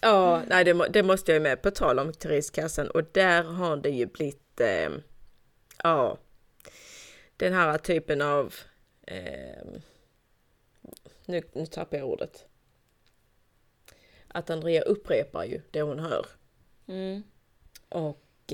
Ja, 0.00 0.42
nej 0.46 0.64
det, 0.64 0.74
må, 0.74 0.86
det 0.86 1.02
måste 1.02 1.32
jag 1.32 1.36
ju 1.36 1.40
med. 1.42 1.62
På 1.62 1.70
tal 1.70 1.98
om 1.98 2.12
turistkassan 2.12 2.90
och 2.90 3.02
där 3.12 3.42
har 3.42 3.76
det 3.76 3.90
ju 3.90 4.06
blivit, 4.06 4.60
eh, 4.60 4.88
ja, 5.82 6.18
den 7.36 7.52
här 7.52 7.78
typen 7.78 8.22
av, 8.22 8.54
eh, 9.06 9.64
nu, 11.26 11.42
nu 11.52 11.66
tappar 11.66 11.96
jag 11.98 12.08
ordet. 12.08 12.44
Att 14.28 14.50
Andrea 14.50 14.82
upprepar 14.82 15.44
ju 15.44 15.60
det 15.70 15.82
hon 15.82 15.98
hör. 15.98 16.26
Mm. 16.88 17.22
Och 17.88 18.24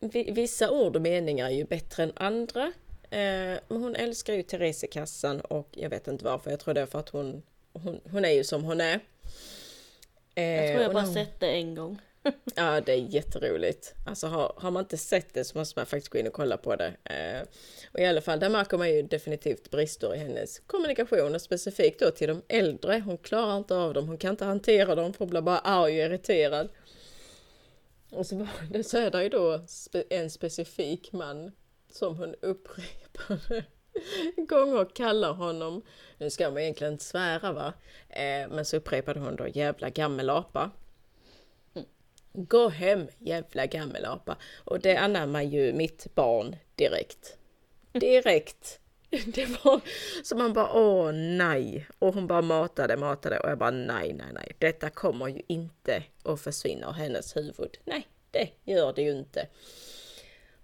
vi- 0.00 0.30
vissa 0.30 0.70
ord 0.70 0.96
och 0.96 1.02
meningar 1.02 1.46
är 1.46 1.50
ju 1.50 1.64
bättre 1.64 2.02
än 2.02 2.12
andra. 2.16 2.72
Eh, 3.10 3.58
men 3.68 3.82
hon 3.82 3.96
älskar 3.96 4.34
ju 4.34 4.42
Teresekassan 4.42 5.40
och 5.40 5.68
jag 5.72 5.90
vet 5.90 6.08
inte 6.08 6.24
varför. 6.24 6.50
Jag 6.50 6.60
tror 6.60 6.74
det 6.74 6.80
är 6.80 6.86
för 6.86 6.98
att 6.98 7.08
hon, 7.08 7.42
hon, 7.72 8.00
hon 8.10 8.24
är 8.24 8.30
ju 8.30 8.44
som 8.44 8.64
hon 8.64 8.80
är. 8.80 9.00
Eh, 10.34 10.44
Jag 10.44 10.66
tror 10.68 10.80
jag 10.82 10.88
och 10.88 10.94
bara 10.94 11.04
hon- 11.04 11.14
sett 11.14 11.40
det 11.40 11.46
en 11.50 11.74
gång. 11.74 11.98
Ja, 12.56 12.80
det 12.80 12.92
är 12.92 12.96
jätteroligt. 12.96 13.94
Alltså 14.06 14.26
har, 14.26 14.52
har 14.56 14.70
man 14.70 14.82
inte 14.84 14.96
sett 14.96 15.34
det 15.34 15.44
så 15.44 15.58
måste 15.58 15.78
man 15.78 15.86
faktiskt 15.86 16.08
gå 16.08 16.18
in 16.18 16.26
och 16.26 16.32
kolla 16.32 16.56
på 16.56 16.76
det. 16.76 16.92
Eh, 17.04 17.46
och 17.92 18.00
i 18.00 18.04
alla 18.04 18.20
fall, 18.20 18.40
där 18.40 18.48
märker 18.48 18.78
man 18.78 18.90
ju 18.90 19.02
definitivt 19.02 19.70
brister 19.70 20.14
i 20.14 20.18
hennes 20.18 20.58
kommunikation 20.66 21.34
och 21.34 21.42
specifikt 21.42 22.00
då 22.00 22.10
till 22.10 22.28
de 22.28 22.42
äldre. 22.48 23.02
Hon 23.04 23.18
klarar 23.18 23.56
inte 23.56 23.76
av 23.76 23.94
dem, 23.94 24.08
hon 24.08 24.18
kan 24.18 24.30
inte 24.30 24.44
hantera 24.44 24.94
dem 24.94 25.12
hon 25.18 25.28
blir 25.28 25.40
bara 25.40 25.58
arg 25.58 26.00
och 26.00 26.06
irriterad. 26.06 26.68
Och 28.10 28.26
så 28.26 28.46
så 28.84 28.98
är 28.98 29.10
det 29.10 29.22
ju 29.22 29.28
då 29.28 29.60
en 30.10 30.30
specifik 30.30 31.12
man 31.12 31.52
som 31.96 32.16
hon 32.16 32.34
upprepade 32.40 33.64
gånger 34.36 34.84
kallar 34.94 35.32
honom, 35.32 35.82
nu 36.18 36.30
ska 36.30 36.50
man 36.50 36.62
egentligen 36.62 36.92
inte 36.92 37.04
svära 37.04 37.52
va, 37.52 37.72
eh, 38.08 38.48
men 38.48 38.64
så 38.64 38.76
upprepade 38.76 39.20
hon 39.20 39.36
då 39.36 39.48
jävla 39.48 39.90
gammelapa. 39.90 40.70
Gå 42.32 42.68
hem 42.68 43.08
jävla 43.18 43.66
gammelapa. 43.66 44.36
Och 44.64 44.80
det 44.80 44.96
anammar 44.96 45.42
ju 45.42 45.72
mitt 45.72 46.14
barn 46.14 46.56
direkt. 46.74 47.36
Direkt. 47.92 48.80
Det 49.26 49.64
var 49.64 49.80
så 50.24 50.36
man 50.36 50.52
bara 50.52 50.72
åh 50.72 51.12
nej. 51.12 51.86
Och 51.98 52.14
hon 52.14 52.26
bara 52.26 52.42
matade, 52.42 52.96
matade 52.96 53.38
och 53.38 53.50
jag 53.50 53.58
bara 53.58 53.70
nej, 53.70 54.12
nej, 54.12 54.26
nej. 54.34 54.52
Detta 54.58 54.90
kommer 54.90 55.28
ju 55.28 55.42
inte 55.46 56.02
att 56.24 56.40
försvinna 56.40 56.88
ur 56.88 56.92
hennes 56.92 57.36
huvud. 57.36 57.78
Nej, 57.84 58.08
det 58.30 58.48
gör 58.64 58.92
det 58.92 59.02
ju 59.02 59.10
inte. 59.10 59.48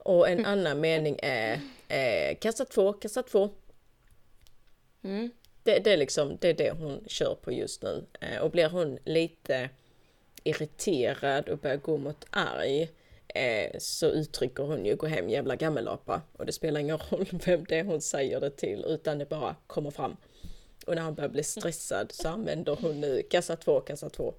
Och 0.05 0.29
en 0.29 0.45
annan 0.45 0.81
mening 0.81 1.19
är 1.23 1.61
eh, 1.89 2.37
kassa 2.39 2.65
två, 2.65 2.93
kassa 2.93 3.23
två. 3.23 3.51
Mm. 5.03 5.31
Det, 5.63 5.79
det, 5.79 5.93
är 5.93 5.97
liksom, 5.97 6.37
det 6.41 6.49
är 6.49 6.55
det 6.55 6.71
hon 6.71 7.05
kör 7.07 7.35
på 7.35 7.53
just 7.53 7.83
nu. 7.83 8.05
Eh, 8.21 8.39
och 8.43 8.51
blir 8.51 8.69
hon 8.69 8.99
lite 9.05 9.71
irriterad 10.45 11.49
och 11.49 11.59
börjar 11.59 11.77
gå 11.77 11.97
mot 11.97 12.27
arg 12.31 12.91
eh, 13.29 13.79
så 13.79 14.07
uttrycker 14.07 14.63
hon 14.63 14.87
ju 14.87 14.97
gå 14.97 15.07
hem 15.07 15.29
jävla 15.29 15.57
gammelapa. 15.57 16.23
Och 16.33 16.47
det 16.47 16.53
spelar 16.53 16.81
ingen 16.81 16.99
roll 16.99 17.27
vem 17.47 17.65
det 17.65 17.79
är 17.79 17.85
hon 17.85 18.01
säger 18.01 18.41
det 18.41 18.51
till 18.51 18.85
utan 18.85 19.19
det 19.19 19.29
bara 19.29 19.57
kommer 19.67 19.91
fram. 19.91 20.17
Och 20.87 20.95
när 20.95 21.03
han 21.03 21.15
börjar 21.15 21.31
bli 21.31 21.43
stressad 21.43 22.13
så 22.13 22.29
använder 22.29 22.79
hon 22.81 23.01
nu 23.01 23.23
kassa 23.31 23.57
två, 23.57 23.81
kassa 23.81 24.11
två. 24.11 24.35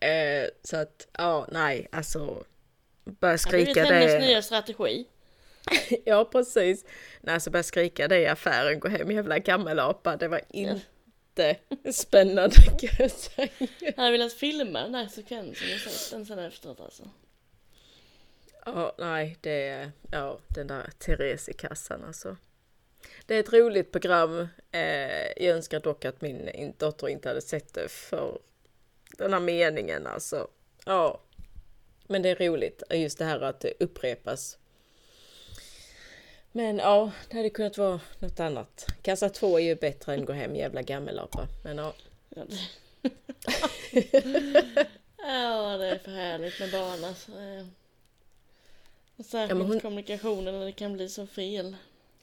Eh, 0.00 0.48
så 0.62 0.76
att, 0.76 1.08
ja, 1.12 1.46
nej, 1.52 1.88
alltså. 1.92 2.44
Börja 3.04 3.36
Det 3.36 3.44
har 3.44 3.50
blivit 3.52 3.68
skrika 3.70 3.84
hennes 3.94 4.12
det. 4.12 4.18
nya 4.18 4.42
strategi. 4.42 5.06
Ja, 6.04 6.24
precis. 6.24 6.84
Nej, 7.20 7.40
så 7.40 7.50
börja 7.50 7.62
skrika 7.62 8.08
det 8.08 8.18
i 8.20 8.26
affären, 8.26 8.80
gå 8.80 8.88
hem 8.88 9.10
jävla 9.10 9.38
gammelapa. 9.38 10.16
Det 10.16 10.28
var 10.28 10.40
inte 10.50 11.56
spännande 11.92 12.56
kan 12.56 12.90
jag 12.98 13.10
säga. 13.10 13.48
Jag 13.80 13.92
hade 13.96 14.10
velat 14.10 14.32
filma 14.32 14.80
den 14.80 14.94
här 14.94 15.06
sekvensen 15.08 15.68
och 15.74 15.80
sett 15.80 16.10
den 16.10 16.26
sen 16.26 16.38
efteråt 16.38 16.80
alltså. 16.80 17.10
Ja, 18.66 18.94
nej, 18.98 19.36
det 19.40 19.68
är, 19.68 19.90
ja, 20.12 20.38
den 20.48 20.66
där 20.66 20.90
Therese 20.98 21.48
i 21.48 21.52
kassan 21.52 22.04
alltså. 22.04 22.36
Det 23.26 23.34
är 23.34 23.40
ett 23.40 23.52
roligt 23.52 23.92
program. 23.92 24.48
Eh, 24.72 25.26
jag 25.44 25.56
önskar 25.56 25.80
dock 25.80 26.04
att 26.04 26.20
min 26.20 26.48
in- 26.48 26.74
dotter 26.78 27.08
inte 27.08 27.28
hade 27.28 27.40
sett 27.42 27.74
det 27.74 27.88
för 27.88 28.38
den 29.18 29.32
här 29.32 29.40
meningen 29.40 30.06
alltså. 30.06 30.48
Ja. 30.86 31.20
Men 32.06 32.22
det 32.22 32.28
är 32.28 32.36
roligt, 32.36 32.82
just 32.90 33.18
det 33.18 33.24
här 33.24 33.40
att 33.40 33.60
det 33.60 33.72
upprepas. 33.80 34.58
Men 36.52 36.78
ja, 36.78 37.10
det 37.30 37.36
hade 37.36 37.50
kunnat 37.50 37.78
vara 37.78 38.00
något 38.18 38.40
annat. 38.40 38.86
Kassa 39.02 39.28
två 39.28 39.60
är 39.60 39.64
ju 39.64 39.74
bättre 39.74 40.14
än 40.14 40.24
gå 40.24 40.32
hem 40.32 40.56
jävla 40.56 40.82
gammelapa. 40.82 41.48
Men 41.64 41.78
ja. 41.78 41.94
Ja, 42.36 42.44
det... 42.44 42.58
ja, 45.16 45.84
är 45.84 45.98
för 45.98 46.10
härligt 46.10 46.60
med 46.60 46.70
barn 46.70 47.04
alltså. 47.04 47.32
Eh, 47.32 47.66
särskilt 49.24 49.58
men 49.58 49.66
hon- 49.66 49.80
kommunikationen 49.80 50.58
när 50.58 50.64
det 50.66 50.72
kan 50.72 50.92
bli 50.92 51.08
så 51.08 51.26
fel. 51.26 51.76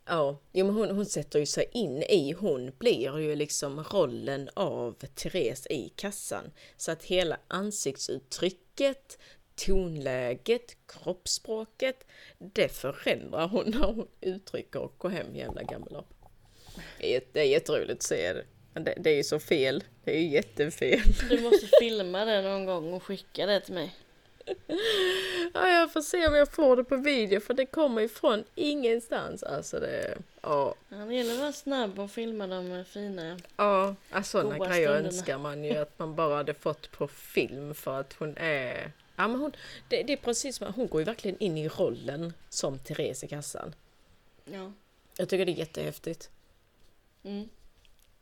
Ja, 0.05 0.37
jo, 0.51 0.65
men 0.65 0.75
hon, 0.75 0.89
hon 0.89 1.05
sätter 1.05 1.39
ju 1.39 1.45
sig 1.45 1.69
in 1.73 2.03
i, 2.03 2.31
hon 2.31 2.71
blir 2.77 3.19
ju 3.19 3.35
liksom 3.35 3.83
rollen 3.83 4.49
av 4.53 4.95
Therese 5.15 5.67
i 5.69 5.89
kassan. 5.95 6.51
Så 6.77 6.91
att 6.91 7.03
hela 7.03 7.37
ansiktsuttrycket, 7.47 9.17
tonläget, 9.65 10.77
kroppsspråket, 10.87 12.07
det 12.37 12.69
förändrar 12.69 13.47
hon 13.47 13.69
när 13.69 13.87
hon 13.87 14.07
uttrycker 14.21 14.89
gå 14.97 15.07
hem 15.07 15.35
jävla 15.35 15.63
gammelap. 15.63 16.13
Det 16.99 17.15
är, 17.15 17.21
det 17.31 17.39
är 17.39 17.45
jätteroligt 17.45 17.91
att 17.91 18.03
se 18.03 18.33
det. 18.33 18.43
Men 18.73 18.83
det, 18.83 18.93
det 18.97 19.09
är 19.09 19.15
ju 19.15 19.23
så 19.23 19.39
fel. 19.39 19.83
Det 20.03 20.11
är 20.11 20.19
ju 20.19 20.27
jättefel. 20.27 20.99
Du 21.29 21.41
måste 21.41 21.67
filma 21.79 22.25
det 22.25 22.41
någon 22.41 22.65
gång 22.65 22.93
och 22.93 23.03
skicka 23.03 23.45
det 23.45 23.59
till 23.59 23.73
mig. 23.73 23.95
Ja, 25.53 25.67
jag 25.67 25.93
får 25.93 26.01
se 26.01 26.27
om 26.27 26.35
jag 26.35 26.51
får 26.51 26.75
det 26.75 26.83
på 26.83 26.95
video 26.95 27.39
för 27.39 27.53
det 27.53 27.65
kommer 27.65 28.01
ifrån 28.01 28.43
ingenstans. 28.55 29.43
Alltså 29.43 29.79
det, 29.79 30.17
ja. 30.41 30.75
Ja, 30.89 30.97
det 30.97 31.15
gäller 31.15 31.33
att 31.33 31.39
vara 31.39 31.51
snabb 31.51 31.99
och 31.99 32.11
filma 32.11 32.47
de 32.47 32.85
fina. 32.85 33.37
Ja, 33.57 33.95
alltså, 34.11 34.41
sådana 34.41 34.67
grejer 34.67 34.87
stunderna. 34.87 35.07
önskar 35.07 35.37
man 35.37 35.63
ju 35.63 35.77
att 35.77 35.99
man 35.99 36.15
bara 36.15 36.35
hade 36.35 36.53
fått 36.53 36.91
på 36.91 37.07
film 37.07 37.75
för 37.75 37.99
att 37.99 38.13
hon 38.13 38.37
är... 38.37 38.91
Ja, 39.21 39.27
men 39.27 39.39
hon, 39.39 39.55
det, 39.87 40.03
det 40.03 40.13
är 40.13 40.17
precis 40.17 40.55
som 40.55 40.73
hon 40.73 40.87
går 40.87 41.01
ju 41.01 41.05
verkligen 41.05 41.39
in 41.39 41.57
i 41.57 41.67
rollen 41.67 42.33
som 42.49 42.79
Therese 42.79 43.23
i 43.23 43.27
kassan. 43.27 43.75
Ja. 44.45 44.71
Jag 45.17 45.29
tycker 45.29 45.45
det 45.45 45.51
är 45.51 45.55
jättehäftigt. 45.55 46.29
Mm. 47.23 47.49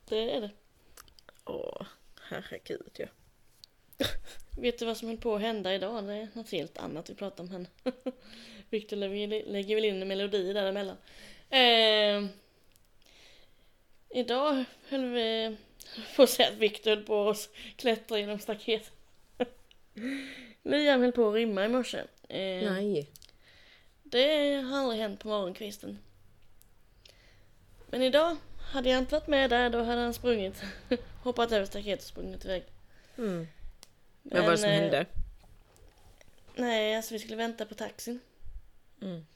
Det 0.08 0.36
är 0.36 0.40
det. 0.40 0.50
Åh, 1.44 1.86
herregud 2.20 2.90
ja. 2.92 3.06
Vet 4.58 4.78
du 4.78 4.86
vad 4.86 4.96
som 4.96 5.08
höll 5.08 5.16
på 5.16 5.34
att 5.34 5.40
hända 5.40 5.74
idag? 5.74 6.04
Det 6.04 6.12
är 6.12 6.28
något 6.32 6.50
helt 6.50 6.78
annat 6.78 7.10
vi 7.10 7.14
pratar 7.14 7.44
om 7.44 7.50
henne. 7.50 7.66
Victor 8.70 8.96
lägger 8.96 9.74
väl 9.74 9.84
in 9.84 10.02
en 10.02 10.08
melodi 10.08 10.52
däremellan. 10.52 10.96
Eh, 11.50 12.30
idag 14.10 14.64
höll 14.88 15.04
vi 15.04 15.56
på 16.16 16.22
att 16.22 16.30
säga 16.30 16.48
att 16.48 16.56
Victor 16.56 16.90
höll 16.90 17.04
på 17.04 17.30
att 17.30 17.48
klättra 17.76 18.18
genom 18.18 18.38
staket. 18.38 18.92
Liam 20.62 21.00
höll 21.00 21.12
på 21.12 21.28
att 21.28 21.34
rimma 21.34 21.64
i 21.64 21.68
morse. 21.68 21.98
Eh, 22.28 22.72
Nej. 22.72 23.10
Det 24.02 24.54
har 24.54 24.78
aldrig 24.78 25.00
hänt 25.00 25.20
på 25.20 25.28
morgonkvisten. 25.28 25.98
Men 27.90 28.02
idag 28.02 28.36
hade 28.72 28.90
jag 28.90 28.98
inte 28.98 29.14
varit 29.14 29.26
med 29.26 29.50
där, 29.50 29.70
då 29.70 29.82
hade 29.82 30.00
han 30.00 30.14
sprungit. 30.14 30.62
Hoppat 31.22 31.52
över 31.52 31.66
staketet 31.66 32.04
och 32.04 32.08
sprungit 32.08 32.44
iväg. 32.44 32.64
Mm. 33.18 33.46
Vad 34.22 34.44
var 34.44 34.50
det 34.50 34.58
som 34.58 34.68
eh, 34.70 34.74
hände? 34.74 35.06
Nej, 36.54 36.96
alltså 36.96 37.14
vi 37.14 37.18
skulle 37.18 37.36
vänta 37.36 37.66
på 37.66 37.74
taxin. 37.74 38.20
Mm. 39.02 39.26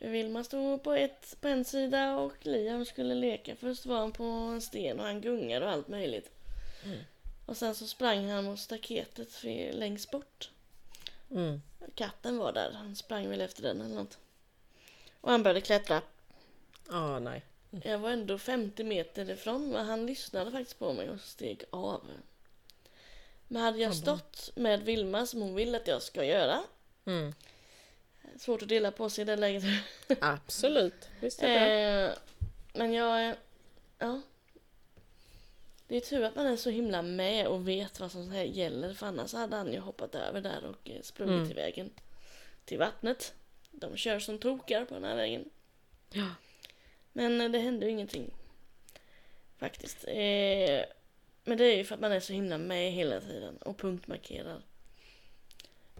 Vilma 0.00 0.44
stod 0.44 0.82
på, 0.82 0.92
ett, 0.92 1.36
på 1.40 1.48
en 1.48 1.64
sida 1.64 2.16
och 2.16 2.34
Liam 2.40 2.84
skulle 2.84 3.14
leka. 3.14 3.56
Först 3.56 3.86
var 3.86 3.98
han 3.98 4.12
på 4.12 4.24
en 4.24 4.60
sten 4.60 5.00
och 5.00 5.06
han 5.06 5.20
gungade 5.20 5.66
och 5.66 5.72
allt 5.72 5.88
möjligt. 5.88 6.30
Mm. 6.84 6.98
Och 7.48 7.56
sen 7.56 7.74
så 7.74 7.86
sprang 7.86 8.30
han 8.30 8.44
mot 8.44 8.58
staketet 8.58 9.42
längst 9.72 10.10
bort. 10.10 10.50
Mm. 11.30 11.62
Katten 11.94 12.38
var 12.38 12.52
där, 12.52 12.72
han 12.72 12.96
sprang 12.96 13.28
väl 13.28 13.40
efter 13.40 13.62
den 13.62 13.80
eller 13.80 13.94
något. 13.94 14.18
Och 15.20 15.30
han 15.30 15.42
började 15.42 15.60
klättra. 15.60 16.02
Ah, 16.88 17.18
nej. 17.18 17.44
Jag 17.70 17.98
var 17.98 18.10
ändå 18.10 18.38
50 18.38 18.84
meter 18.84 19.30
ifrån 19.30 19.70
men 19.70 19.86
han 19.86 20.06
lyssnade 20.06 20.50
faktiskt 20.50 20.78
på 20.78 20.92
mig 20.92 21.10
och 21.10 21.20
steg 21.20 21.64
av. 21.70 22.00
Men 23.48 23.62
hade 23.62 23.78
jag 23.78 23.96
stått 23.96 24.50
med 24.54 24.82
Vilma 24.82 25.26
som 25.26 25.40
hon 25.40 25.54
vill 25.54 25.74
att 25.74 25.86
jag 25.86 26.02
ska 26.02 26.24
göra. 26.24 26.62
Mm. 27.04 27.34
Svårt 28.36 28.62
att 28.62 28.68
dela 28.68 28.90
på 28.90 29.10
sig 29.10 29.22
i 29.22 29.24
det 29.24 29.36
läget. 29.36 29.64
Absolut. 30.20 31.08
Visst 31.20 31.42
är 31.42 31.48
det. 31.48 32.08
Eh, 32.08 32.12
men 32.72 32.92
jag... 32.92 33.36
Ja. 33.98 34.20
Det 35.88 35.96
är 35.96 36.00
tur 36.00 36.22
att 36.24 36.36
man 36.36 36.46
är 36.46 36.56
så 36.56 36.70
himla 36.70 37.02
med 37.02 37.46
och 37.46 37.68
vet 37.68 38.00
vad 38.00 38.12
som 38.12 38.30
här 38.30 38.44
gäller 38.44 38.94
för 38.94 39.06
annars 39.06 39.32
hade 39.32 39.56
han 39.56 39.72
ju 39.72 39.78
hoppat 39.78 40.14
över 40.14 40.40
där 40.40 40.64
och 40.64 40.90
eh, 40.90 41.02
sprungit 41.02 41.34
Mm. 41.34 41.46
till 41.46 41.56
vägen. 41.56 41.90
Till 42.64 42.78
vattnet. 42.78 43.34
De 43.70 43.96
kör 43.96 44.18
som 44.18 44.38
tokar 44.38 44.84
på 44.84 44.94
den 44.94 45.04
här 45.04 45.16
vägen. 45.16 45.50
Ja. 46.12 46.30
Men 47.12 47.40
eh, 47.40 47.50
det 47.50 47.58
hände 47.58 47.86
ju 47.86 47.92
ingenting. 47.92 48.30
Faktiskt. 49.58 50.04
Eh, 50.08 50.84
men 51.44 51.58
det 51.58 51.64
är 51.64 51.76
ju 51.76 51.84
för 51.84 51.94
att 51.94 52.00
man 52.00 52.12
är 52.12 52.20
så 52.20 52.32
himla 52.32 52.58
med 52.58 52.92
hela 52.92 53.20
tiden 53.20 53.56
och 53.56 53.78
punktmarkerar. 53.78 54.62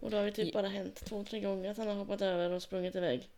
Och 0.01 0.11
då 0.11 0.16
har 0.16 0.24
ju 0.24 0.30
typ 0.30 0.53
bara 0.53 0.68
hänt 0.68 1.05
två, 1.05 1.24
tre 1.24 1.41
gånger 1.41 1.70
att 1.70 1.76
han 1.76 1.89
har 1.89 1.95
hoppat 1.95 2.20
över 2.22 2.51
och 2.51 2.62
sprungit 2.62 2.95
iväg. 2.95 3.28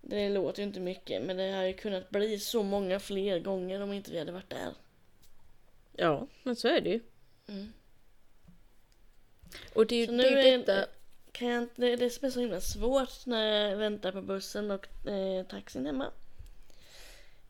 Det 0.00 0.28
låter 0.28 0.62
ju 0.62 0.66
inte 0.68 0.80
mycket 0.80 1.22
men 1.22 1.36
det 1.36 1.52
har 1.52 1.62
ju 1.62 1.72
kunnat 1.72 2.10
bli 2.10 2.38
så 2.38 2.62
många 2.62 3.00
fler 3.00 3.38
gånger 3.38 3.80
om 3.80 3.92
inte 3.92 4.10
vi 4.10 4.18
hade 4.18 4.32
varit 4.32 4.50
där. 4.50 4.72
Ja, 5.96 6.26
men 6.42 6.56
så 6.56 6.68
är 6.68 6.80
det 6.80 6.90
ju. 6.90 7.00
Mm. 7.46 7.72
Och 9.74 9.86
det 9.86 9.94
är 9.96 10.00
ju 10.00 10.06
Så 10.06 10.12
det 10.12 10.16
nu 10.16 10.22
är 10.24 10.42
ju 10.42 10.48
är- 10.48 10.58
detta... 10.58 10.86
Kan 11.32 11.48
jag, 11.48 11.62
inte- 11.62 11.80
det 11.80 11.92
är 11.92 11.96
det 11.96 12.10
som 12.10 12.26
är 12.26 12.30
så 12.30 12.40
himla 12.40 12.60
svårt 12.60 13.26
när 13.26 13.68
jag 13.70 13.76
väntar 13.76 14.12
på 14.12 14.22
bussen 14.22 14.70
och 14.70 15.08
eh, 15.08 15.46
taxin 15.46 15.86
hemma. 15.86 16.10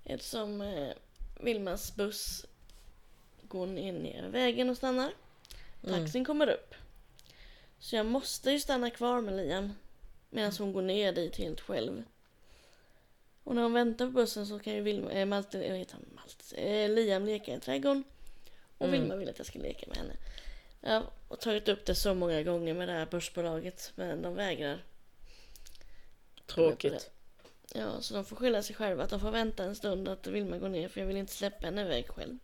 Eftersom 0.04 0.60
eh, 0.60 0.92
Vilmas 1.40 1.96
buss 1.96 2.46
går 3.42 3.66
ner, 3.66 3.92
ner 3.92 4.28
vägen 4.28 4.70
och 4.70 4.76
stannar. 4.76 5.12
Mm. 5.82 6.00
Taxin 6.00 6.24
kommer 6.24 6.48
upp. 6.48 6.74
Så 7.78 7.96
jag 7.96 8.06
måste 8.06 8.50
ju 8.50 8.60
stanna 8.60 8.90
kvar 8.90 9.20
med 9.20 9.36
Liam. 9.36 9.72
Medan 10.30 10.52
hon 10.58 10.72
går 10.72 10.82
ner 10.82 11.12
dit 11.12 11.36
helt 11.36 11.60
själv. 11.60 12.04
Och 13.44 13.54
när 13.54 13.62
hon 13.62 13.72
väntar 13.72 14.06
på 14.06 14.12
bussen 14.12 14.46
så 14.46 14.58
kan 14.58 14.74
ju 14.74 14.80
Vilma, 14.80 15.10
eh, 15.10 15.26
Malte, 15.26 15.58
jag 15.58 15.86
han, 15.92 16.04
Malte, 16.14 16.56
eh, 16.56 16.90
Liam 16.90 17.26
leka 17.26 17.54
i 17.54 17.60
trädgården. 17.60 18.04
Och 18.78 18.86
Mm. 18.86 19.00
Vilma 19.00 19.16
vill 19.16 19.28
att 19.28 19.38
jag 19.38 19.46
ska 19.46 19.58
leka 19.58 19.86
med 19.86 19.96
henne. 19.96 20.16
Jag 20.80 21.02
har 21.28 21.36
tagit 21.36 21.68
upp 21.68 21.84
det 21.84 21.94
så 21.94 22.14
många 22.14 22.42
gånger 22.42 22.74
med 22.74 22.88
det 22.88 22.92
här 22.92 23.06
börsbolaget 23.06 23.92
men 23.94 24.22
de 24.22 24.34
vägrar. 24.34 24.84
Tråkigt. 26.46 27.10
Ja, 27.74 28.00
så 28.00 28.14
de 28.14 28.24
får 28.24 28.36
skylla 28.36 28.62
sig 28.62 28.76
själva 28.76 29.04
att 29.04 29.10
de 29.10 29.20
får 29.20 29.30
vänta 29.30 29.64
en 29.64 29.74
stund 29.76 30.08
att 30.08 30.26
Vilma 30.26 30.58
går 30.58 30.68
ner 30.68 30.88
för 30.88 31.00
jag 31.00 31.06
vill 31.06 31.16
inte 31.16 31.32
släppa 31.32 31.66
henne 31.66 31.82
iväg 31.82 32.08
själv. 32.08 32.38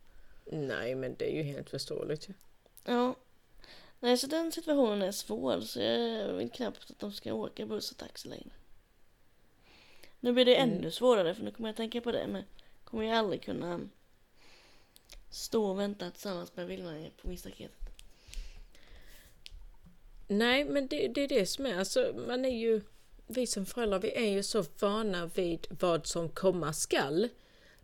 Nej, 0.45 0.95
men 0.95 1.15
det 1.15 1.31
är 1.31 1.35
ju 1.35 1.43
helt 1.43 1.69
förståeligt 1.69 2.29
ju. 2.29 2.33
Ja. 2.85 3.15
Nej, 3.99 4.17
så 4.17 4.27
den 4.27 4.51
situationen 4.51 5.01
är 5.01 5.11
svår 5.11 5.61
så 5.61 5.79
jag 5.79 6.33
vill 6.33 6.49
knappt 6.51 6.91
att 6.91 6.99
de 6.99 7.11
ska 7.13 7.33
åka 7.33 7.65
buss 7.65 7.91
och 7.91 7.97
taxi 7.97 8.27
längre. 8.27 8.51
Nu 10.19 10.33
blir 10.33 10.45
det 10.45 10.55
Mm. 10.55 10.77
ännu 10.77 10.91
svårare 10.91 11.35
för 11.35 11.43
nu 11.43 11.51
kommer 11.51 11.69
jag 11.69 11.75
tänka 11.75 12.01
på 12.01 12.11
det 12.11 12.27
men 12.27 12.43
kommer 12.83 13.03
jag 13.03 13.17
aldrig 13.17 13.41
kunna 13.43 13.79
stå 15.31 15.65
och 15.65 15.79
vänta 15.79 16.11
tillsammans 16.11 16.55
med 16.55 16.67
Vilma 16.67 17.09
på 17.21 17.27
min. 17.27 17.37
Nej, 20.27 20.65
men 20.65 20.87
det, 20.87 21.07
det 21.07 21.21
är 21.21 21.27
det 21.27 21.45
som 21.45 21.65
är, 21.65 21.79
alltså 21.79 22.13
man 22.27 22.45
är 22.45 22.57
ju, 22.59 22.81
vi 23.27 23.47
som 23.47 23.65
föräldrar, 23.65 23.99
vi 23.99 24.11
är 24.11 24.29
ju 24.29 24.43
så 24.43 24.65
vana 24.79 25.25
vid 25.25 25.67
vad 25.69 26.07
som 26.07 26.29
komma 26.29 26.73
skall. 26.73 27.29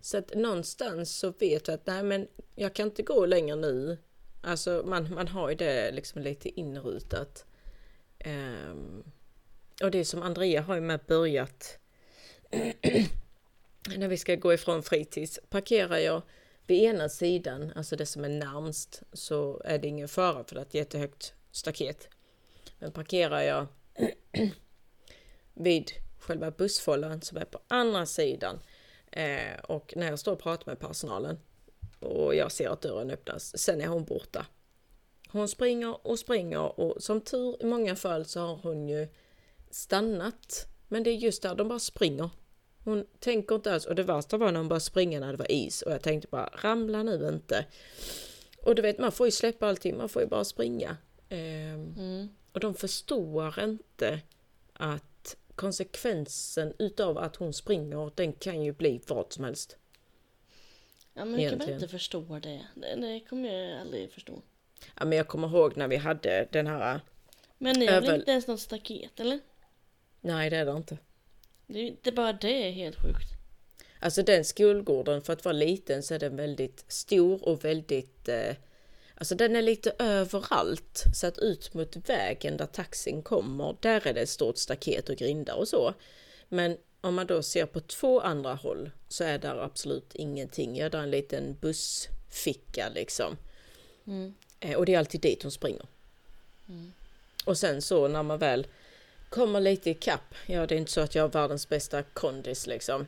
Så 0.01 0.17
att 0.17 0.35
någonstans 0.35 1.17
så 1.17 1.29
vet 1.29 1.69
vi 1.69 1.73
att 1.73 1.87
nej 1.87 2.03
men 2.03 2.27
jag 2.55 2.73
kan 2.73 2.87
inte 2.87 3.03
gå 3.03 3.25
längre 3.25 3.55
nu. 3.55 3.97
Alltså 4.41 4.83
man, 4.85 5.13
man 5.13 5.27
har 5.27 5.49
ju 5.49 5.55
det 5.55 5.91
liksom 5.91 6.21
lite 6.21 6.59
inrutat. 6.59 7.45
Um, 8.25 9.03
och 9.83 9.91
det 9.91 10.05
som 10.05 10.23
Andrea 10.23 10.61
har 10.61 10.75
ju 10.75 10.81
med 10.81 10.99
börjat 11.07 11.79
när 13.97 14.07
vi 14.07 14.17
ska 14.17 14.35
gå 14.35 14.53
ifrån 14.53 14.83
fritids 14.83 15.39
parkerar 15.49 15.97
jag 15.97 16.21
vid 16.67 16.83
ena 16.83 17.09
sidan, 17.09 17.71
alltså 17.75 17.95
det 17.95 18.05
som 18.05 18.25
är 18.25 18.29
närmst, 18.29 19.03
så 19.13 19.61
är 19.65 19.77
det 19.77 19.87
ingen 19.87 20.07
fara 20.07 20.43
för 20.43 20.55
det 20.55 20.61
är 20.61 20.65
ett 20.65 20.73
jättehögt 20.73 21.33
staket. 21.51 22.09
Men 22.79 22.91
parkerar 22.91 23.41
jag 23.41 23.67
vid 25.53 25.91
själva 26.19 26.51
bussfållan 26.51 27.21
som 27.21 27.37
är 27.37 27.45
på 27.45 27.59
andra 27.67 28.05
sidan 28.05 28.59
eh, 29.11 29.59
och 29.63 29.93
när 29.95 30.09
jag 30.09 30.19
står 30.19 30.31
och 30.31 30.39
pratar 30.39 30.71
med 30.71 30.79
personalen 30.79 31.39
och 31.99 32.35
jag 32.35 32.51
ser 32.51 32.69
att 32.69 32.81
dörren 32.81 33.11
öppnas, 33.11 33.57
sen 33.57 33.81
är 33.81 33.87
hon 33.87 34.05
borta. 34.05 34.45
Hon 35.29 35.47
springer 35.47 36.07
och 36.07 36.19
springer 36.19 36.79
och 36.79 37.03
som 37.03 37.21
tur 37.21 37.57
i 37.59 37.65
många 37.65 37.95
fall 37.95 38.25
så 38.25 38.39
har 38.39 38.55
hon 38.55 38.89
ju 38.89 39.07
stannat. 39.69 40.67
Men 40.87 41.03
det 41.03 41.09
är 41.09 41.15
just 41.15 41.41
där, 41.41 41.55
de 41.55 41.67
bara 41.67 41.79
springer. 41.79 42.29
Hon 42.87 43.05
tänker 43.19 43.55
inte 43.55 43.73
alls 43.73 43.85
och 43.85 43.95
det 43.95 44.03
värsta 44.03 44.37
var 44.37 44.51
när 44.51 44.59
hon 44.59 44.67
bara 44.69 44.79
springer 44.79 45.19
när 45.19 45.31
det 45.31 45.37
var 45.37 45.51
is 45.51 45.81
och 45.81 45.91
jag 45.91 46.01
tänkte 46.01 46.27
bara 46.31 46.49
ramla 46.61 47.03
nu 47.03 47.27
inte. 47.33 47.65
Och 48.63 48.75
du 48.75 48.81
vet 48.81 48.99
man 48.99 49.11
får 49.11 49.27
ju 49.27 49.31
släppa 49.31 49.67
allting, 49.67 49.97
man 49.97 50.09
får 50.09 50.21
ju 50.21 50.27
bara 50.27 50.43
springa. 50.43 50.97
Ehm, 51.29 51.93
Mm. 51.97 52.29
och 52.51 52.59
de 52.59 52.73
förstår 52.73 53.59
inte 53.63 54.19
att 54.73 55.35
konsekvensen 55.55 56.73
utav 56.79 57.17
att 57.17 57.35
hon 57.35 57.53
springer, 57.53 58.11
den 58.15 58.33
kan 58.33 58.61
ju 58.63 58.71
bli 58.71 59.01
vad 59.07 59.33
som 59.33 59.43
helst. 59.43 59.77
Ja 61.13 61.25
men 61.25 61.33
hur 61.33 61.37
kan 61.37 61.45
Egentligen. 61.47 61.73
inte 61.73 61.87
förstå 61.87 62.39
det? 62.43 62.61
det? 62.75 62.95
Det 62.95 63.19
kommer 63.29 63.53
jag 63.53 63.81
aldrig 63.81 64.11
förstå. 64.11 64.41
Ja, 64.99 65.05
men 65.05 65.17
jag 65.17 65.27
kommer 65.27 65.47
ihåg 65.47 65.77
när 65.77 65.87
vi 65.87 65.95
hade 65.95 66.47
den 66.51 66.67
här... 66.67 67.01
Men 67.57 67.79
ni 67.79 67.85
har 67.85 67.93
väl 68.01 68.03
Över- 68.09 68.15
inte 68.19 68.31
ens 68.31 68.47
något 68.47 68.59
staket 68.59 69.19
eller? 69.19 69.39
Nej, 70.21 70.49
det 70.49 70.57
är 70.57 70.65
det 70.65 70.71
inte. 70.71 70.97
Det 71.67 71.79
är 71.79 71.83
inte 71.83 72.11
bara 72.11 72.33
det 72.33 72.67
är 72.67 72.71
helt 72.71 73.01
sjukt. 73.01 73.37
Alltså 73.99 74.23
den 74.23 74.45
skolgården, 74.45 75.21
för 75.21 75.33
att 75.33 75.45
vara 75.45 75.53
liten 75.53 76.03
så 76.03 76.13
är 76.13 76.19
den 76.19 76.35
väldigt 76.35 76.85
stor 76.87 77.47
och 77.47 77.65
väldigt... 77.65 78.29
Eh, 78.29 78.55
alltså 79.15 79.35
den 79.35 79.55
är 79.55 79.61
lite 79.61 79.95
överallt. 79.99 81.03
Så 81.13 81.27
att 81.27 81.37
ut 81.37 81.73
mot 81.73 82.09
vägen 82.09 82.57
där 82.57 82.65
taxin 82.65 83.21
kommer, 83.21 83.77
där 83.81 84.07
är 84.07 84.13
det 84.13 84.21
ett 84.21 84.29
stort 84.29 84.57
staket 84.57 85.09
och 85.09 85.15
grindar 85.15 85.55
och 85.55 85.67
så. 85.67 85.93
Men 86.49 86.77
om 87.01 87.15
man 87.15 87.27
då 87.27 87.43
ser 87.43 87.65
på 87.65 87.79
två 87.79 88.21
andra 88.21 88.53
håll 88.53 88.91
så 89.07 89.23
är 89.23 89.39
där 89.39 89.57
absolut 89.57 90.15
ingenting. 90.15 90.77
Ja, 90.77 90.89
där 90.89 90.99
är 90.99 91.03
en 91.03 91.11
liten 91.11 91.57
bussficka 91.61 92.89
liksom. 92.89 93.37
Mm. 94.07 94.33
Eh, 94.59 94.75
och 94.77 94.85
det 94.85 94.93
är 94.93 94.99
alltid 94.99 95.21
dit 95.21 95.43
hon 95.43 95.51
springer. 95.51 95.85
Och 97.45 97.57
sen 97.57 97.81
så 97.81 98.07
när 98.07 98.23
man 98.23 98.39
väl 98.39 98.67
kommer 99.29 99.59
lite 99.59 99.89
i 99.89 99.93
kapp, 99.93 100.35
ja 100.45 100.65
det 100.65 100.75
är 100.75 100.79
inte 100.79 100.91
så 100.91 101.01
att 101.01 101.15
jag 101.15 101.23
har 101.23 101.29
världens 101.29 101.69
bästa 101.69 102.03
kondis 102.03 102.67
liksom. 102.67 103.07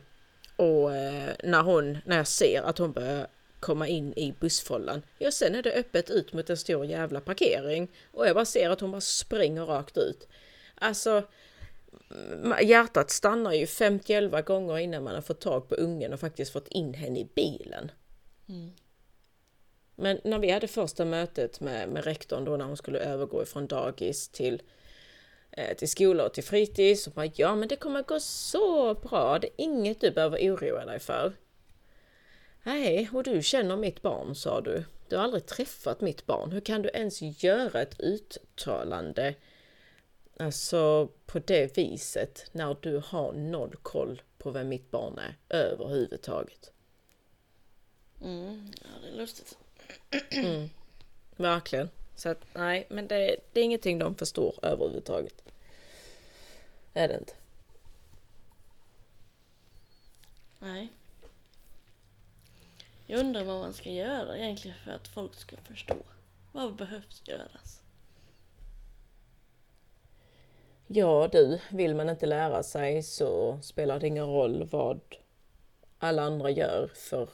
Och 0.56 0.94
eh, 0.94 1.34
när 1.44 1.62
hon, 1.62 1.98
när 2.04 2.16
jag 2.16 2.26
ser 2.26 2.62
att 2.62 2.78
hon 2.78 2.92
börjar 2.92 3.26
komma 3.60 3.88
in 3.88 4.12
i 4.12 4.32
bussfållan, 4.32 5.02
ja 5.18 5.30
sen 5.30 5.54
är 5.54 5.62
det 5.62 5.72
öppet 5.72 6.10
ut 6.10 6.32
mot 6.32 6.50
en 6.50 6.56
stor 6.56 6.84
jävla 6.84 7.20
parkering. 7.20 7.90
Och 8.12 8.26
jag 8.26 8.34
bara 8.34 8.44
ser 8.44 8.70
att 8.70 8.80
hon 8.80 8.90
bara 8.90 9.00
springer 9.00 9.64
rakt 9.64 9.98
ut. 9.98 10.28
Alltså, 10.74 11.22
hjärtat 12.62 13.10
stannar 13.10 13.52
ju 13.52 13.64
50-11 13.64 14.42
gånger 14.42 14.78
innan 14.78 15.04
man 15.04 15.14
har 15.14 15.22
fått 15.22 15.40
tag 15.40 15.68
på 15.68 15.74
ungen 15.74 16.12
och 16.12 16.20
faktiskt 16.20 16.52
fått 16.52 16.68
in 16.68 16.94
henne 16.94 17.20
i 17.20 17.28
bilen. 17.34 17.90
Mm. 18.48 18.70
Men 19.96 20.20
när 20.24 20.38
vi 20.38 20.50
hade 20.50 20.68
första 20.68 21.04
mötet 21.04 21.60
med, 21.60 21.88
med 21.88 22.04
rektorn 22.04 22.44
då 22.44 22.56
när 22.56 22.64
hon 22.64 22.76
skulle 22.76 22.98
övergå 22.98 23.44
från 23.44 23.66
dagis 23.66 24.28
till, 24.28 24.62
till 25.76 25.90
skola 25.90 26.26
och 26.26 26.34
till 26.34 26.44
fritids. 26.44 27.06
Och 27.06 27.12
bara, 27.12 27.30
ja 27.34 27.54
men 27.54 27.68
det 27.68 27.76
kommer 27.76 28.02
gå 28.02 28.20
så 28.20 28.94
bra, 28.94 29.38
det 29.38 29.46
är 29.46 29.52
inget 29.56 30.00
du 30.00 30.10
behöver 30.10 30.38
oroa 30.38 30.84
dig 30.84 30.98
för. 30.98 31.32
Nej, 32.62 33.10
och 33.12 33.22
du 33.22 33.42
känner 33.42 33.76
mitt 33.76 34.02
barn 34.02 34.34
sa 34.34 34.60
du. 34.60 34.84
Du 35.08 35.16
har 35.16 35.24
aldrig 35.24 35.46
träffat 35.46 36.00
mitt 36.00 36.26
barn. 36.26 36.52
Hur 36.52 36.60
kan 36.60 36.82
du 36.82 36.90
ens 36.94 37.42
göra 37.42 37.82
ett 37.82 38.00
uttalande 38.00 39.34
alltså 40.36 41.08
på 41.26 41.38
det 41.38 41.76
viset 41.76 42.46
när 42.52 42.76
du 42.80 43.02
har 43.04 43.32
noll 43.32 43.76
koll 43.82 44.22
på 44.38 44.50
vem 44.50 44.68
mitt 44.68 44.90
barn 44.90 45.18
är 45.18 45.36
överhuvudtaget? 45.48 46.72
Mm. 48.22 48.72
Ja, 48.82 48.88
det 49.02 49.08
är 49.08 49.16
lustigt. 49.16 49.58
Verkligen. 51.36 51.88
Så 52.20 52.28
att 52.28 52.44
nej, 52.54 52.86
men 52.90 53.08
det, 53.08 53.36
det 53.52 53.60
är 53.60 53.64
ingenting 53.64 53.98
de 53.98 54.14
förstår 54.14 54.54
överhuvudtaget. 54.62 55.44
Är 56.94 57.08
det 57.08 57.18
inte. 57.18 57.32
Nej. 60.58 60.88
Jag 63.06 63.20
undrar 63.20 63.44
vad 63.44 63.60
man 63.60 63.72
ska 63.72 63.90
göra 63.90 64.38
egentligen 64.38 64.76
för 64.84 64.92
att 64.92 65.08
folk 65.08 65.34
ska 65.34 65.56
förstå. 65.56 65.96
Vad 66.52 66.76
behövs 66.76 67.22
göras? 67.24 67.82
Ja 70.86 71.28
du, 71.32 71.60
vill 71.70 71.94
man 71.94 72.08
inte 72.08 72.26
lära 72.26 72.62
sig 72.62 73.02
så 73.02 73.58
spelar 73.62 74.00
det 74.00 74.06
ingen 74.06 74.26
roll 74.26 74.68
vad 74.70 75.00
alla 75.98 76.22
andra 76.22 76.50
gör 76.50 76.90
för 76.94 77.28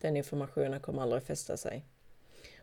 den 0.00 0.16
informationen 0.16 0.80
kommer 0.80 1.02
aldrig 1.02 1.22
fästa 1.22 1.56
sig. 1.56 1.84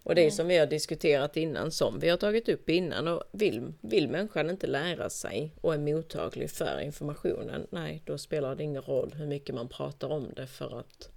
Och 0.04 0.16
det 0.16 0.26
är 0.26 0.32
som 0.32 0.47
vi 0.47 0.58
har 0.58 0.68
diskuterat 0.68 1.38
innan, 1.38 1.72
som 1.72 1.99
vi 1.99 2.10
har 2.10 2.18
tagit 2.18 2.49
upp 2.49 2.70
innan 2.70 3.08
och 3.08 3.24
vill, 3.32 3.74
vill 3.82 4.10
människan 4.10 4.49
inte 4.49 4.68
lära 4.68 5.10
sig 5.10 5.54
och 5.62 5.74
är 5.74 5.78
mottaglig 5.78 6.52
för 6.52 6.80
informationen, 6.80 7.68
nej 7.70 8.02
då 8.06 8.18
spelar 8.18 8.56
det 8.56 8.64
ingen 8.64 8.82
roll 8.82 9.14
hur 9.14 9.26
mycket 9.28 9.56
man 9.56 9.68
pratar 9.68 10.10
om 10.10 10.34
det 10.36 10.47
för 10.47 10.80
att 10.80 11.10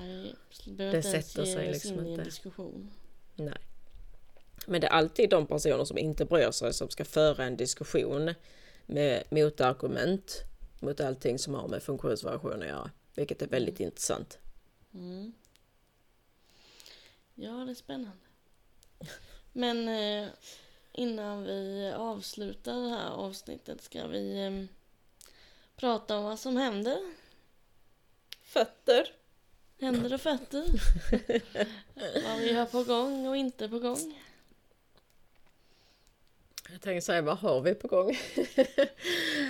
Nej, 0.00 0.34
det 0.64 0.90
Det 0.90 0.96
inte 0.96 1.02
sätter 1.02 1.44
sig 1.44 1.72
liksom 1.72 1.92
in 1.92 1.98
i 1.98 2.02
en 2.02 2.06
inte. 2.12 2.24
diskussion. 2.24 2.90
Nej. 3.34 3.58
Men 4.66 4.80
det 4.80 4.86
är 4.86 4.90
alltid 4.90 5.30
de 5.30 5.46
personer 5.46 5.84
som 5.84 5.98
inte 5.98 6.24
bryr 6.24 6.50
sig 6.50 6.72
som 6.72 6.88
ska 6.88 7.04
föra 7.04 7.44
en 7.44 7.56
diskussion 7.56 8.34
med 8.86 9.22
motargument 9.30 10.42
mot 10.80 11.00
allting 11.00 11.38
som 11.38 11.54
har 11.54 11.68
med 11.68 11.82
funktionsvariation 11.82 12.62
att 12.62 12.68
göra. 12.68 12.90
Vilket 13.14 13.42
är 13.42 13.46
väldigt 13.46 13.80
intressant. 13.80 14.38
Mm. 14.94 15.32
Ja, 17.34 17.50
det 17.52 17.70
är 17.70 17.74
spännande. 17.74 18.25
Men 19.52 19.88
eh, 19.88 20.28
innan 20.92 21.44
vi 21.44 21.92
avslutar 21.96 22.74
det 22.74 22.88
här 22.88 23.10
avsnittet 23.10 23.82
ska 23.82 24.06
vi 24.06 24.44
eh, 24.44 24.64
prata 25.76 26.16
om 26.16 26.24
vad 26.24 26.38
som 26.38 26.56
händer. 26.56 27.14
Fötter! 28.42 29.08
Händer 29.80 30.14
och 30.14 30.20
fötter. 30.20 30.64
vad 32.28 32.38
vi 32.38 32.52
har 32.52 32.66
på 32.66 32.84
gång 32.84 33.26
och 33.26 33.36
inte 33.36 33.68
på 33.68 33.78
gång. 33.78 34.18
Jag 36.70 36.80
tänker 36.80 37.00
säga, 37.00 37.22
vad 37.22 37.38
har 37.38 37.60
vi 37.60 37.74
på 37.74 37.88
gång? 37.88 38.10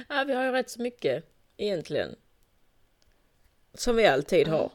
ja, 0.08 0.24
vi 0.24 0.34
har 0.34 0.44
ju 0.44 0.50
rätt 0.50 0.70
så 0.70 0.82
mycket 0.82 1.24
egentligen. 1.56 2.16
Som 3.74 3.96
vi 3.96 4.06
alltid 4.06 4.48
har. 4.48 4.70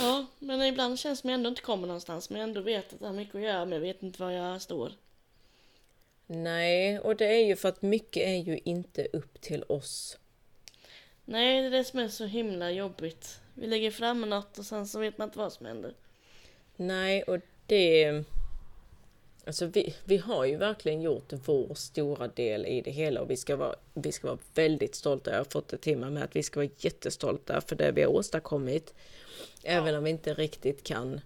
Ja, 0.00 0.26
men 0.38 0.62
ibland 0.62 0.98
känns 0.98 1.18
det 1.18 1.20
som 1.20 1.30
jag 1.30 1.34
ändå 1.34 1.48
inte 1.48 1.62
kommer 1.62 1.86
någonstans. 1.86 2.30
Men 2.30 2.40
jag 2.40 2.48
ändå 2.48 2.60
vet 2.60 2.92
att 2.92 3.00
jag 3.00 3.08
har 3.08 3.14
mycket 3.14 3.34
att 3.34 3.40
göra 3.40 3.64
men 3.64 3.72
jag 3.72 3.80
vet 3.80 4.02
inte 4.02 4.22
var 4.22 4.30
jag 4.30 4.62
står. 4.62 4.92
Nej, 6.26 6.98
och 6.98 7.16
det 7.16 7.26
är 7.26 7.46
ju 7.46 7.56
för 7.56 7.68
att 7.68 7.82
mycket 7.82 8.22
är 8.22 8.36
ju 8.36 8.60
inte 8.64 9.08
upp 9.12 9.40
till 9.40 9.64
oss. 9.68 10.18
Nej, 11.24 11.60
det 11.60 11.66
är 11.66 11.70
det 11.70 11.84
som 11.84 11.98
är 11.98 12.08
så 12.08 12.24
himla 12.24 12.70
jobbigt. 12.70 13.40
Vi 13.54 13.66
lägger 13.66 13.90
fram 13.90 14.20
något 14.20 14.58
och 14.58 14.64
sen 14.64 14.86
så 14.86 14.98
vet 14.98 15.18
man 15.18 15.28
inte 15.28 15.38
vad 15.38 15.52
som 15.52 15.66
händer. 15.66 15.94
Nej, 16.76 17.22
och 17.22 17.38
det... 17.66 18.24
Alltså 19.46 19.66
vi, 19.66 19.94
vi 20.04 20.16
har 20.16 20.44
ju 20.44 20.56
verkligen 20.56 21.02
gjort 21.02 21.32
vår 21.32 21.74
stora 21.74 22.28
del 22.28 22.66
i 22.66 22.80
det 22.80 22.90
hela 22.90 23.20
och 23.20 23.30
vi 23.30 23.36
ska 23.36 23.56
vara, 23.56 23.74
vi 23.94 24.12
ska 24.12 24.26
vara 24.26 24.38
väldigt 24.54 24.94
stolta. 24.94 25.30
Jag 25.30 25.38
har 25.38 25.44
fått 25.44 25.68
det 25.68 25.78
till 25.78 25.98
mig 25.98 26.10
med 26.10 26.22
att 26.22 26.36
vi 26.36 26.42
ska 26.42 26.60
vara 26.60 26.70
jättestolta 26.78 27.60
för 27.60 27.76
det 27.76 27.92
vi 27.92 28.02
har 28.02 28.10
åstadkommit. 28.10 28.94
Även 29.64 29.94
om 29.94 30.04
vi 30.04 30.10
inte 30.10 30.34
riktigt 30.34 30.84
kan 30.84 31.20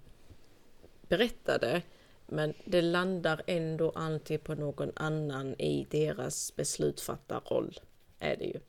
berätta 1.09 1.59
det. 1.59 1.83
Men 2.27 2.55
det 2.65 2.83
landar 2.83 3.43
ändå 3.47 3.91
alltid 3.91 4.45
på 4.45 4.55
någon 4.55 4.93
annan 4.97 5.55
i 5.61 5.87
deras 5.91 6.57
beslutsfattarroll. 6.57 7.81
Är 8.19 8.37
det 8.37 8.45
ju. 8.45 8.61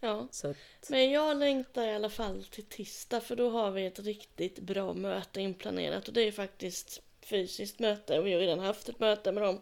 Ja, 0.00 0.28
att, 0.44 0.56
men 0.88 1.10
jag 1.10 1.36
längtar 1.36 1.86
i 1.88 1.94
alla 1.94 2.10
fall 2.10 2.44
till 2.44 2.64
tisdag 2.64 3.20
för 3.20 3.36
då 3.36 3.50
har 3.50 3.70
vi 3.70 3.86
ett 3.86 3.98
riktigt 3.98 4.58
bra 4.58 4.94
möte 4.94 5.40
inplanerat 5.40 6.08
och 6.08 6.14
det 6.14 6.22
är 6.22 6.32
faktiskt 6.32 7.02
fysiskt 7.20 7.78
möte 7.78 8.18
och 8.18 8.26
vi 8.26 8.32
har 8.32 8.40
redan 8.40 8.58
haft 8.58 8.88
ett 8.88 8.98
möte 8.98 9.32
med 9.32 9.42
dem. 9.42 9.60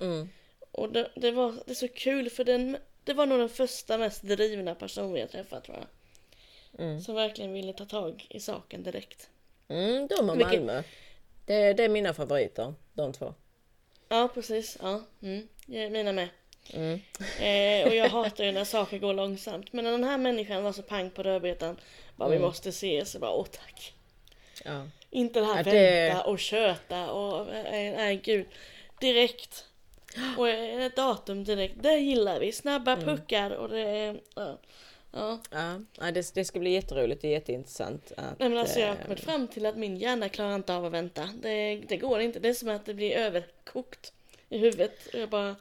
mm, 0.00 0.28
Och 0.70 0.92
det, 0.92 1.10
det 1.16 1.30
var 1.30 1.54
det 1.64 1.70
är 1.70 1.74
så 1.74 1.88
kul 1.88 2.30
för 2.30 2.44
den, 2.44 2.76
det 3.04 3.14
var 3.14 3.26
nog 3.26 3.38
den 3.38 3.48
första 3.48 3.98
mest 3.98 4.22
drivna 4.22 4.74
person 4.74 5.12
vi 5.12 5.20
har 5.20 5.28
träffat 5.28 5.64
tror 5.64 5.76
jag. 5.76 5.86
Mm. 6.78 7.00
Som 7.00 7.14
verkligen 7.14 7.52
ville 7.52 7.72
ta 7.72 7.84
tag 7.84 8.26
i 8.30 8.40
saken 8.40 8.82
direkt. 8.82 9.28
Mm, 9.68 10.06
de 10.06 10.30
och 10.30 10.36
Vilket- 10.38 10.52
Malmö. 10.52 10.82
Det, 11.46 11.72
det 11.72 11.84
är 11.84 11.88
mina 11.88 12.14
favoriter, 12.14 12.74
de 12.94 13.12
två. 13.12 13.34
Ja, 14.08 14.28
precis. 14.34 14.78
Ja, 14.82 15.02
mm. 15.22 15.48
Mina 15.66 16.12
med. 16.12 16.28
Mm. 16.72 17.00
Eh, 17.40 17.88
och 17.88 17.94
jag 17.94 18.08
hatar 18.10 18.44
ju 18.44 18.52
när 18.52 18.64
saker 18.64 18.98
går 18.98 19.14
långsamt. 19.14 19.72
Men 19.72 19.84
när 19.84 19.92
den 19.92 20.04
här 20.04 20.18
människan 20.18 20.62
var 20.64 20.72
så 20.72 20.82
pang 20.82 21.10
på 21.10 21.22
rödbetan. 21.22 21.76
Bara 22.16 22.28
vi 22.28 22.36
Mm. 22.36 22.46
måste 22.48 22.68
ses. 22.68 23.10
Så 23.10 23.18
bara 23.18 23.30
åh 23.30 23.46
tack. 23.46 23.94
Ja. 24.64 24.86
Inte 25.10 25.40
det 25.40 25.46
här 25.46 25.56
Ja, 25.56 25.62
det- 25.62 26.08
vänta 26.08 26.24
och 26.24 26.38
köta 26.38 27.12
och 27.12 27.46
nej, 27.46 27.90
nej 27.96 28.16
gud. 28.16 28.46
Direkt. 29.00 29.64
Och 30.38 30.48
ett 30.48 30.96
datum 30.96 31.44
direkt. 31.44 31.74
Det 31.82 31.98
gillar 31.98 32.40
vi. 32.40 32.52
Snabba 32.52 32.92
Mm. 32.92 33.04
puckar 33.04 33.50
och 33.50 33.68
det 33.68 33.80
är... 33.80 34.20
Ja. 34.36 34.58
Ja. 35.16 35.80
Ja, 35.98 36.10
det, 36.12 36.34
det 36.34 36.44
ska 36.44 36.58
bli 36.58 36.70
jätteroligt 36.70 37.24
och 37.24 37.30
jätteintressant. 37.30 38.12
Att, 38.16 38.38
Nej 38.38 38.48
men 38.48 38.58
alltså 38.58 38.80
jag 38.80 38.88
har 38.88 38.96
eh, 38.96 39.02
kommit 39.02 39.20
fram 39.20 39.48
till 39.48 39.66
att 39.66 39.76
min 39.76 39.96
hjärna 39.96 40.28
klarar 40.28 40.54
inte 40.54 40.74
av 40.74 40.84
att 40.84 40.92
vänta. 40.92 41.28
Det, 41.42 41.82
det 41.88 41.96
går 41.96 42.20
inte. 42.20 42.38
Det 42.38 42.48
är 42.48 42.54
som 42.54 42.68
att 42.68 42.86
det 42.86 42.94
blir 42.94 43.12
överkokt 43.12 44.12
i 44.48 44.58
huvudet. 44.58 45.06
Och 45.12 45.18
jag 45.18 45.28
bara... 45.28 45.56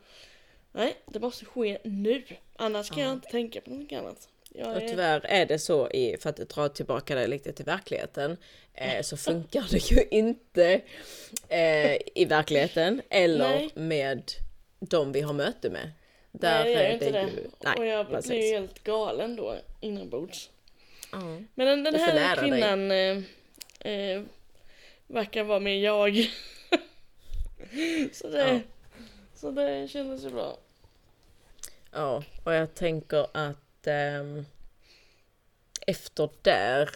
Nej, 0.71 0.95
det 1.05 1.19
måste 1.19 1.45
ske 1.45 1.77
nu. 1.83 2.23
Annars 2.55 2.89
kan 2.89 2.99
Ja. 2.99 3.05
jag 3.05 3.13
inte 3.13 3.29
tänka 3.29 3.61
på 3.61 3.69
något 3.69 3.91
annat. 3.91 4.29
Jag 4.49 4.75
Och 4.75 4.81
är, 4.81 4.89
tyvärr 4.89 5.25
är 5.25 5.45
det 5.45 5.59
så, 5.59 5.89
i, 5.89 6.17
för 6.19 6.29
att 6.29 6.49
dra 6.49 6.69
tillbaka 6.69 7.15
det 7.15 7.27
lite 7.27 7.51
till 7.53 7.65
verkligheten, 7.65 8.37
eh, 8.73 9.01
så 9.01 9.17
funkar 9.17 9.65
det 9.71 9.91
ju 9.91 10.03
inte 10.11 10.81
eh, 11.49 11.95
i 12.15 12.25
verkligheten 12.29 13.01
eller 13.09 13.49
Nej. 13.49 13.69
med 13.75 14.31
de 14.79 15.11
vi 15.11 15.21
har 15.21 15.33
möte 15.33 15.69
med. 15.69 15.91
Där 16.39 16.63
nej, 16.63 16.73
jag 16.73 16.83
gör 16.83 16.91
inte 16.91 17.11
det. 17.11 17.21
ju... 17.21 17.49
Nej, 17.63 17.75
och 17.77 17.85
jag 17.85 18.09
precis. 18.09 18.29
blir 18.29 18.47
ju 18.47 18.53
helt 18.53 18.83
galen 18.83 19.35
då 19.35 19.55
inombords. 19.79 20.49
Ja. 21.11 21.19
Men 21.53 21.67
den, 21.67 21.83
den 21.83 21.93
Du 21.93 21.99
här 21.99 22.35
kvinnan 22.35 22.91
eh, 22.91 23.17
eh, 23.91 24.23
verkar 25.07 25.43
vara 25.43 25.59
mer 25.59 25.75
jag. 25.75 26.15
så, 28.11 28.27
det, 28.29 28.53
Ja. 28.53 28.59
så 29.35 29.51
det 29.51 29.87
kändes 29.87 30.23
ju 30.23 30.29
bra. 30.29 30.57
Ja, 31.91 32.23
och 32.43 32.53
jag 32.53 32.75
tänker 32.75 33.27
att 33.31 33.87
ehm, 33.87 34.45
efter 35.87 36.29
där... 36.41 36.89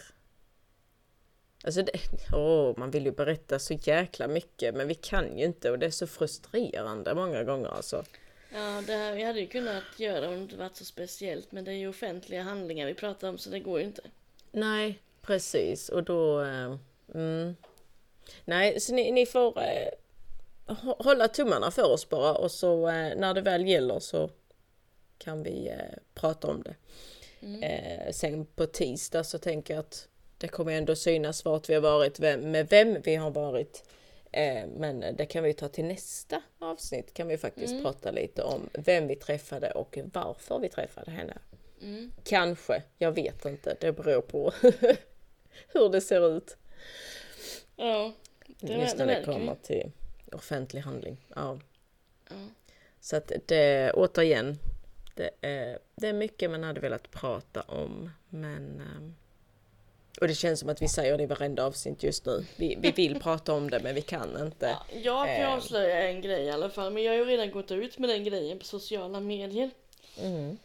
Alltså 1.64 1.82
det, 1.82 1.92
åh, 2.34 2.74
man 2.78 2.92
vill 2.92 3.06
ju 3.06 3.12
berätta 3.12 3.60
så 3.60 3.74
jäkla 3.74 4.28
mycket 4.28 4.76
men 4.76 4.88
vi 4.88 4.96
kan 4.96 5.38
ju 5.38 5.46
inte 5.46 5.72
och 5.72 5.80
det 5.80 5.86
är 5.86 5.92
så 5.92 6.08
frustrerande 6.08 7.16
många 7.16 7.44
gånger 7.44 7.70
alltså. 7.70 8.04
Ja, 8.54 8.84
det 8.88 8.94
här, 8.94 9.16
vi 9.16 9.24
hade 9.24 9.40
ju 9.40 9.48
kunnat 9.48 9.84
göra 9.98 10.28
om 10.28 10.34
det 10.36 10.42
inte 10.42 10.56
varit 10.56 10.76
så 10.76 10.86
speciellt. 10.86 11.52
Men 11.52 11.64
det 11.66 11.72
är 11.72 11.76
ju 11.76 11.88
offentliga 11.90 12.42
handlingar 12.42 12.88
vi 12.88 12.94
pratar 12.94 13.30
om 13.30 13.38
så 13.38 13.50
det 13.50 13.60
går 13.60 13.80
ju 13.80 13.86
inte. 13.86 14.02
Nej, 14.52 15.00
precis 15.22 15.90
och 15.90 16.04
då... 16.04 16.42
Eh, 16.42 16.76
mm. 17.14 17.56
Nej, 18.46 18.80
så 18.80 18.94
ni, 18.94 19.12
ni 19.12 19.26
får 19.26 19.62
eh, 19.62 19.90
hå- 20.68 21.04
hålla 21.04 21.28
tummarna 21.28 21.72
för 21.72 21.92
oss 21.92 22.10
bara 22.10 22.34
och 22.34 22.52
så 22.52 22.88
eh, 22.88 23.16
när 23.18 23.34
det 23.34 23.42
väl 23.42 23.68
gäller 23.68 24.00
så 24.00 24.30
kan 25.18 25.44
vi 25.44 25.68
eh, 25.68 25.98
prata 26.14 26.48
om 26.48 26.64
det. 26.64 26.76
Mm. 27.42 27.64
Eh, 27.64 28.12
sen 28.12 28.46
på 28.46 28.66
tisdag 28.66 29.24
så 29.24 29.38
tänker 29.38 29.74
jag 29.74 29.80
att 29.82 30.08
det 30.38 30.48
kommer 30.48 30.72
ändå 30.72 30.96
synas 30.96 31.46
vart 31.46 31.70
vi 31.70 31.74
har 31.74 31.82
varit, 31.82 32.20
vem, 32.20 32.52
med 32.52 32.68
vem 32.70 33.02
vi 33.02 33.16
har 33.16 33.32
varit. 33.32 33.84
Eh, 34.32 34.68
men 34.68 35.00
det 35.16 35.26
kan 35.26 35.44
vi 35.44 35.54
ta 35.54 35.68
till 35.68 35.86
nästa 35.86 36.42
avsnitt. 36.60 37.14
Kan 37.14 37.28
vi 37.28 37.38
faktiskt 37.38 37.72
Mm. 37.72 37.84
prata 37.84 38.12
lite 38.12 38.44
om 38.44 38.70
vem 38.74 39.08
vi 39.08 39.16
träffade 39.16 39.72
och 39.72 39.98
varför 40.14 40.60
vi 40.60 40.70
träffade 40.70 41.12
henne. 41.12 41.38
Mm. 41.82 42.12
Kanske, 42.24 42.84
jag 42.98 43.12
vet 43.12 43.46
inte. 43.46 43.78
Det 43.82 43.92
beror 43.92 44.22
på 44.22 44.52
hur 45.74 45.90
det 45.90 46.02
ser 46.02 46.38
ut. 46.38 46.58
Ja, 47.76 48.14
det, 48.48 48.74
Just 48.74 48.98
det 48.98 49.06
när 49.06 49.14
det 49.14 49.20
märker 49.20 49.34
kommer 49.34 49.56
vi. 49.62 49.68
till 49.68 49.92
offentlig 50.32 50.82
handling. 50.82 51.18
Ja. 51.36 51.60
Ja. 52.30 52.36
Så 53.00 53.16
att 53.16 53.32
det, 53.46 53.92
återigen, 53.94 54.60
det 55.16 55.30
är, 55.42 55.80
det 55.96 56.08
är 56.08 56.14
mycket 56.14 56.52
man 56.52 56.64
hade 56.64 56.80
velat 56.82 57.12
prata 57.12 57.62
om. 57.62 58.10
Men... 58.30 58.82
Och 60.22 60.28
det 60.28 60.36
känns 60.36 60.60
som 60.60 60.70
att 60.70 60.82
vi 60.82 60.88
säger 60.88 61.18
det 61.18 61.24
i 61.24 61.26
varenda 61.26 61.66
avsnitt 61.66 62.04
just 62.04 62.26
nu. 62.26 62.46
Vi, 62.56 62.76
vi 62.82 62.92
vill 62.92 63.20
prata 63.20 63.54
om 63.54 63.70
det 63.70 63.80
men 63.80 63.96
vi 63.96 64.02
kan 64.02 64.42
inte. 64.46 64.66
Ja, 64.68 64.86
jag 65.04 65.26
kan 65.28 65.36
Eh. 65.46 65.54
avslöja 65.54 66.10
en 66.10 66.22
grej 66.22 66.44
i 66.44 66.52
alla 66.52 66.70
fall, 66.70 66.94
men 66.94 67.04
jag 67.04 67.12
har 67.12 67.18
ju 67.18 67.26
redan 67.26 67.52
gått 67.52 67.72
ut 67.72 67.98
med 67.98 68.10
den 68.10 68.24
grejen 68.24 68.60
på 68.60 68.66
sociala 68.66 69.20
medier. 69.20 69.70
Mm. 70.20 70.58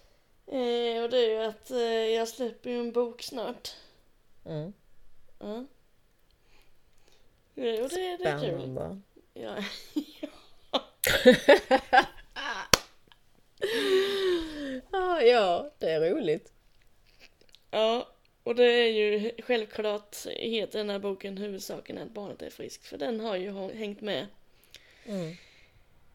Eh, 0.46 1.02
och 1.02 1.10
det 1.10 1.18
är 1.18 1.30
ju 1.30 1.38
att 1.48 1.70
eh, 1.70 1.78
jag 2.16 2.28
släpper 2.28 2.70
ju 2.70 2.80
en 2.80 2.92
bok 2.92 3.22
snart. 3.22 3.70
Mm. 4.46 4.72
Ja. 5.38 5.64
Eh, 7.56 7.82
och 7.82 7.88
det, 7.88 8.16
det 8.16 8.28
är 8.28 8.40
kul. 8.40 8.78
Ja. 9.34 9.56
Ah, 14.92 15.20
ja, 15.20 15.70
det 15.78 15.90
är 15.90 16.00
roligt. 16.10 16.52
ja, 17.70 18.08
och 18.44 18.54
det 18.54 18.64
är 18.64 18.88
ju 18.92 19.30
självklart 19.42 20.26
heter 20.26 20.78
den 20.78 20.90
här 20.90 20.98
boken 20.98 21.38
Huvudsaken 21.38 21.98
är 21.98 22.02
att 22.02 22.10
barnet 22.14 22.42
är 22.42 22.50
friskt, 22.50 22.86
för 22.86 22.98
den 22.98 23.20
har 23.20 23.36
ju 23.36 23.72
hängt 23.74 24.00
med 24.00 24.26
Mm. 25.06 25.34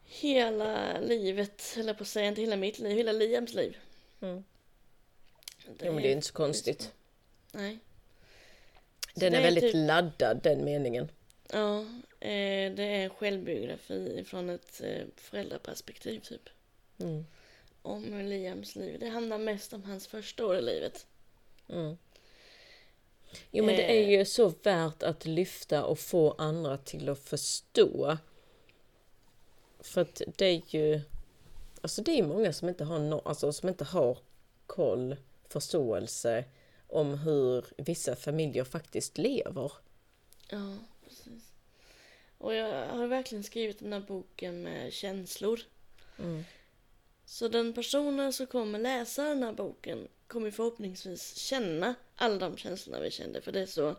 hela 0.04 1.00
livet, 1.00 1.74
eller 1.78 1.94
på 1.94 2.02
att 2.02 2.08
säga, 2.08 2.26
inte 2.28 2.40
hela 2.40 2.56
mitt 2.56 2.78
liv, 2.78 2.96
hela 2.96 3.12
Liams 3.12 3.54
liv. 3.54 3.76
Mm. 4.20 4.44
Jo, 5.82 5.92
men 5.92 6.02
det 6.02 6.08
är 6.08 6.12
inte 6.12 6.26
så 6.26 6.32
konstigt. 6.32 6.92
Nej. 7.52 7.78
Så 9.14 9.20
Den 9.20 9.32
det 9.32 9.38
är 9.38 9.42
väldigt 9.42 9.62
typ- 9.64 9.74
laddad 9.74 10.40
den 10.42 10.64
meningen. 10.64 11.08
Ja, 11.52 11.80
eh, 12.20 12.72
det 12.72 12.82
är 12.82 13.04
en 13.04 13.10
självbiografi 13.10 14.24
från 14.26 14.50
ett 14.50 14.80
eh, 14.84 15.02
föräldraperspektiv 15.16 16.20
typ. 16.20 16.48
Mm. 16.98 17.26
Om 17.82 18.20
Liams 18.28 18.76
liv. 18.76 19.00
Det 19.00 19.08
handlar 19.08 19.38
mest 19.38 19.72
om 19.72 19.84
hans 19.84 20.06
första 20.06 20.46
år 20.46 20.56
i 20.56 20.62
livet. 20.62 21.06
Mm. 21.68 21.96
Jo 23.50 23.64
men 23.64 23.76
det 23.76 23.90
är 23.90 24.18
ju 24.18 24.24
så 24.24 24.48
värt 24.62 25.02
att 25.02 25.26
lyfta 25.26 25.84
och 25.84 25.98
få 25.98 26.34
andra 26.38 26.76
till 26.76 27.08
att 27.08 27.18
förstå. 27.18 28.18
För 29.80 30.00
att 30.00 30.22
det 30.36 30.46
är 30.46 30.62
ju... 30.66 31.00
Alltså 31.80 32.02
det 32.02 32.18
är 32.18 32.22
många 32.22 32.52
som 32.52 32.68
inte 32.68 32.84
har, 32.84 32.98
no, 32.98 33.22
alltså, 33.24 33.52
som 33.52 33.68
inte 33.68 33.84
har 33.84 34.18
koll, 34.66 35.16
förståelse 35.48 36.44
om 36.86 37.18
hur 37.18 37.64
vissa 37.76 38.16
familjer 38.16 38.64
faktiskt 38.64 39.18
lever. 39.18 39.72
Ja, 40.50 40.74
precis. 41.04 41.52
Och 42.38 42.54
jag 42.54 42.86
har 42.86 43.06
verkligen 43.06 43.44
skrivit 43.44 43.78
den 43.78 43.92
här 43.92 44.00
boken 44.00 44.62
med 44.62 44.92
känslor. 44.92 45.60
Mm. 46.18 46.44
Så 47.24 47.48
den 47.48 47.72
personen 47.72 48.32
som 48.32 48.46
kommer 48.46 48.78
läsa 48.78 49.24
den 49.24 49.42
här 49.42 49.52
boken 49.52 50.08
kommer 50.30 50.50
förhoppningsvis 50.50 51.36
känna 51.36 51.94
alla 52.16 52.38
de 52.38 52.56
känslorna 52.56 53.00
vi 53.00 53.10
kände. 53.10 53.40
För 53.40 53.52
det 53.52 53.60
är 53.60 53.66
så, 53.66 53.96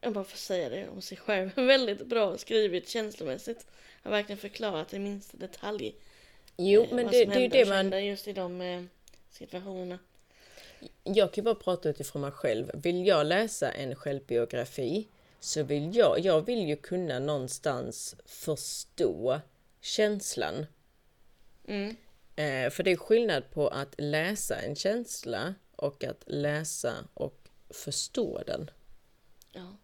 jag 0.00 0.12
bara 0.12 0.24
får 0.24 0.36
säga 0.36 0.68
det 0.68 0.88
om 0.88 1.02
sig 1.02 1.18
själv, 1.18 1.50
väldigt 1.56 2.06
bra 2.06 2.38
skrivet 2.38 2.88
känslomässigt. 2.88 3.66
Jag 4.02 4.10
har 4.10 4.16
verkligen 4.16 4.38
förklarat 4.38 4.94
i 4.94 4.98
minsta 4.98 5.36
detalj 5.36 5.94
Jo 6.56 6.82
eh, 6.82 6.94
men 6.94 7.04
vad 7.04 7.12
det, 7.12 7.24
det 7.24 7.34
är 7.34 7.40
ju 7.40 7.48
det 7.48 7.64
man... 7.64 7.76
kände 7.78 8.00
just 8.00 8.28
i 8.28 8.32
de 8.32 8.60
eh, 8.60 8.82
situationerna. 9.30 9.98
Jag 11.04 11.32
kan 11.32 11.42
ju 11.42 11.44
bara 11.44 11.54
prata 11.54 11.88
utifrån 11.88 12.22
mig 12.22 12.30
själv. 12.30 12.70
Vill 12.74 13.06
jag 13.06 13.26
läsa 13.26 13.70
en 13.72 13.94
självbiografi 13.94 15.08
så 15.40 15.62
vill 15.62 15.96
jag, 15.96 16.20
jag 16.20 16.46
vill 16.46 16.68
ju 16.68 16.76
kunna 16.76 17.18
någonstans 17.18 18.16
förstå 18.24 19.40
känslan. 19.80 20.66
Mm. 21.66 21.96
Eh, 22.38 22.70
för 22.70 22.82
det 22.82 22.90
är 22.92 22.96
skillnad 22.96 23.50
på 23.50 23.68
att 23.68 23.94
läsa 23.98 24.56
en 24.56 24.76
känsla 24.76 25.54
och 25.76 26.04
att 26.04 26.22
läsa 26.26 26.94
och 27.14 27.48
förstå 27.70 28.42
den. 28.46 28.70
Ja. 29.52 29.76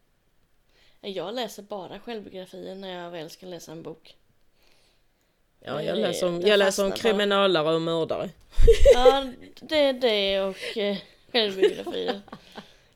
Jag 1.00 1.34
läser 1.34 1.62
bara 1.62 2.00
självbiografier 2.00 2.74
när 2.74 3.02
jag 3.02 3.11
väl 3.11 3.30
ska 3.30 3.46
läsa 3.46 3.72
en 3.72 3.82
bok. 3.82 4.16
Ja, 5.61 5.82
jag 5.82 5.98
läser 5.98 6.26
om, 6.28 6.40
jag 6.40 6.59
läser 6.59 6.84
om 6.84 6.92
kriminalare 6.92 7.74
och 7.74 7.82
mördare. 7.82 8.30
Ja, 8.94 9.26
det 9.61 9.78
är 9.78 9.92
det 9.92 10.40
och 10.40 10.76
eh, 10.76 10.96
självbiografier. 11.32 12.20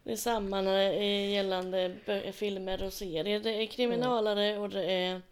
Det 0.02 0.12
är 0.12 0.16
samma 0.16 0.60
när 0.60 0.78
det 0.78 1.04
är 1.04 1.28
gällande 1.28 1.94
filmer 2.32 2.82
och 2.82 2.92
serier. 2.92 3.40
Det 3.40 3.62
är 3.62 3.66
kriminalare 3.66 4.58
och 4.58 4.70
det 4.70 4.84
är 4.84 5.22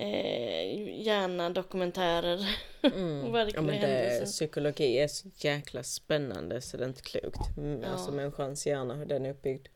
eh, 0.00 1.00
gärna 1.02 1.50
dokumentärer 1.50 2.56
Mm. 2.82 3.24
och 3.34 3.38
Ja, 3.54 3.60
men 3.60 3.80
det, 3.80 4.22
psykologi 4.24 4.98
är 4.98 5.08
så 5.08 5.28
jäkla 5.36 5.82
spännande 5.82 6.60
så 6.60 6.76
det 6.76 6.84
är 6.84 6.88
inte 6.88 7.02
klokt. 7.02 7.56
Mm, 7.56 7.82
Ja. 7.82 7.88
Alltså 7.88 8.12
människans 8.12 8.66
hjärna, 8.66 8.94
hur 8.94 9.06
den 9.06 9.26
är 9.26 9.30
uppbyggd. 9.30 9.68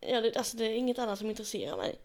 Ja, 0.00 0.20
det, 0.20 0.36
alltså 0.36 0.56
det 0.56 0.64
är 0.64 0.74
inget 0.74 0.98
annat 0.98 1.18
som 1.18 1.30
intresserar 1.30 1.76
mig. 1.76 1.98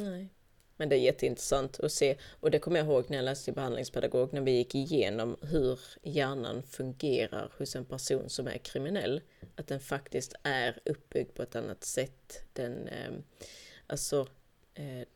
Nej. 0.00 0.28
Men 0.76 0.88
det 0.88 0.96
är 0.96 1.00
jätteintressant 1.00 1.80
att 1.80 1.92
se 1.92 2.16
och 2.40 2.50
det 2.50 2.58
kommer 2.58 2.76
jag 2.76 2.86
ihåg 2.86 3.04
när 3.08 3.16
jag 3.16 3.24
läste 3.24 3.44
till 3.44 3.54
behandlingspedagog 3.54 4.32
när 4.32 4.40
vi 4.40 4.50
gick 4.50 4.74
igenom 4.74 5.36
hur 5.40 5.80
hjärnan 6.02 6.62
fungerar 6.62 7.52
hos 7.58 7.76
en 7.76 7.84
person 7.84 8.28
som 8.28 8.46
är 8.46 8.58
kriminell. 8.58 9.20
Att 9.56 9.66
den 9.66 9.80
faktiskt 9.80 10.34
är 10.42 10.78
uppbyggd 10.84 11.34
på 11.34 11.42
ett 11.42 11.56
annat 11.56 11.84
sätt. 11.84 12.44
Den, 12.52 12.88
eh, 12.88 13.12
alltså, 13.86 14.26
eh, 14.74 15.08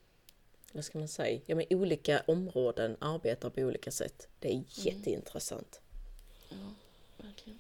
vad 0.73 0.85
ska 0.85 0.99
man 0.99 1.09
säga? 1.09 1.41
Ja, 1.47 1.55
men 1.55 1.67
olika 1.71 2.23
områden 2.27 2.97
arbetar 3.01 3.51
på 3.51 3.61
olika 3.61 3.91
sätt. 3.91 4.29
Det 4.41 4.49
är 4.49 4.63
jätteintressant. 4.69 5.81
Ja, 6.49 6.57
verkligen. 7.17 7.59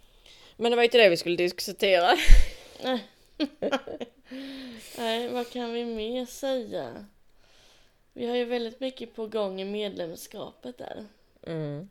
Men 0.56 0.70
det 0.70 0.76
var 0.76 0.82
inte 0.84 0.98
det 0.98 1.08
vi 1.08 1.16
skulle 1.16 1.36
diskutera. 1.36 2.16
Nej. 2.82 3.04
Nej, 4.98 5.28
vad 5.28 5.50
kan 5.50 5.72
vi 5.72 5.84
mer 5.84 6.26
säga? 6.26 7.06
Vi 8.12 8.26
har 8.26 8.36
ju 8.36 8.44
väldigt 8.44 8.80
mycket 8.80 9.14
på 9.14 9.26
gång 9.26 9.60
i 9.60 9.64
medlemskapet 9.64 10.78
där. 10.78 11.06
Mm. 11.46 11.88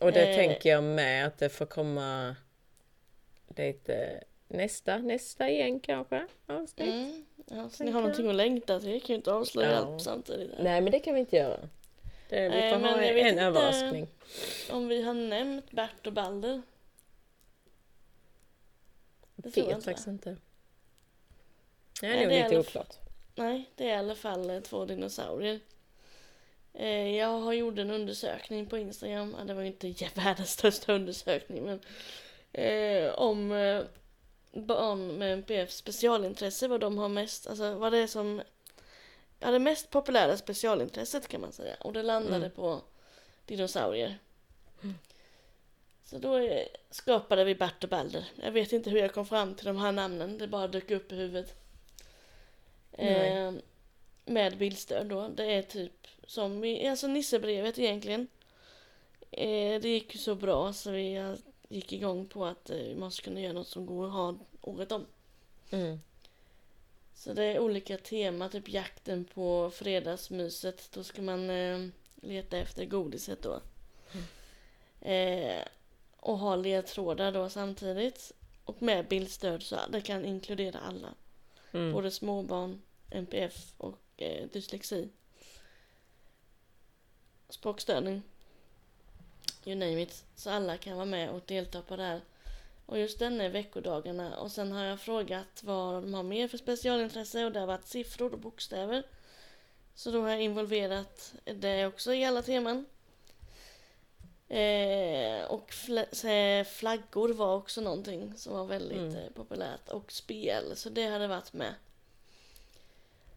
Och 0.00 0.12
det 0.12 0.28
Eh. 0.30 0.36
tänker 0.36 0.70
jag 0.70 0.84
med 0.84 1.26
att 1.26 1.38
det 1.38 1.48
får 1.48 1.66
komma 1.66 2.36
lite 3.56 4.24
nästa, 4.48 4.98
nästa 4.98 5.50
igen 5.50 5.80
kanske 5.80 6.26
avsnitt. 6.46 6.88
Mm. 6.88 7.24
Ja, 7.50 7.68
så 7.68 7.84
ni 7.84 7.90
har 7.90 8.00
någonting 8.00 8.28
att 8.28 8.34
längta 8.34 8.80
till. 8.80 8.90
Jag 8.92 9.00
kan 9.02 9.08
ju 9.08 9.14
inte 9.14 9.32
avslöja 9.32 9.70
Ja. 9.70 9.76
allt 9.76 10.02
samtidigt. 10.02 10.50
Nej 10.58 10.80
men 10.80 10.92
det 10.92 11.00
kan 11.00 11.14
vi 11.14 11.20
inte 11.20 11.36
göra. 11.36 11.60
Det, 12.28 12.40
vi 12.42 12.48
Nej, 12.48 12.72
får 12.72 12.78
ha 12.88 12.96
vet 12.96 13.16
en 13.16 13.28
inte. 13.28 13.42
överraskning. 13.42 14.08
Om 14.70 14.88
vi 14.88 15.02
har 15.02 15.14
nämnt 15.14 15.70
Bert 15.70 16.06
och 16.06 16.12
Balder. 16.12 16.62
Det 19.36 19.50
tror 19.50 19.64
jag 19.66 19.68
vet 19.68 19.74
inte, 19.76 19.84
faktiskt 19.84 20.08
inte. 20.08 20.36
Det 22.00 22.06
är 22.06 22.16
Nej, 22.16 22.26
det 22.26 22.38
är 22.38 22.44
lite 22.48 22.58
oklart. 22.60 22.94
Nej, 23.34 23.70
det 23.76 23.84
är 23.84 23.94
i 23.94 23.98
alla 23.98 24.14
fall 24.14 24.50
eh, 24.50 24.60
två 24.60 24.84
dinosaurier. 24.84 25.60
Eh, 26.74 27.16
Jag 27.16 27.40
har 27.40 27.52
gjort 27.52 27.78
en 27.78 27.90
undersökning 27.90 28.66
på 28.66 28.78
Instagram. 28.78 29.34
Ja, 29.38 29.44
Det 29.44 29.54
var 29.54 29.62
inte 29.62 29.94
världens 30.14 30.50
största 30.50 30.92
undersökning 30.92 31.62
men 31.64 31.80
eh, 32.52 33.12
om 33.14 33.52
eh, 33.52 33.82
barn 34.52 35.18
med 35.18 35.32
NPF 35.32 35.70
specialintresse, 35.70 36.68
vad 36.68 36.80
de 36.80 36.98
har 36.98 37.08
mest, 37.08 37.46
alltså 37.46 37.74
vad 37.74 37.92
det 37.92 37.98
är 37.98 38.06
som 38.06 38.42
ja, 39.40 39.50
det 39.50 39.58
mest 39.58 39.90
populära 39.90 40.36
specialintresset 40.36 41.28
kan 41.28 41.40
man 41.40 41.52
säga. 41.52 41.74
Och 41.80 41.92
det 41.92 42.02
landade 42.02 42.36
Mm. 42.36 42.50
på 42.50 42.80
dinosaurier. 43.46 44.18
Så 46.04 46.18
då 46.18 46.36
eh, 46.36 46.66
skapade 46.90 47.44
vi 47.44 47.54
Bert 47.54 47.84
och 47.84 47.90
Balder. 47.90 48.24
Jag 48.42 48.52
vet 48.52 48.72
inte 48.72 48.90
hur 48.90 48.98
jag 48.98 49.12
kom 49.14 49.26
fram 49.26 49.54
till 49.54 49.66
de 49.66 49.76
här 49.76 49.92
namnen, 49.92 50.38
det 50.38 50.48
bara 50.48 50.68
dök 50.68 50.90
upp 50.90 51.12
i 51.12 51.14
huvudet. 51.14 51.54
Eh, 52.92 53.52
med 54.24 54.58
bildstöd 54.58 55.06
då. 55.06 55.28
Det 55.28 55.44
är 55.44 55.62
typ 55.62 56.06
som 56.26 56.64
i, 56.64 56.88
alltså 56.88 57.06
Nissebrevet 57.06 57.78
egentligen. 57.78 58.26
Eh, 59.30 59.80
det 59.80 59.88
gick 59.88 60.14
ju 60.14 60.20
så 60.20 60.34
bra 60.34 60.72
så 60.72 60.90
vi 60.90 61.36
gick 61.72 61.92
igång 61.92 62.26
på 62.26 62.44
att 62.46 62.70
eh, 62.70 62.76
vi 62.76 62.94
måste 62.94 63.22
kunna 63.22 63.40
göra 63.40 63.52
något 63.52 63.68
som 63.68 63.86
går 63.86 64.06
att 64.06 64.12
ha 64.12 64.38
året 64.60 64.92
om. 64.92 65.06
Mm. 65.70 66.00
Så 67.14 67.32
det 67.32 67.44
är 67.44 67.58
olika 67.58 67.98
tema, 67.98 68.48
typ 68.48 68.68
jakten 68.68 69.24
på 69.24 69.70
fredagsmyset. 69.70 70.88
Då 70.92 71.04
ska 71.04 71.22
man 71.22 71.50
eh, 71.50 71.88
leta 72.14 72.58
efter 72.58 72.84
godiset 72.84 73.42
då. 73.42 73.60
Eh, 75.08 75.62
och 76.16 76.38
ha 76.38 76.56
ledtrådar 76.56 77.32
då 77.32 77.48
samtidigt. 77.48 78.32
Och 78.64 78.82
med 78.82 79.08
bildstöd 79.08 79.62
så 79.62 79.76
det 79.88 80.00
kan 80.00 80.24
inkludera 80.24 80.78
alla. 80.78 81.14
Mm. 81.72 81.92
Både 81.92 82.10
småbarn 82.10 82.82
NPF 83.10 83.74
och 83.76 83.98
eh, 84.16 84.48
dyslexi. 84.52 85.08
Språkstörning. 87.48 88.22
You 89.64 89.76
name 89.76 90.02
it. 90.02 90.24
Så 90.36 90.50
alla 90.50 90.76
kan 90.76 90.96
vara 90.96 91.06
med 91.06 91.30
och 91.30 91.40
delta 91.46 91.82
på 91.82 91.96
det 91.96 92.02
här. 92.02 92.20
Och 92.86 92.98
just 92.98 93.18
den 93.18 93.40
är 93.40 93.48
veckodagarna. 93.48 94.36
Och 94.38 94.52
sen 94.52 94.72
har 94.72 94.84
jag 94.84 95.00
frågat 95.00 95.62
vad 95.62 95.94
de 95.94 96.14
har 96.14 96.22
mer 96.22 96.48
för 96.48 96.58
specialintresse 96.58 97.44
och 97.44 97.52
det 97.52 97.60
har 97.60 97.66
varit 97.66 97.86
siffror 97.86 98.32
och 98.32 98.38
bokstäver. 98.38 99.02
Så 99.94 100.10
då 100.10 100.20
har 100.22 100.28
jag 100.30 100.42
involverat 100.42 101.34
det 101.44 101.86
också 101.86 102.14
i 102.14 102.24
alla 102.24 102.42
teman. 102.42 102.86
Eh, 104.48 105.44
och 105.44 105.70
fl- 105.70 106.64
flaggor 106.64 107.28
var 107.32 107.56
också 107.56 107.80
någonting 107.80 108.32
som 108.36 108.52
var 108.54 108.64
väldigt 108.66 108.98
Mm. 108.98 109.16
eh, 109.16 109.30
populärt. 109.34 109.88
Och 109.88 110.12
spel, 110.12 110.76
så 110.76 110.88
det 110.88 111.06
hade 111.06 111.26
varit 111.28 111.52
med. 111.52 111.74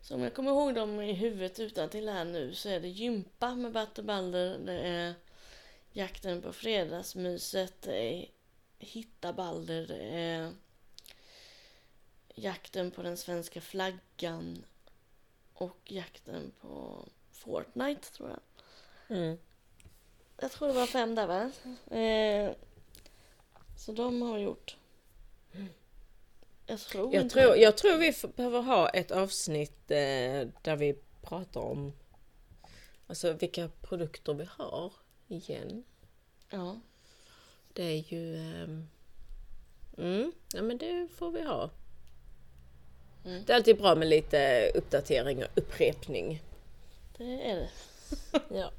Så 0.02 0.16
om 0.16 0.22
jag 0.22 0.34
kommer 0.34 0.52
ihåg 0.52 0.76
dem 0.76 1.02
i 1.02 1.14
huvudet 1.14 1.60
utan 1.60 1.90
till 1.90 2.10
här 2.10 2.26
nu 2.26 2.54
så 2.56 2.70
är 2.70 2.80
det 2.80 2.88
gympa 2.88 3.56
med 3.56 3.72
Bert 3.72 3.98
och 3.98 4.06
Balder. 4.06 4.58
Det 4.66 4.74
är 4.80 5.14
jakten 5.96 6.42
på 6.42 6.54
fredagsmyset. 6.54 7.88
Är 7.88 8.26
hitta 8.80 9.34
Balder. 9.34 9.92
Är 9.92 10.54
jakten 12.36 12.92
på 12.92 13.02
den 13.04 13.18
svenska 13.18 13.62
flaggan. 13.62 14.66
Och 15.54 15.80
jakten 15.86 16.52
på 16.62 17.06
Fortnite 17.32 18.12
tror 18.14 18.30
jag. 18.30 18.40
Mm. 19.18 19.38
Jag 20.38 20.52
tror 20.52 20.68
det 20.68 20.74
var 20.74 20.86
fem 20.86 21.16
där 21.16 21.28
va? 21.28 21.52
Eh, 21.98 22.56
så 23.78 23.92
de 23.92 24.22
har 24.22 24.38
gjort. 24.38 24.78
Jag 26.66 26.80
tror 26.80 27.16
Jag, 27.16 27.30
tror, 27.30 27.56
jag 27.56 27.78
tror 27.78 27.98
vi 27.98 28.14
behöver 28.36 28.62
ha 28.62 28.90
ett 28.90 29.12
avsnitt 29.12 29.92
eh, 29.92 30.48
där 30.62 30.76
vi 30.76 30.94
pratar 31.22 31.62
om 31.62 31.94
alltså, 33.08 33.34
vilka 33.34 33.70
produkter 33.82 34.34
vi 34.34 34.46
har 34.58 34.94
igen. 35.28 35.84
Ja. 36.50 36.80
Det 37.74 37.84
är 37.84 38.14
ju... 38.14 38.36
ehm, 38.38 38.88
mm, 39.98 40.32
ja 40.54 40.62
men 40.62 40.78
det 40.78 41.08
får 41.16 41.32
vi 41.32 41.42
ha. 41.42 41.70
Mm. 43.26 43.44
Det 43.46 43.54
är 43.54 43.58
alltid 43.58 43.78
bra 43.78 43.96
med 43.96 44.08
lite 44.08 44.72
uppdatering 44.76 45.44
och 45.44 45.50
upprepning. 45.56 46.42
Det 47.18 47.50
är 47.52 47.56
det. 47.56 47.70
Ja. 48.50 48.72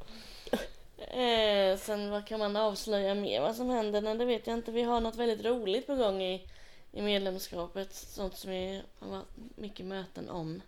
Eh, 1.05 1.79
sen 1.79 2.11
vad 2.11 2.27
kan 2.27 2.39
man 2.39 2.57
avslöja 2.57 3.15
mer 3.15 3.41
vad 3.41 3.57
som 3.57 3.71
händer? 3.71 4.01
Nej, 4.01 4.19
det 4.19 4.25
vet 4.25 4.47
jag 4.47 4.55
inte. 4.59 4.73
Vi 4.73 4.83
har 4.83 5.01
något 5.01 5.17
väldigt 5.17 5.45
roligt 5.47 5.87
på 5.87 5.95
gång 5.95 6.23
i, 6.23 6.49
i 6.93 7.03
medlemskapet. 7.03 7.95
Sånt 7.95 8.37
som 8.37 8.51
vi 8.51 8.83
har 8.99 9.09
varit 9.09 9.27
mycket 9.57 9.87
möten 9.87 10.29
om. 10.31 10.63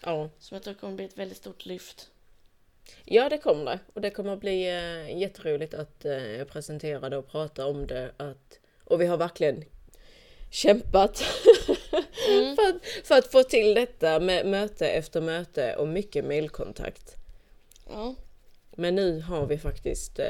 ja. 0.00 0.28
Som 0.38 0.54
jag 0.54 0.62
tror 0.62 0.74
kommer 0.74 0.94
bli 0.94 1.04
ett 1.04 1.18
väldigt 1.18 1.38
stort 1.38 1.66
lyft. 1.66 2.10
Ja, 3.04 3.28
det 3.28 3.38
kommer 3.38 3.64
det. 3.64 3.78
Och 3.94 4.00
det 4.00 4.10
kommer 4.10 4.36
bli 4.36 4.68
eh, 4.68 5.18
jätteroligt 5.18 5.74
att 5.74 6.04
eh, 6.04 6.44
presentera 6.48 7.08
det 7.08 7.16
och 7.16 7.28
prata 7.28 7.66
om 7.66 7.86
det. 7.86 8.10
Att, 8.16 8.58
och 8.84 9.00
vi 9.00 9.06
har 9.06 9.16
verkligen 9.16 9.64
kämpat 10.50 11.24
Mm. 12.28 12.56
för, 12.56 12.62
att, 12.68 13.06
för 13.06 13.14
att 13.18 13.32
få 13.32 13.42
till 13.42 13.74
detta 13.74 14.20
med 14.20 14.46
möte 14.46 14.88
efter 14.88 15.20
möte 15.20 15.76
och 15.76 15.88
mycket 15.88 16.24
mailkontakt. 16.24 17.16
Ja. 17.90 18.14
Men 18.76 18.94
nu 18.94 19.20
har 19.20 19.46
vi 19.46 19.58
faktiskt 19.58 20.18
eh, 20.18 20.26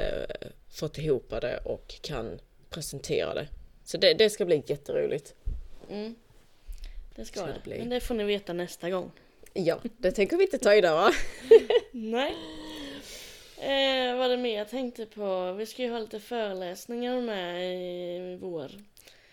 fått 0.71 0.99
ihop 0.99 1.31
det 1.41 1.59
och 1.65 1.95
kan 2.03 2.41
presentera 2.71 3.35
det. 3.35 3.49
Så 3.85 3.97
det, 3.99 4.15
det 4.15 4.31
ska 4.31 4.45
bli 4.45 4.63
jätteroligt. 4.67 5.35
Mm. 5.91 6.15
Det 7.15 7.25
ska 7.25 7.41
Ska 7.41 7.47
det. 7.47 7.53
det 7.53 7.61
bli. 7.65 7.79
Men 7.79 7.89
det 7.89 8.01
får 8.01 8.15
ni 8.15 8.25
veta 8.25 8.53
nästa 8.53 8.91
gång. 8.91 9.11
Ja, 9.57 9.81
det 9.99 10.13
tänker 10.13 10.37
vi 10.37 10.45
inte 10.45 10.59
ta 10.59 10.75
idag 10.75 10.97
va? 10.97 11.13
Nej. 11.93 12.35
Eh, 13.57 14.17
vad 14.17 14.27
är 14.27 14.29
det 14.29 14.37
mer 14.37 14.59
jag 14.59 14.69
tänkte 14.69 15.07
på? 15.07 15.53
Vi 15.53 15.67
ska 15.67 15.83
ju 15.83 15.91
ha 15.91 15.99
lite 15.99 16.21
föreläsningar 16.21 17.21
med 17.21 17.75
i 17.75 18.39
vår. 18.41 18.71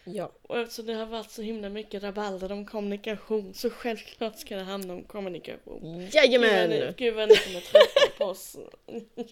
Ja. 0.04 0.32
Och 0.42 0.60
eftersom 0.60 0.86
det 0.86 0.94
har 0.94 1.06
varit 1.06 1.32
så 1.32 1.42
himla 1.42 1.70
mycket 1.70 2.04
rabalder 2.04 2.52
om 2.52 2.66
kommunikation 2.66 3.54
så 3.54 3.70
självklart 3.70 4.40
ska 4.40 4.56
det 4.56 4.64
handla 4.64 4.94
om 4.94 5.04
kommunikation. 5.04 6.10
Jajamän! 6.12 6.94
gud 6.98 7.16
vad 7.16 7.30
ni 7.30 7.36
kommer 7.36 7.60
trötta 7.60 8.18
på 8.18 8.26
oss 8.26 8.58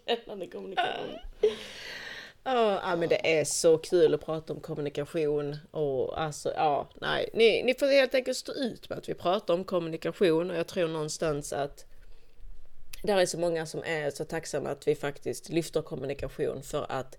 gällande 0.06 0.48
kommunikation. 0.48 1.10
Ja, 2.44 2.80
ja, 2.84 2.96
men 2.96 3.10
det 3.10 3.40
är 3.40 3.46
så 3.46 3.78
kul 3.78 4.14
att 4.14 4.26
prata 4.26 4.54
om 4.54 4.60
kommunikation 4.60 5.56
och 5.72 6.22
alltså, 6.22 6.54
ja, 6.56 6.90
nej, 7.02 7.30
ni, 7.34 7.64
ni 7.64 7.74
får 7.74 7.86
helt 7.88 8.16
enkelt 8.16 8.38
stå 8.38 8.54
ut 8.54 8.90
med 8.90 8.98
att 8.98 9.10
vi 9.10 9.14
pratar 9.14 9.54
om 9.54 9.64
kommunikation 9.64 10.52
och 10.52 10.58
jag 10.58 10.68
tror 10.68 10.88
någonstans 10.88 11.54
att 11.54 11.86
där 13.04 13.18
är 13.18 13.26
så 13.26 13.40
många 13.40 13.66
som 13.66 13.84
är 13.84 14.10
så 14.10 14.26
tacksamma 14.26 14.70
att 14.70 14.88
vi 14.88 14.96
faktiskt 14.96 15.50
lyfter 15.50 15.82
kommunikation 15.82 16.64
för 16.64 16.86
att 16.92 17.18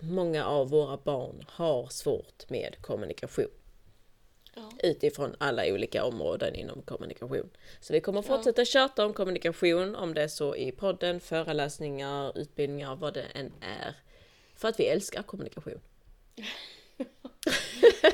många 0.00 0.44
av 0.46 0.68
våra 0.70 0.96
barn 0.96 1.44
har 1.48 1.86
svårt 1.88 2.50
med 2.50 2.76
kommunikation 2.80 3.48
Ja. 4.54 4.70
utifrån 4.82 5.36
alla 5.38 5.66
olika 5.72 6.04
områden 6.04 6.54
inom 6.54 6.82
kommunikation. 6.82 7.50
Så 7.80 7.92
vi 7.92 8.00
kommer 8.00 8.18
Ja. 8.18 8.22
fortsätta 8.36 8.64
tjata 8.64 9.04
om 9.06 9.12
kommunikation, 9.14 9.94
om 9.96 10.14
det 10.14 10.22
är 10.22 10.28
så 10.28 10.56
i 10.56 10.72
podden, 10.72 11.20
föreläsningar, 11.20 12.38
utbildningar, 12.38 12.96
vad 12.96 13.14
det 13.14 13.22
än 13.34 13.52
är. 13.60 13.94
För 14.60 14.68
att 14.68 14.80
vi 14.80 14.86
älskar 14.86 15.22
kommunikation. 15.22 15.80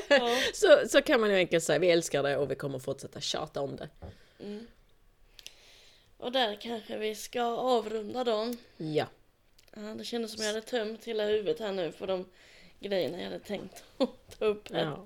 Ja. 0.09 0.37
Så, 0.53 0.87
så 0.89 1.01
kan 1.01 1.21
man 1.21 1.29
ju 1.29 1.35
enkelt 1.35 1.63
säga, 1.63 1.79
vi 1.79 1.91
älskar 1.91 2.23
det 2.23 2.37
och 2.37 2.51
vi 2.51 2.55
kommer 2.55 2.79
fortsätta 2.79 3.21
tjata 3.21 3.61
om 3.61 3.75
det. 3.75 3.89
Mm. 4.39 4.67
Och 6.17 6.31
där 6.31 6.57
kanske 6.61 6.97
vi 6.97 7.15
ska 7.15 7.43
avrunda 7.43 8.23
då. 8.23 8.53
Ja, 8.77 9.07
Ja, 9.75 9.81
det 9.81 10.03
kändes 10.03 10.31
som 10.31 10.43
jag 10.43 10.53
hade 10.53 10.61
tömt 10.65 11.05
hela 11.05 11.25
huvudet 11.25 11.59
här 11.59 11.71
nu 11.71 11.91
för 11.91 12.07
de 12.07 12.25
grejerna 12.79 13.17
jag 13.17 13.23
hade 13.23 13.39
tänkt 13.39 13.83
ta 14.39 14.45
upp 14.45 14.71
här. 14.71 14.83
ja. 14.83 15.05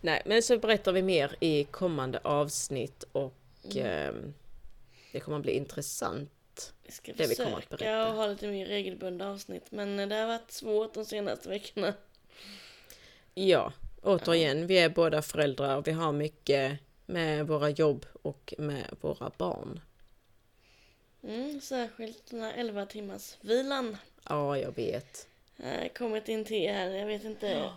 Nej, 0.00 0.22
men 0.26 0.42
så 0.42 0.58
berättar 0.58 0.92
vi 0.92 1.02
mer 1.02 1.36
i 1.40 1.64
kommande 1.64 2.18
avsnitt 2.24 3.04
och 3.12 3.34
ehm, 3.76 4.34
det 5.12 5.20
kommer 5.20 5.36
att 5.36 5.42
bli 5.42 5.52
intressant. 5.52 6.30
Vi 6.88 6.92
ska 6.92 7.12
Det 7.12 7.26
vi 7.26 7.34
kommer 7.34 7.56
att 7.58 7.64
försöka 7.64 7.76
berätta. 7.84 8.08
och 8.08 8.14
ha 8.14 8.26
lite 8.26 8.46
mer 8.46 8.66
regelbundna 8.66 9.30
avsnitt 9.30 9.64
men 9.70 9.96
det 10.08 10.14
har 10.16 10.26
varit 10.26 10.50
svårt 10.50 10.94
de 10.94 11.04
senaste 11.04 11.48
veckorna. 11.48 11.94
Ja, 13.34 13.72
återigen, 14.02 14.66
vi 14.66 14.78
är 14.78 14.88
båda 14.88 15.22
föräldrar, 15.22 15.82
vi 15.82 15.92
har 15.92 16.12
mycket 16.12 16.78
med 17.06 17.46
våra 17.46 17.70
jobb 17.70 18.06
och 18.22 18.54
med 18.58 18.84
våra 19.00 19.30
barn. 19.36 19.80
Mm, 21.22 21.60
särskilt 21.60 22.30
den 22.30 22.42
här 22.42 22.52
11 22.56 22.86
timmars 22.86 23.36
vilan. 23.40 23.96
Ja, 24.28 24.58
jag 24.58 24.74
vet. 24.76 25.28
Jag 25.56 25.66
har 25.68 25.88
kommit 25.88 26.28
in 26.28 26.44
till 26.44 26.70
här, 26.72 26.90
jag 26.90 27.06
vet 27.06 27.24
inte. 27.24 27.70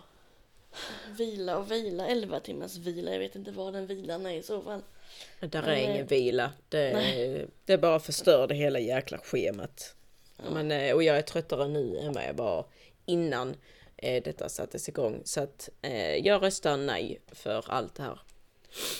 Vila 1.18 1.56
och 1.58 1.70
vila, 1.70 2.06
11 2.06 2.40
timmars 2.40 2.76
vila. 2.76 3.12
Jag 3.12 3.18
vet 3.18 3.36
inte 3.36 3.50
vad 3.50 3.72
den 3.72 3.86
vilan 3.86 4.26
är 4.26 4.34
i 4.34 4.42
så 4.42 4.62
fall. 4.62 4.82
Där 5.40 5.62
är 5.62 5.76
ingen 5.76 6.06
vila. 6.06 6.52
Det, 6.68 7.46
det 7.64 7.78
bara 7.78 8.00
förstör 8.00 8.46
det 8.46 8.54
hela 8.54 8.78
jäkla 8.78 9.18
schemat. 9.18 9.94
Men, 10.50 10.70
eh, 10.70 10.94
och 10.94 11.02
jag 11.02 11.16
är 11.16 11.22
tröttare 11.22 11.68
nu 11.68 11.98
än 11.98 12.12
vad 12.12 12.24
jag 12.24 12.34
var 12.34 12.66
innan 13.06 13.56
eh, 13.96 14.22
detta 14.22 14.48
sattes 14.48 14.88
igång. 14.88 15.22
Så 15.24 15.40
att 15.40 15.68
eh, 15.82 16.16
jag 16.16 16.42
röstar 16.42 16.76
nej 16.76 17.20
för 17.32 17.64
allt 17.70 17.94
det 17.94 18.02
här. 18.02 18.20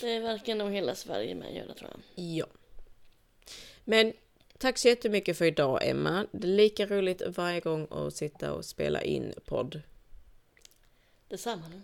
Det 0.00 0.20
verkar 0.20 0.54
nog 0.54 0.72
hela 0.72 0.94
Sverige 0.94 1.34
med 1.34 1.54
göra 1.54 1.74
tror 1.74 1.90
jag. 1.90 2.24
Ja. 2.24 2.46
Men 3.84 4.12
tack 4.58 4.78
så 4.78 4.88
jättemycket 4.88 5.38
för 5.38 5.44
idag 5.44 5.88
Emma. 5.88 6.26
Det 6.32 6.46
är 6.46 6.52
lika 6.52 6.86
roligt 6.86 7.22
varje 7.26 7.60
gång 7.60 7.86
att 7.90 8.16
sitta 8.16 8.52
och 8.52 8.64
spela 8.64 9.02
in 9.02 9.34
podd. 9.44 9.82
Detsamma 11.28 11.68
nu. 11.68 11.80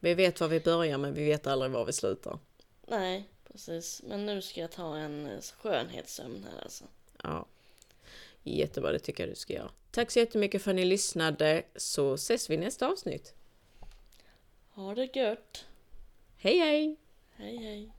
Vi 0.00 0.14
vet 0.14 0.40
var 0.40 0.48
vi 0.48 0.60
börjar 0.60 0.98
men 0.98 1.14
vi 1.14 1.24
vet 1.24 1.46
aldrig 1.46 1.70
var 1.70 1.84
vi 1.84 1.92
slutar. 1.92 2.38
Nej, 2.86 3.28
precis. 3.52 4.02
Men 4.06 4.26
nu 4.26 4.42
ska 4.42 4.60
jag 4.60 4.72
ta 4.72 4.96
en 4.96 5.26
eh, 5.26 5.40
skönhetssömn 5.40 6.46
här 6.52 6.62
alltså. 6.62 6.84
Ja. 7.22 7.46
Jättebra, 8.42 8.92
det 8.92 8.98
tycker 8.98 9.22
jag 9.22 9.30
du 9.30 9.36
ska 9.36 9.52
göra. 9.52 9.70
Tack 9.90 10.10
så 10.10 10.18
jättemycket 10.18 10.62
för 10.62 10.70
att 10.70 10.76
ni 10.76 10.84
lyssnade 10.84 11.62
så 11.76 12.14
ses 12.14 12.50
vi 12.50 12.54
i 12.54 12.58
nästa 12.58 12.88
avsnitt. 12.88 13.34
Ha 14.70 14.94
det 14.94 15.16
gött. 15.16 15.64
Hej 16.36 16.58
hej! 16.58 16.96
Hej 17.36 17.56
hej. 17.56 17.92